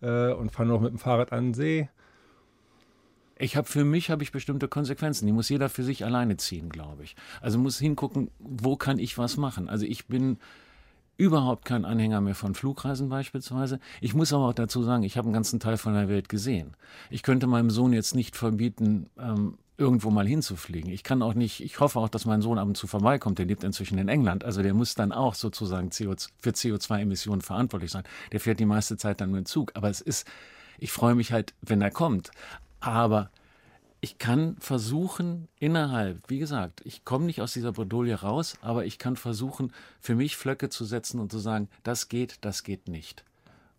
äh, 0.00 0.32
und 0.32 0.52
fahre 0.52 0.70
noch 0.70 0.80
mit 0.80 0.92
dem 0.92 0.98
Fahrrad 0.98 1.32
an 1.32 1.48
den 1.48 1.54
See. 1.54 1.90
Ich 3.38 3.56
habe 3.56 3.68
für 3.68 3.84
mich 3.84 4.10
habe 4.10 4.22
ich 4.22 4.32
bestimmte 4.32 4.68
Konsequenzen. 4.68 5.26
Die 5.26 5.32
muss 5.32 5.48
jeder 5.48 5.68
für 5.68 5.82
sich 5.82 6.04
alleine 6.04 6.36
ziehen, 6.36 6.70
glaube 6.70 7.04
ich. 7.04 7.16
Also 7.40 7.58
muss 7.58 7.78
hingucken, 7.78 8.30
wo 8.38 8.76
kann 8.76 8.98
ich 8.98 9.18
was 9.18 9.36
machen. 9.36 9.68
Also 9.68 9.84
ich 9.84 10.06
bin 10.06 10.38
überhaupt 11.18 11.64
kein 11.64 11.84
Anhänger 11.84 12.20
mehr 12.20 12.34
von 12.34 12.54
Flugreisen 12.54 13.08
beispielsweise. 13.08 13.80
Ich 14.00 14.14
muss 14.14 14.32
aber 14.32 14.48
auch 14.48 14.54
dazu 14.54 14.82
sagen, 14.82 15.02
ich 15.02 15.16
habe 15.16 15.26
einen 15.26 15.34
ganzen 15.34 15.60
Teil 15.60 15.76
von 15.76 15.94
der 15.94 16.08
Welt 16.08 16.28
gesehen. 16.28 16.76
Ich 17.10 17.22
könnte 17.22 17.46
meinem 17.46 17.70
Sohn 17.70 17.92
jetzt 17.92 18.14
nicht 18.14 18.36
verbieten, 18.36 19.08
ähm, 19.18 19.58
irgendwo 19.78 20.10
mal 20.10 20.26
hinzufliegen. 20.26 20.90
Ich 20.90 21.02
kann 21.02 21.22
auch 21.22 21.34
nicht, 21.34 21.60
ich 21.60 21.80
hoffe 21.80 21.98
auch, 21.98 22.08
dass 22.08 22.24
mein 22.24 22.40
Sohn 22.40 22.58
ab 22.58 22.66
und 22.66 22.76
zu 22.76 22.86
vorbeikommt. 22.86 23.38
Der 23.38 23.46
lebt 23.46 23.64
inzwischen 23.64 23.98
in 23.98 24.08
England. 24.08 24.44
Also 24.44 24.62
der 24.62 24.74
muss 24.74 24.94
dann 24.94 25.12
auch 25.12 25.34
sozusagen 25.34 25.90
CO, 25.90 26.14
für 26.38 26.50
CO2-Emissionen 26.50 27.42
verantwortlich 27.42 27.90
sein. 27.90 28.04
Der 28.32 28.40
fährt 28.40 28.60
die 28.60 28.66
meiste 28.66 28.96
Zeit 28.96 29.20
dann 29.20 29.30
mit 29.30 29.40
dem 29.40 29.46
Zug. 29.46 29.72
Aber 29.74 29.90
es 29.90 30.00
ist, 30.00 30.26
ich 30.78 30.92
freue 30.92 31.14
mich 31.14 31.32
halt, 31.32 31.54
wenn 31.60 31.82
er 31.82 31.90
kommt. 31.90 32.30
Aber 32.86 33.30
ich 34.00 34.18
kann 34.18 34.56
versuchen, 34.60 35.48
innerhalb, 35.58 36.22
wie 36.28 36.38
gesagt, 36.38 36.82
ich 36.84 37.04
komme 37.04 37.26
nicht 37.26 37.40
aus 37.40 37.52
dieser 37.52 37.72
Bredouille 37.72 38.14
raus, 38.14 38.56
aber 38.60 38.84
ich 38.84 38.98
kann 38.98 39.16
versuchen, 39.16 39.72
für 40.00 40.14
mich 40.14 40.36
Flöcke 40.36 40.68
zu 40.68 40.84
setzen 40.84 41.18
und 41.18 41.32
zu 41.32 41.38
sagen, 41.38 41.68
das 41.82 42.08
geht, 42.08 42.38
das 42.42 42.62
geht 42.62 42.86
nicht. 42.86 43.24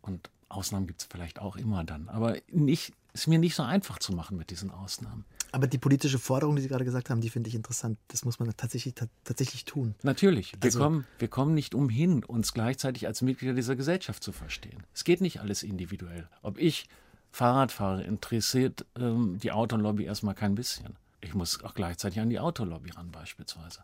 Und 0.02 0.30
Ausnahmen 0.50 0.88
gibt 0.88 1.02
es 1.02 1.08
vielleicht 1.10 1.40
auch 1.40 1.56
immer 1.56 1.86
dann. 1.86 2.10
Aber 2.10 2.36
nicht, 2.52 2.94
ist 3.14 3.28
mir 3.28 3.40
nicht 3.40 3.56
so 3.56 3.64
einfach 3.64 4.00
zu 4.00 4.12
machen 4.12 4.38
mit 4.38 4.50
diesen 4.50 4.72
Ausnahmen. 4.72 5.24
Aber 5.54 5.68
die 5.68 5.78
politische 5.78 6.20
Forderung, 6.20 6.58
die 6.58 6.62
Sie 6.62 6.68
gerade 6.68 6.84
gesagt 6.84 7.10
haben, 7.10 7.22
die 7.22 7.30
finde 7.30 7.48
ich 7.48 7.56
interessant. 7.56 7.98
Das 8.10 8.26
muss 8.26 8.40
man 8.40 8.54
tatsächlich, 8.58 8.96
tatsächlich 9.24 9.64
tun. 9.64 9.96
Natürlich. 10.04 10.52
Wir, 10.52 10.66
also, 10.66 10.80
kommen, 10.80 11.08
wir 11.20 11.30
kommen 11.30 11.54
nicht 11.54 11.74
umhin, 11.74 12.26
uns 12.26 12.54
gleichzeitig 12.54 13.08
als 13.08 13.22
Mitglieder 13.22 13.54
dieser 13.54 13.78
Gesellschaft 13.78 14.22
zu 14.22 14.34
verstehen. 14.34 14.84
Es 14.94 15.06
geht 15.06 15.22
nicht 15.22 15.40
alles 15.40 15.64
individuell. 15.64 16.28
Ob 16.42 16.58
ich 16.58 16.90
Fahrradfahrer 17.32 18.04
interessiert 18.04 18.86
ähm, 19.00 19.38
die 19.42 19.52
Autolobby 19.52 20.06
erstmal 20.06 20.36
kein 20.36 20.56
bisschen. 20.56 20.96
Ich 21.22 21.34
muss 21.34 21.64
auch 21.64 21.74
gleichzeitig 21.74 22.20
an 22.20 22.30
die 22.30 22.40
Autolobby 22.40 22.92
ran 22.92 23.12
beispielsweise. 23.12 23.82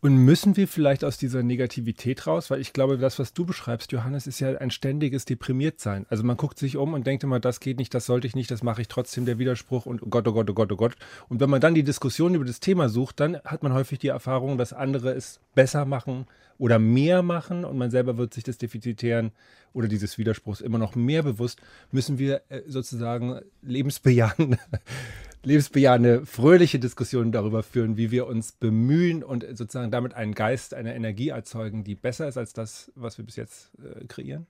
Und 0.00 0.16
müssen 0.16 0.56
wir 0.56 0.68
vielleicht 0.68 1.04
aus 1.04 1.16
dieser 1.16 1.42
Negativität 1.42 2.26
raus? 2.26 2.50
Weil 2.50 2.60
ich 2.60 2.72
glaube, 2.72 2.98
das, 2.98 3.18
was 3.18 3.32
du 3.32 3.46
beschreibst, 3.46 3.92
Johannes, 3.92 4.26
ist 4.26 4.40
ja 4.40 4.58
ein 4.58 4.70
ständiges 4.70 5.24
Deprimiertsein. 5.24 6.06
Also 6.10 6.24
man 6.24 6.36
guckt 6.36 6.58
sich 6.58 6.76
um 6.76 6.92
und 6.92 7.06
denkt 7.06 7.24
immer, 7.24 7.40
das 7.40 7.60
geht 7.60 7.78
nicht, 7.78 7.94
das 7.94 8.06
sollte 8.06 8.26
ich 8.26 8.34
nicht, 8.34 8.50
das 8.50 8.62
mache 8.62 8.82
ich 8.82 8.88
trotzdem, 8.88 9.24
der 9.24 9.38
Widerspruch 9.38 9.86
und 9.86 10.02
oh 10.02 10.06
Gott, 10.06 10.28
oh 10.28 10.32
Gott, 10.32 10.50
oh 10.50 10.54
Gott, 10.54 10.72
oh 10.72 10.76
Gott. 10.76 10.96
Und 11.28 11.40
wenn 11.40 11.48
man 11.48 11.60
dann 11.60 11.74
die 11.74 11.84
Diskussion 11.84 12.34
über 12.34 12.44
das 12.44 12.60
Thema 12.60 12.88
sucht, 12.88 13.20
dann 13.20 13.38
hat 13.44 13.62
man 13.62 13.72
häufig 13.72 13.98
die 13.98 14.08
Erfahrung, 14.08 14.58
dass 14.58 14.72
andere 14.72 15.12
es 15.12 15.40
besser 15.54 15.84
machen 15.84 16.26
oder 16.58 16.78
mehr 16.78 17.22
machen 17.22 17.64
und 17.64 17.76
man 17.76 17.90
selber 17.90 18.16
wird 18.16 18.34
sich 18.34 18.44
des 18.44 18.58
Defizitären 18.58 19.32
oder 19.72 19.88
dieses 19.88 20.18
Widerspruchs 20.18 20.60
immer 20.60 20.78
noch 20.78 20.94
mehr 20.94 21.22
bewusst, 21.22 21.60
müssen 21.90 22.18
wir 22.18 22.42
äh, 22.48 22.62
sozusagen 22.66 23.40
lebensbejahende 23.62 24.58
lebensbejahende, 25.44 26.26
fröhliche 26.26 26.78
Diskussionen 26.78 27.32
darüber 27.32 27.62
führen, 27.62 27.96
wie 27.96 28.10
wir 28.10 28.26
uns 28.26 28.52
bemühen 28.52 29.22
und 29.22 29.44
sozusagen 29.56 29.90
damit 29.90 30.14
einen 30.14 30.34
Geist, 30.34 30.74
eine 30.74 30.94
Energie 30.94 31.28
erzeugen, 31.28 31.84
die 31.84 31.94
besser 31.94 32.28
ist 32.28 32.38
als 32.38 32.52
das, 32.52 32.90
was 32.94 33.18
wir 33.18 33.24
bis 33.24 33.36
jetzt 33.36 33.70
äh, 33.78 34.06
kreieren? 34.06 34.46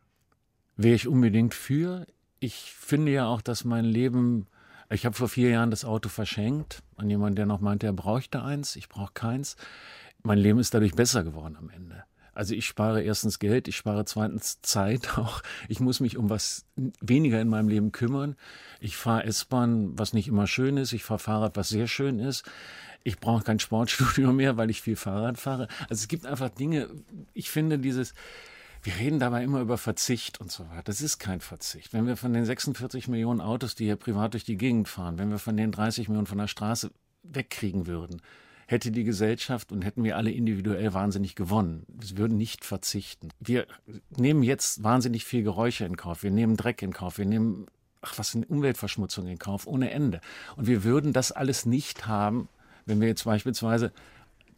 Wäre 0.76 0.94
ich 0.94 1.06
unbedingt 1.06 1.54
für. 1.54 2.06
Ich 2.40 2.72
finde 2.78 3.12
ja 3.12 3.26
auch, 3.26 3.42
dass 3.42 3.64
mein 3.64 3.84
Leben, 3.84 4.46
ich 4.90 5.06
habe 5.06 5.14
vor 5.14 5.28
vier 5.28 5.50
Jahren 5.50 5.70
das 5.70 5.84
Auto 5.84 6.08
verschenkt 6.08 6.82
an 6.96 7.10
jemanden, 7.10 7.36
der 7.36 7.46
noch 7.46 7.60
meinte, 7.60 7.86
er 7.86 7.92
bräuchte 7.92 8.42
eins, 8.42 8.76
ich 8.76 8.88
brauche 8.88 9.12
keins. 9.14 9.56
Mein 10.26 10.38
Leben 10.38 10.58
ist 10.58 10.72
dadurch 10.72 10.94
besser 10.94 11.22
geworden 11.22 11.56
am 11.58 11.68
Ende. 11.68 12.04
Also 12.32 12.54
ich 12.54 12.66
spare 12.66 13.02
erstens 13.02 13.38
Geld, 13.38 13.68
ich 13.68 13.76
spare 13.76 14.06
zweitens 14.06 14.60
Zeit 14.62 15.18
auch. 15.18 15.42
Ich 15.68 15.80
muss 15.80 16.00
mich 16.00 16.16
um 16.16 16.30
was 16.30 16.64
weniger 17.00 17.40
in 17.40 17.48
meinem 17.48 17.68
Leben 17.68 17.92
kümmern. 17.92 18.34
Ich 18.80 18.96
fahre 18.96 19.24
S-Bahn, 19.24 19.98
was 19.98 20.14
nicht 20.14 20.26
immer 20.26 20.46
schön 20.46 20.78
ist. 20.78 20.94
Ich 20.94 21.04
fahre 21.04 21.20
Fahrrad, 21.20 21.56
was 21.56 21.68
sehr 21.68 21.86
schön 21.86 22.18
ist. 22.18 22.44
Ich 23.02 23.20
brauche 23.20 23.44
kein 23.44 23.58
Sportstudio 23.58 24.32
mehr, 24.32 24.56
weil 24.56 24.70
ich 24.70 24.80
viel 24.80 24.96
Fahrrad 24.96 25.38
fahre. 25.38 25.68
Also 25.90 26.00
es 26.00 26.08
gibt 26.08 26.24
einfach 26.24 26.48
Dinge, 26.48 26.88
ich 27.34 27.50
finde 27.50 27.78
dieses, 27.78 28.14
wir 28.82 28.96
reden 28.96 29.18
dabei 29.18 29.44
immer 29.44 29.60
über 29.60 29.76
Verzicht 29.76 30.40
und 30.40 30.50
so 30.50 30.66
weiter. 30.70 30.84
Das 30.84 31.02
ist 31.02 31.18
kein 31.18 31.40
Verzicht. 31.40 31.92
Wenn 31.92 32.06
wir 32.06 32.16
von 32.16 32.32
den 32.32 32.46
46 32.46 33.08
Millionen 33.08 33.42
Autos, 33.42 33.74
die 33.74 33.84
hier 33.84 33.96
privat 33.96 34.32
durch 34.32 34.44
die 34.44 34.56
Gegend 34.56 34.88
fahren, 34.88 35.18
wenn 35.18 35.30
wir 35.30 35.38
von 35.38 35.56
den 35.56 35.70
30 35.70 36.08
Millionen 36.08 36.26
von 36.26 36.38
der 36.38 36.48
Straße 36.48 36.90
wegkriegen 37.22 37.86
würden, 37.86 38.22
hätte 38.66 38.90
die 38.90 39.04
Gesellschaft 39.04 39.72
und 39.72 39.82
hätten 39.82 40.04
wir 40.04 40.16
alle 40.16 40.30
individuell 40.30 40.94
wahnsinnig 40.94 41.34
gewonnen. 41.34 41.84
Wir 41.88 42.18
würden 42.18 42.36
nicht 42.36 42.64
verzichten. 42.64 43.28
Wir 43.40 43.66
nehmen 44.16 44.42
jetzt 44.42 44.82
wahnsinnig 44.82 45.24
viel 45.24 45.42
Geräusche 45.42 45.84
in 45.84 45.96
Kauf. 45.96 46.22
Wir 46.22 46.30
nehmen 46.30 46.56
Dreck 46.56 46.82
in 46.82 46.92
Kauf. 46.92 47.18
Wir 47.18 47.26
nehmen, 47.26 47.66
ach, 48.00 48.18
was 48.18 48.30
sind 48.30 48.48
Umweltverschmutzung 48.48 49.26
in 49.26 49.38
Kauf 49.38 49.66
ohne 49.66 49.90
Ende. 49.90 50.20
Und 50.56 50.66
wir 50.66 50.84
würden 50.84 51.12
das 51.12 51.32
alles 51.32 51.66
nicht 51.66 52.06
haben, 52.06 52.48
wenn 52.86 53.00
wir 53.00 53.08
jetzt 53.08 53.24
beispielsweise 53.24 53.92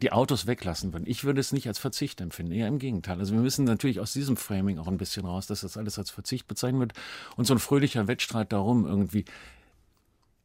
die 0.01 0.11
Autos 0.11 0.45
weglassen 0.45 0.93
würden. 0.93 1.07
Ich 1.07 1.23
würde 1.23 1.39
es 1.39 1.51
nicht 1.51 1.67
als 1.67 1.79
Verzicht 1.79 2.21
empfinden, 2.21 2.51
eher 2.51 2.67
im 2.67 2.79
Gegenteil. 2.79 3.19
Also 3.19 3.33
wir 3.33 3.41
müssen 3.41 3.65
natürlich 3.65 3.99
aus 3.99 4.13
diesem 4.13 4.37
Framing 4.37 4.77
auch 4.77 4.87
ein 4.87 4.97
bisschen 4.97 5.25
raus, 5.25 5.47
dass 5.47 5.61
das 5.61 5.75
alles 5.75 5.97
als 5.97 6.11
Verzicht 6.11 6.47
bezeichnet 6.47 6.79
wird. 6.79 6.93
Und 7.35 7.45
so 7.45 7.55
ein 7.55 7.59
fröhlicher 7.59 8.07
Wettstreit 8.07 8.51
darum, 8.51 8.85
irgendwie, 8.85 9.25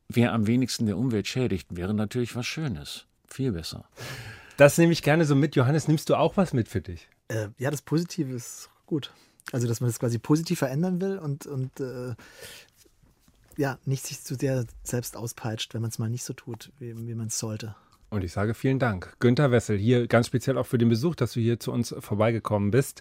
wer 0.09 0.33
am 0.33 0.47
wenigsten 0.47 0.87
der 0.87 0.97
Umwelt 0.97 1.29
schädigt, 1.29 1.77
wäre 1.77 1.93
natürlich 1.93 2.35
was 2.35 2.47
Schönes. 2.47 3.07
Viel 3.33 3.53
besser. 3.53 3.85
Das 4.57 4.79
nehme 4.79 4.93
ich 4.93 5.03
gerne 5.03 5.25
so 5.25 5.35
mit. 5.35 5.57
Johannes, 5.57 5.89
nimmst 5.89 6.11
du 6.11 6.15
auch 6.15 6.37
was 6.37 6.53
mit 6.53 6.69
für 6.69 6.81
dich? 6.81 7.09
Äh, 7.29 7.49
ja, 7.59 7.71
das 7.71 7.83
Positive 7.83 8.33
ist 8.35 8.69
gut. 8.87 9.13
Also, 9.51 9.67
dass 9.67 9.81
man 9.81 9.89
das 9.89 9.99
quasi 9.99 10.19
positiv 10.19 10.59
verändern 10.61 11.01
will 11.01 11.19
und, 11.19 11.47
und 11.47 11.81
äh, 11.81 12.15
ja, 13.57 13.79
nicht 13.85 14.07
sich 14.07 14.23
zu 14.23 14.35
sehr 14.35 14.67
selbst 14.85 15.17
auspeitscht, 15.17 15.75
wenn 15.75 15.83
man 15.83 15.91
es 15.91 15.99
mal 15.99 16.11
nicht 16.11 16.25
so 16.25 16.33
tut, 16.33 16.71
wie, 16.79 16.95
wie 17.07 17.15
man 17.15 17.29
es 17.29 17.39
sollte. 17.39 17.75
Und 18.11 18.23
ich 18.23 18.33
sage 18.33 18.53
vielen 18.53 18.79
Dank. 18.79 19.17
Günter 19.21 19.51
Wessel, 19.51 19.79
hier 19.79 20.07
ganz 20.07 20.27
speziell 20.27 20.59
auch 20.59 20.67
für 20.67 20.79
den 20.79 20.91
Besuch, 20.91 21.15
dass 21.15 21.33
du 21.33 21.41
hier 21.41 21.59
zu 21.59 21.73
uns 21.73 21.95
vorbeigekommen 21.99 22.71
bist. 22.71 23.01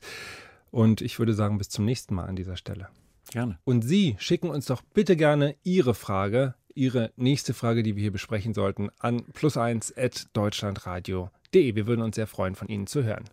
Und 0.71 1.01
ich 1.01 1.19
würde 1.19 1.33
sagen, 1.33 1.57
bis 1.57 1.67
zum 1.67 1.83
nächsten 1.83 2.15
Mal 2.15 2.25
an 2.25 2.37
dieser 2.37 2.55
Stelle. 2.55 2.87
Gerne. 3.29 3.59
Und 3.65 3.81
Sie 3.81 4.15
schicken 4.19 4.49
uns 4.49 4.65
doch 4.65 4.81
bitte 4.81 5.17
gerne 5.17 5.55
Ihre 5.63 5.93
Frage, 5.93 6.55
Ihre 6.75 7.11
nächste 7.15 7.53
Frage, 7.53 7.83
die 7.83 7.95
wir 7.95 8.01
hier 8.01 8.11
besprechen 8.11 8.53
sollten, 8.53 8.89
an 8.99 9.21
plus1.deutschlandradio.de. 9.33 11.75
Wir 11.75 11.87
würden 11.87 12.01
uns 12.01 12.15
sehr 12.15 12.27
freuen, 12.27 12.55
von 12.55 12.67
Ihnen 12.67 12.87
zu 12.87 13.03
hören. 13.03 13.23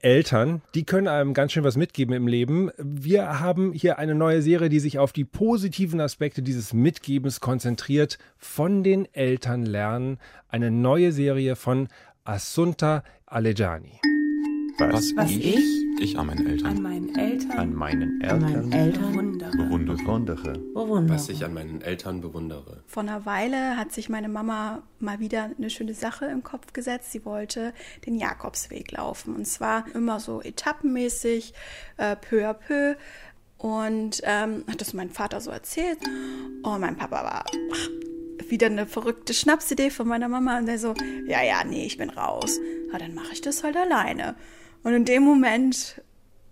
Eltern, 0.00 0.62
die 0.74 0.84
können 0.84 1.08
einem 1.08 1.34
ganz 1.34 1.52
schön 1.52 1.64
was 1.64 1.76
mitgeben 1.76 2.14
im 2.14 2.28
Leben. 2.28 2.70
Wir 2.78 3.40
haben 3.40 3.72
hier 3.72 3.98
eine 3.98 4.14
neue 4.14 4.42
Serie, 4.42 4.68
die 4.68 4.78
sich 4.78 4.98
auf 4.98 5.12
die 5.12 5.24
positiven 5.24 6.00
Aspekte 6.00 6.42
dieses 6.42 6.72
Mitgebens 6.72 7.40
konzentriert. 7.40 8.18
Von 8.36 8.84
den 8.84 9.12
Eltern 9.14 9.64
lernen. 9.64 10.18
Eine 10.48 10.70
neue 10.70 11.12
Serie 11.12 11.56
von 11.56 11.88
Assunta 12.24 13.02
Alejani. 13.24 14.00
Was, 14.78 15.16
Was 15.16 15.30
ich, 15.30 15.86
ich 15.98 16.18
an 16.18 16.26
meinen 16.26 16.46
Eltern 16.46 16.66
an 16.66 16.82
meinen 16.82 17.16
Eltern, 17.16 17.50
an 17.52 17.74
meinen 17.74 18.22
an 18.22 18.40
meinen 18.42 18.72
Eltern 18.72 19.12
bewundere. 19.12 19.50
Bewundere. 19.96 20.52
bewundere. 20.74 21.16
Was 21.16 21.28
ich 21.30 21.44
an 21.44 21.54
meinen 21.54 21.80
Eltern 21.80 22.20
bewundere. 22.20 22.82
Vor 22.86 23.02
einer 23.02 23.24
Weile 23.24 23.78
hat 23.78 23.92
sich 23.92 24.10
meine 24.10 24.28
Mama 24.28 24.82
mal 25.00 25.18
wieder 25.18 25.50
eine 25.56 25.70
schöne 25.70 25.94
Sache 25.94 26.26
im 26.26 26.42
Kopf 26.42 26.74
gesetzt. 26.74 27.12
Sie 27.12 27.24
wollte 27.24 27.72
den 28.04 28.16
Jakobsweg 28.16 28.92
laufen. 28.92 29.34
Und 29.34 29.46
zwar 29.46 29.86
immer 29.94 30.20
so 30.20 30.42
etappenmäßig, 30.42 31.54
äh, 31.96 32.14
peu 32.16 32.46
à 32.46 32.52
peu. 32.52 32.96
Und 33.56 34.20
ähm, 34.24 34.64
hat 34.70 34.82
das 34.82 34.92
mein 34.92 35.08
Vater 35.08 35.40
so 35.40 35.50
erzählt. 35.50 35.98
Und 36.62 36.80
mein 36.80 36.96
Papa 36.96 37.24
war 37.24 37.44
ach, 37.72 38.50
wieder 38.50 38.66
eine 38.66 38.86
verrückte 38.86 39.32
Schnapsidee 39.32 39.88
von 39.88 40.06
meiner 40.06 40.28
Mama. 40.28 40.58
Und 40.58 40.66
der 40.66 40.78
so, 40.78 40.92
ja, 41.26 41.42
ja, 41.42 41.64
nee, 41.64 41.86
ich 41.86 41.96
bin 41.96 42.10
raus. 42.10 42.60
Na, 42.92 42.98
dann 42.98 43.14
mache 43.14 43.32
ich 43.32 43.40
das 43.40 43.64
halt 43.64 43.76
alleine. 43.76 44.36
Und 44.86 44.94
in 44.94 45.04
dem 45.04 45.24
Moment 45.24 46.00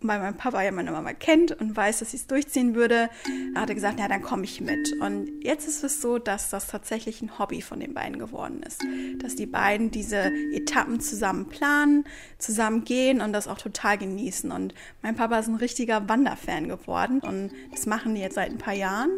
weil 0.07 0.21
mein 0.21 0.37
Papa 0.37 0.63
ja 0.63 0.71
meine 0.71 0.93
Mama 0.93 1.13
kennt 1.15 1.53
und 1.53 1.75
weiß, 1.77 2.01
dass 2.01 2.11
sie 2.11 2.19
es 2.19 2.27
durchziehen 2.27 2.75
würde, 2.75 3.09
hat 3.55 3.71
er 3.71 3.75
gesagt, 3.75 3.99
ja, 3.99 4.07
dann 4.07 4.23
komme 4.23 4.45
ich 4.45 4.61
mit. 4.61 4.93
Und 5.01 5.31
jetzt 5.43 5.67
ist 5.67 5.83
es 5.83 6.03
so, 6.03 6.19
dass 6.19 6.51
das 6.51 6.67
tatsächlich 6.67 7.23
ein 7.23 7.39
Hobby 7.39 7.63
von 7.63 7.81
den 7.81 7.95
beiden 7.95 8.19
geworden 8.19 8.63
ist. 8.63 8.85
Dass 9.23 9.35
die 9.35 9.47
beiden 9.47 9.91
diese 9.91 10.31
Etappen 10.53 11.01
zusammen 11.01 11.49
planen, 11.49 12.05
zusammen 12.39 12.85
gehen 12.85 13.21
und 13.21 13.33
das 13.33 13.49
auch 13.49 13.59
total 13.59 13.97
genießen. 13.97 14.53
Und 14.53 14.75
mein 15.01 15.17
Papa 15.17 15.39
ist 15.39 15.49
ein 15.49 15.55
richtiger 15.55 16.09
Wanderfan 16.09 16.69
geworden 16.69 17.21
und 17.21 17.51
das 17.71 17.87
machen 17.87 18.15
die 18.15 18.21
jetzt 18.21 18.35
seit 18.35 18.51
ein 18.51 18.59
paar 18.59 18.75
Jahren. 18.75 19.11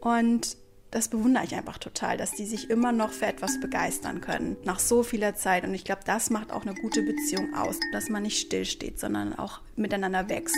Und 0.00 0.56
das 0.92 1.08
bewundere 1.08 1.44
ich 1.44 1.54
einfach 1.54 1.78
total, 1.78 2.18
dass 2.18 2.32
die 2.32 2.44
sich 2.44 2.68
immer 2.68 2.92
noch 2.92 3.12
für 3.12 3.24
etwas 3.24 3.58
begeistern 3.58 4.20
können, 4.20 4.58
nach 4.64 4.78
so 4.78 5.02
vieler 5.02 5.34
Zeit. 5.34 5.64
Und 5.64 5.72
ich 5.74 5.84
glaube, 5.84 6.02
das 6.04 6.28
macht 6.28 6.52
auch 6.52 6.62
eine 6.62 6.74
gute 6.74 7.02
Beziehung 7.02 7.54
aus, 7.54 7.80
dass 7.92 8.10
man 8.10 8.22
nicht 8.22 8.38
stillsteht, 8.38 9.00
sondern 9.00 9.36
auch 9.36 9.62
miteinander 9.74 10.28
wächst. 10.28 10.54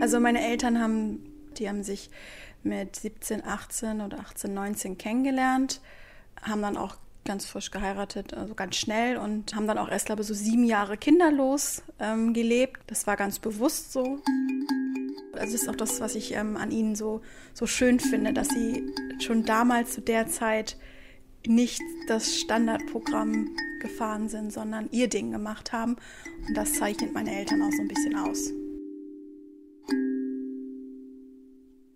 Also 0.00 0.20
meine 0.20 0.40
Eltern 0.40 0.80
haben, 0.80 1.22
die 1.58 1.68
haben 1.68 1.84
sich 1.84 2.10
mit 2.62 2.96
17, 2.96 3.44
18 3.44 4.00
oder 4.00 4.20
18, 4.20 4.54
19 4.54 4.96
kennengelernt, 4.96 5.82
haben 6.40 6.62
dann 6.62 6.78
auch 6.78 6.96
ganz 7.24 7.46
frisch 7.46 7.70
geheiratet, 7.70 8.34
also 8.34 8.54
ganz 8.54 8.76
schnell 8.76 9.16
und 9.16 9.54
haben 9.54 9.66
dann 9.66 9.78
auch 9.78 9.88
erst, 9.88 10.06
glaube 10.06 10.22
ich, 10.22 10.28
so 10.28 10.34
sieben 10.34 10.64
Jahre 10.64 10.96
kinderlos 10.96 11.82
ähm, 12.00 12.34
gelebt. 12.34 12.80
Das 12.86 13.06
war 13.06 13.16
ganz 13.16 13.38
bewusst 13.38 13.92
so. 13.92 14.20
Also 15.32 15.52
das 15.52 15.62
ist 15.62 15.68
auch 15.68 15.76
das, 15.76 16.00
was 16.00 16.14
ich 16.14 16.34
ähm, 16.34 16.56
an 16.56 16.70
ihnen 16.70 16.94
so, 16.94 17.22
so 17.54 17.66
schön 17.66 18.00
finde, 18.00 18.32
dass 18.32 18.48
sie 18.48 18.84
schon 19.20 19.44
damals 19.44 19.92
zu 19.92 20.00
der 20.00 20.26
Zeit 20.28 20.76
nicht 21.46 21.80
das 22.08 22.36
Standardprogramm 22.36 23.48
gefahren 23.80 24.28
sind, 24.28 24.52
sondern 24.52 24.88
ihr 24.90 25.08
Ding 25.08 25.32
gemacht 25.32 25.72
haben. 25.72 25.96
Und 26.46 26.56
das 26.56 26.74
zeichnet 26.74 27.12
meine 27.12 27.34
Eltern 27.34 27.62
auch 27.62 27.72
so 27.72 27.82
ein 27.82 27.88
bisschen 27.88 28.16
aus. 28.16 28.52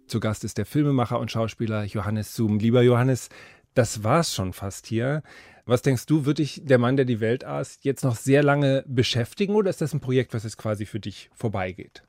Zu 0.08 0.20
Gast 0.20 0.44
ist 0.44 0.56
der 0.58 0.66
Filmemacher 0.66 1.18
und 1.18 1.30
Schauspieler 1.30 1.84
Johannes 1.84 2.34
Zoom. 2.34 2.58
Lieber 2.58 2.82
Johannes, 2.82 3.28
das 3.76 4.02
war's 4.02 4.34
schon 4.34 4.52
fast 4.52 4.86
hier. 4.86 5.22
Was 5.66 5.82
denkst 5.82 6.06
du, 6.06 6.24
wird 6.24 6.38
dich 6.38 6.62
der 6.64 6.78
Mann, 6.78 6.96
der 6.96 7.04
die 7.04 7.20
Welt 7.20 7.44
aßt, 7.44 7.84
jetzt 7.84 8.04
noch 8.04 8.16
sehr 8.16 8.42
lange 8.42 8.84
beschäftigen 8.86 9.54
oder 9.54 9.68
ist 9.68 9.80
das 9.80 9.92
ein 9.92 10.00
Projekt, 10.00 10.32
was 10.32 10.44
jetzt 10.44 10.56
quasi 10.56 10.86
für 10.86 11.00
dich 11.00 11.30
vorbeigeht? 11.34 12.02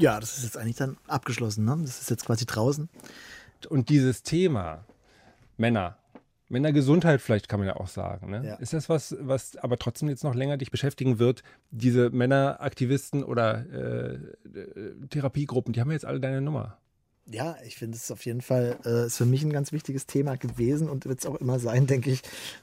Ja, 0.00 0.18
das 0.18 0.38
ist 0.38 0.44
jetzt 0.44 0.56
eigentlich 0.56 0.76
dann 0.76 0.96
abgeschlossen. 1.06 1.64
Ne? 1.64 1.78
Das 1.82 2.00
ist 2.00 2.10
jetzt 2.10 2.26
quasi 2.26 2.46
draußen. 2.46 2.88
Und 3.68 3.90
dieses 3.90 4.22
Thema 4.22 4.84
Männer, 5.56 5.98
Männergesundheit 6.48 7.20
vielleicht 7.20 7.48
kann 7.48 7.60
man 7.60 7.68
ja 7.68 7.76
auch 7.76 7.88
sagen. 7.88 8.30
Ne? 8.30 8.44
Ja. 8.44 8.54
Ist 8.54 8.72
das 8.72 8.88
was, 8.88 9.16
was 9.20 9.56
aber 9.56 9.78
trotzdem 9.78 10.08
jetzt 10.08 10.24
noch 10.24 10.34
länger 10.34 10.56
dich 10.56 10.72
beschäftigen 10.72 11.20
wird? 11.20 11.42
Diese 11.70 12.10
Männeraktivisten 12.10 13.22
oder 13.22 13.66
äh, 13.70 14.14
äh, 14.14 15.06
Therapiegruppen, 15.10 15.74
die 15.74 15.80
haben 15.80 15.90
ja 15.90 15.94
jetzt 15.94 16.06
alle 16.06 16.18
deine 16.18 16.40
Nummer. 16.40 16.78
Ja, 17.30 17.56
ich 17.66 17.76
finde 17.76 17.96
es 17.96 18.10
auf 18.10 18.24
jeden 18.24 18.40
Fall, 18.40 18.78
äh, 18.86 19.06
ist 19.06 19.18
für 19.18 19.26
mich 19.26 19.42
ein 19.42 19.52
ganz 19.52 19.70
wichtiges 19.70 20.06
Thema 20.06 20.36
gewesen 20.36 20.88
und 20.88 21.04
wird 21.04 21.20
es 21.20 21.26
auch 21.26 21.34
immer 21.36 21.58
sein, 21.58 21.86
denke 21.86 22.10
ich. 22.10 22.22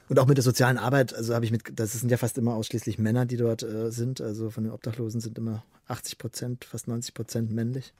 Und 0.09 0.17
auch 0.17 0.25
mit 0.25 0.37
der 0.37 0.43
sozialen 0.43 0.77
Arbeit, 0.77 1.13
also 1.13 1.35
habe 1.35 1.45
ich 1.45 1.51
mit, 1.51 1.79
das 1.79 1.93
sind 1.93 2.09
ja 2.09 2.17
fast 2.17 2.37
immer 2.37 2.55
ausschließlich 2.55 2.97
Männer, 2.97 3.25
die 3.25 3.37
dort 3.37 3.61
äh, 3.61 3.91
sind. 3.91 4.21
Also 4.21 4.49
von 4.49 4.63
den 4.63 4.73
Obdachlosen 4.73 5.21
sind 5.21 5.37
immer 5.37 5.63
80 5.87 6.17
Prozent, 6.17 6.65
fast 6.65 6.87
90 6.87 7.13
Prozent 7.13 7.51
männlich. 7.51 7.93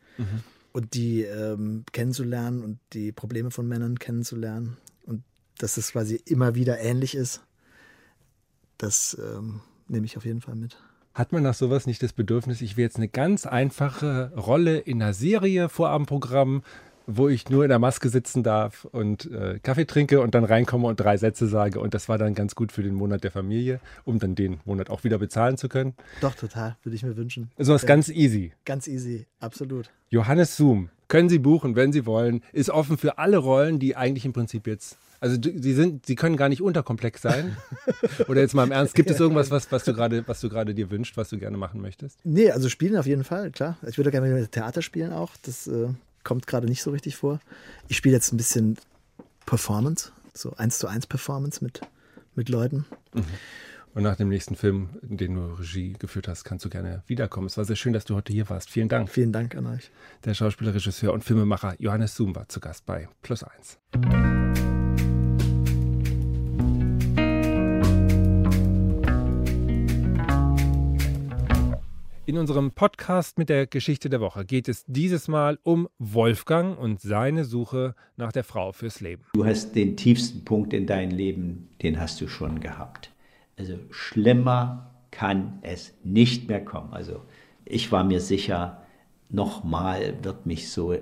Und 0.72 0.94
die 0.94 1.22
ähm, 1.24 1.84
kennenzulernen 1.92 2.64
und 2.64 2.80
die 2.94 3.12
Probleme 3.12 3.52
von 3.52 3.68
Männern 3.68 4.00
kennenzulernen 4.00 4.78
und 5.06 5.24
dass 5.58 5.78
es 5.78 5.92
quasi 5.92 6.22
immer 6.26 6.56
wieder 6.56 6.80
ähnlich 6.80 7.16
ist, 7.16 7.42
das 8.78 9.18
ähm, 9.20 9.62
nehme 9.88 10.06
ich 10.06 10.18
auf 10.18 10.26
jeden 10.26 10.42
Fall 10.42 10.56
mit. 10.56 10.78
Hat 11.16 11.32
man 11.32 11.44
nach 11.44 11.54
sowas 11.54 11.88
nicht 11.88 12.04
das 12.04 12.12
Bedürfnis, 12.12 12.62
ich 12.62 12.76
will 12.76 12.84
jetzt 12.84 12.98
eine 12.98 13.08
ganz 13.08 13.46
einfache 13.46 14.34
Rolle 14.36 14.78
in 14.80 15.02
einer 15.02 15.14
Serie, 15.14 15.70
Vorabendprogramm, 15.70 16.62
wo 17.08 17.30
ich 17.30 17.50
nur 17.50 17.64
in 17.64 17.70
der 17.70 17.80
Maske 17.80 18.10
sitzen 18.10 18.44
darf 18.44 18.84
und 18.92 19.32
äh, 19.32 19.60
Kaffee 19.64 19.86
trinke 19.86 20.20
und 20.20 20.36
dann 20.36 20.44
reinkomme 20.44 20.88
und 20.88 21.00
drei 21.00 21.16
Sätze 21.16 21.48
sage 21.48 21.80
und 21.80 21.94
das 21.94 22.10
war 22.10 22.18
dann 22.18 22.34
ganz 22.34 22.54
gut 22.56 22.74
für 22.74 22.84
den 22.84 22.96
Monat 22.96 23.24
der 23.24 23.32
Familie, 23.32 23.80
um 24.04 24.20
dann 24.20 24.36
den 24.36 24.60
Monat 24.66 24.90
auch 24.90 25.06
wieder 25.06 25.18
bezahlen 25.18 25.56
zu 25.56 25.70
können. 25.70 25.94
Doch, 26.20 26.36
total, 26.36 26.76
würde 26.84 26.96
ich 26.98 27.04
mir 27.04 27.16
wünschen. 27.16 27.50
Sowas 27.58 27.84
Ja. 27.84 27.88
ganz 27.88 28.10
easy. 28.10 28.52
Ganz 28.66 28.86
easy, 28.88 29.26
absolut. 29.40 29.92
Johannes 30.10 30.58
Zoom, 30.58 30.90
können 31.08 31.30
Sie 31.30 31.40
buchen, 31.40 31.76
wenn 31.76 31.92
Sie 31.92 32.06
wollen, 32.06 32.42
ist 32.52 32.70
offen 32.70 32.98
für 32.98 33.18
alle 33.18 33.38
Rollen, 33.38 33.80
die 33.80 33.96
eigentlich 33.96 34.26
im 34.26 34.34
Prinzip 34.34 34.68
jetzt, 34.68 34.98
also 35.20 35.38
sie 35.42 35.74
sind, 35.74 36.06
sie 36.06 36.16
können 36.16 36.38
gar 36.38 36.50
nicht 36.50 36.62
unterkomplex 36.62 37.22
sein. 37.22 37.58
Oder 38.28 38.42
jetzt 38.42 38.54
mal 38.54 38.64
im 38.64 38.72
Ernst, 38.72 38.96
gibt 38.96 39.10
es 39.10 39.20
irgendwas, 39.20 39.52
was, 39.52 39.72
was 39.72 39.84
du 39.84 39.94
gerade, 39.94 40.28
was 40.28 40.42
du 40.42 40.50
gerade 40.50 40.74
dir 40.74 40.92
wünschst, 40.92 41.18
was 41.18 41.30
du 41.30 41.38
gerne 41.38 41.58
machen 41.58 41.82
möchtest? 41.82 42.20
Nee, 42.24 42.52
also 42.52 42.70
spielen 42.70 42.98
auf 42.98 43.06
jeden 43.06 43.24
Fall, 43.24 43.52
klar. 43.52 43.78
Ich 43.88 43.98
würde 43.98 44.12
gerne 44.12 44.28
mit 44.30 44.52
Theater 44.52 44.82
spielen 44.82 45.14
auch. 45.14 45.32
Das 45.44 45.68
äh, 45.68 45.88
kommt 46.24 46.48
gerade 46.48 46.68
nicht 46.68 46.82
so 46.82 46.92
richtig 46.92 47.16
vor. 47.16 47.40
Ich 47.88 47.98
spiele 47.98 48.16
jetzt 48.16 48.34
ein 48.34 48.38
bisschen 48.38 48.78
Performance, 49.46 50.12
so 50.34 50.54
eins 50.58 50.80
zu 50.80 50.88
eins 50.88 51.08
Performance 51.08 51.64
mit, 51.64 51.82
mit 52.36 52.50
Leuten. 52.50 52.86
Und 53.96 54.04
nach 54.04 54.18
dem 54.18 54.28
nächsten 54.28 54.58
Film, 54.58 54.90
in 55.10 55.16
den 55.16 55.36
du 55.36 55.54
Regie 55.54 55.94
geführt 55.94 56.28
hast, 56.28 56.44
kannst 56.44 56.66
du 56.66 56.70
gerne 56.70 57.02
wiederkommen. 57.08 57.48
Es 57.48 57.58
war 57.58 57.64
sehr 57.64 57.78
schön, 57.78 57.94
dass 57.94 58.04
du 58.04 58.16
heute 58.16 58.34
hier 58.34 58.50
warst. 58.50 58.70
Vielen 58.70 58.90
Dank. 58.90 59.10
Vielen 59.10 59.32
Dank 59.32 59.56
an 59.56 59.68
euch. 59.68 59.90
Der 60.26 60.34
Schauspieler, 60.34 60.76
Regisseur 60.76 61.14
und 61.14 61.24
Filmemacher 61.24 61.76
Johannes 61.80 62.14
Zoom 62.14 62.36
war 62.36 62.50
zu 62.50 62.60
Gast 62.60 62.86
bei 62.86 63.08
Plus 63.22 63.46
Eins. 63.46 63.80
In 72.26 72.38
unserem 72.38 72.72
Podcast 72.72 73.38
mit 73.38 73.48
der 73.48 73.66
Geschichte 73.66 74.10
der 74.10 74.20
Woche 74.20 74.44
geht 74.44 74.68
es 74.68 74.84
dieses 74.88 75.30
Mal 75.30 75.58
um 75.64 75.88
Wolfgang 76.00 76.78
und 76.78 77.00
seine 77.00 77.46
Suche 77.46 77.96
nach 78.18 78.34
der 78.34 78.44
Frau 78.44 78.74
fürs 78.74 79.00
Leben. 79.00 79.24
Du 79.36 79.46
hast 79.46 79.74
den 79.74 79.96
tiefsten 79.96 80.44
Punkt 80.44 80.74
in 80.74 80.86
deinem 80.86 81.16
Leben, 81.16 81.70
den 81.82 81.98
hast 81.98 82.20
du 82.20 82.28
schon 82.28 82.60
gehabt. 82.60 83.15
Also 83.58 83.78
schlimmer 83.90 84.92
kann 85.12 85.60
es 85.62 85.94
nicht 86.04 86.48
mehr 86.48 86.64
kommen. 86.64 86.94
Also 86.94 87.22
ich 87.64 87.92
war 87.92 88.04
mir 88.04 88.20
sicher, 88.20 88.82
nochmal 89.30 90.14
wird 90.24 90.46
mich 90.46 90.70
so 90.70 90.94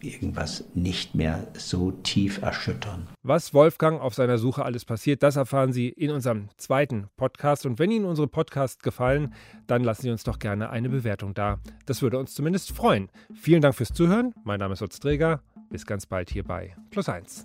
irgendwas 0.00 0.64
nicht 0.74 1.14
mehr 1.14 1.46
so 1.56 1.92
tief 1.92 2.42
erschüttern. 2.42 3.08
Was 3.22 3.54
Wolfgang 3.54 4.00
auf 4.00 4.14
seiner 4.14 4.38
Suche 4.38 4.64
alles 4.64 4.84
passiert, 4.84 5.22
das 5.22 5.36
erfahren 5.36 5.72
Sie 5.72 5.88
in 5.88 6.10
unserem 6.10 6.48
zweiten 6.56 7.06
Podcast. 7.16 7.66
Und 7.66 7.78
wenn 7.78 7.90
Ihnen 7.90 8.04
unsere 8.04 8.26
Podcasts 8.26 8.82
gefallen, 8.82 9.32
dann 9.66 9.84
lassen 9.84 10.02
Sie 10.02 10.10
uns 10.10 10.24
doch 10.24 10.38
gerne 10.38 10.70
eine 10.70 10.88
Bewertung 10.88 11.34
da. 11.34 11.60
Das 11.86 12.02
würde 12.02 12.18
uns 12.18 12.34
zumindest 12.34 12.72
freuen. 12.72 13.10
Vielen 13.34 13.62
Dank 13.62 13.76
fürs 13.76 13.92
Zuhören. 13.92 14.34
Mein 14.44 14.58
Name 14.58 14.74
ist 14.74 14.82
Utz 14.82 14.98
Träger. 14.98 15.40
Bis 15.70 15.86
ganz 15.86 16.06
bald 16.06 16.30
hier 16.30 16.44
bei 16.44 16.74
Plus 16.90 17.08
1. 17.08 17.44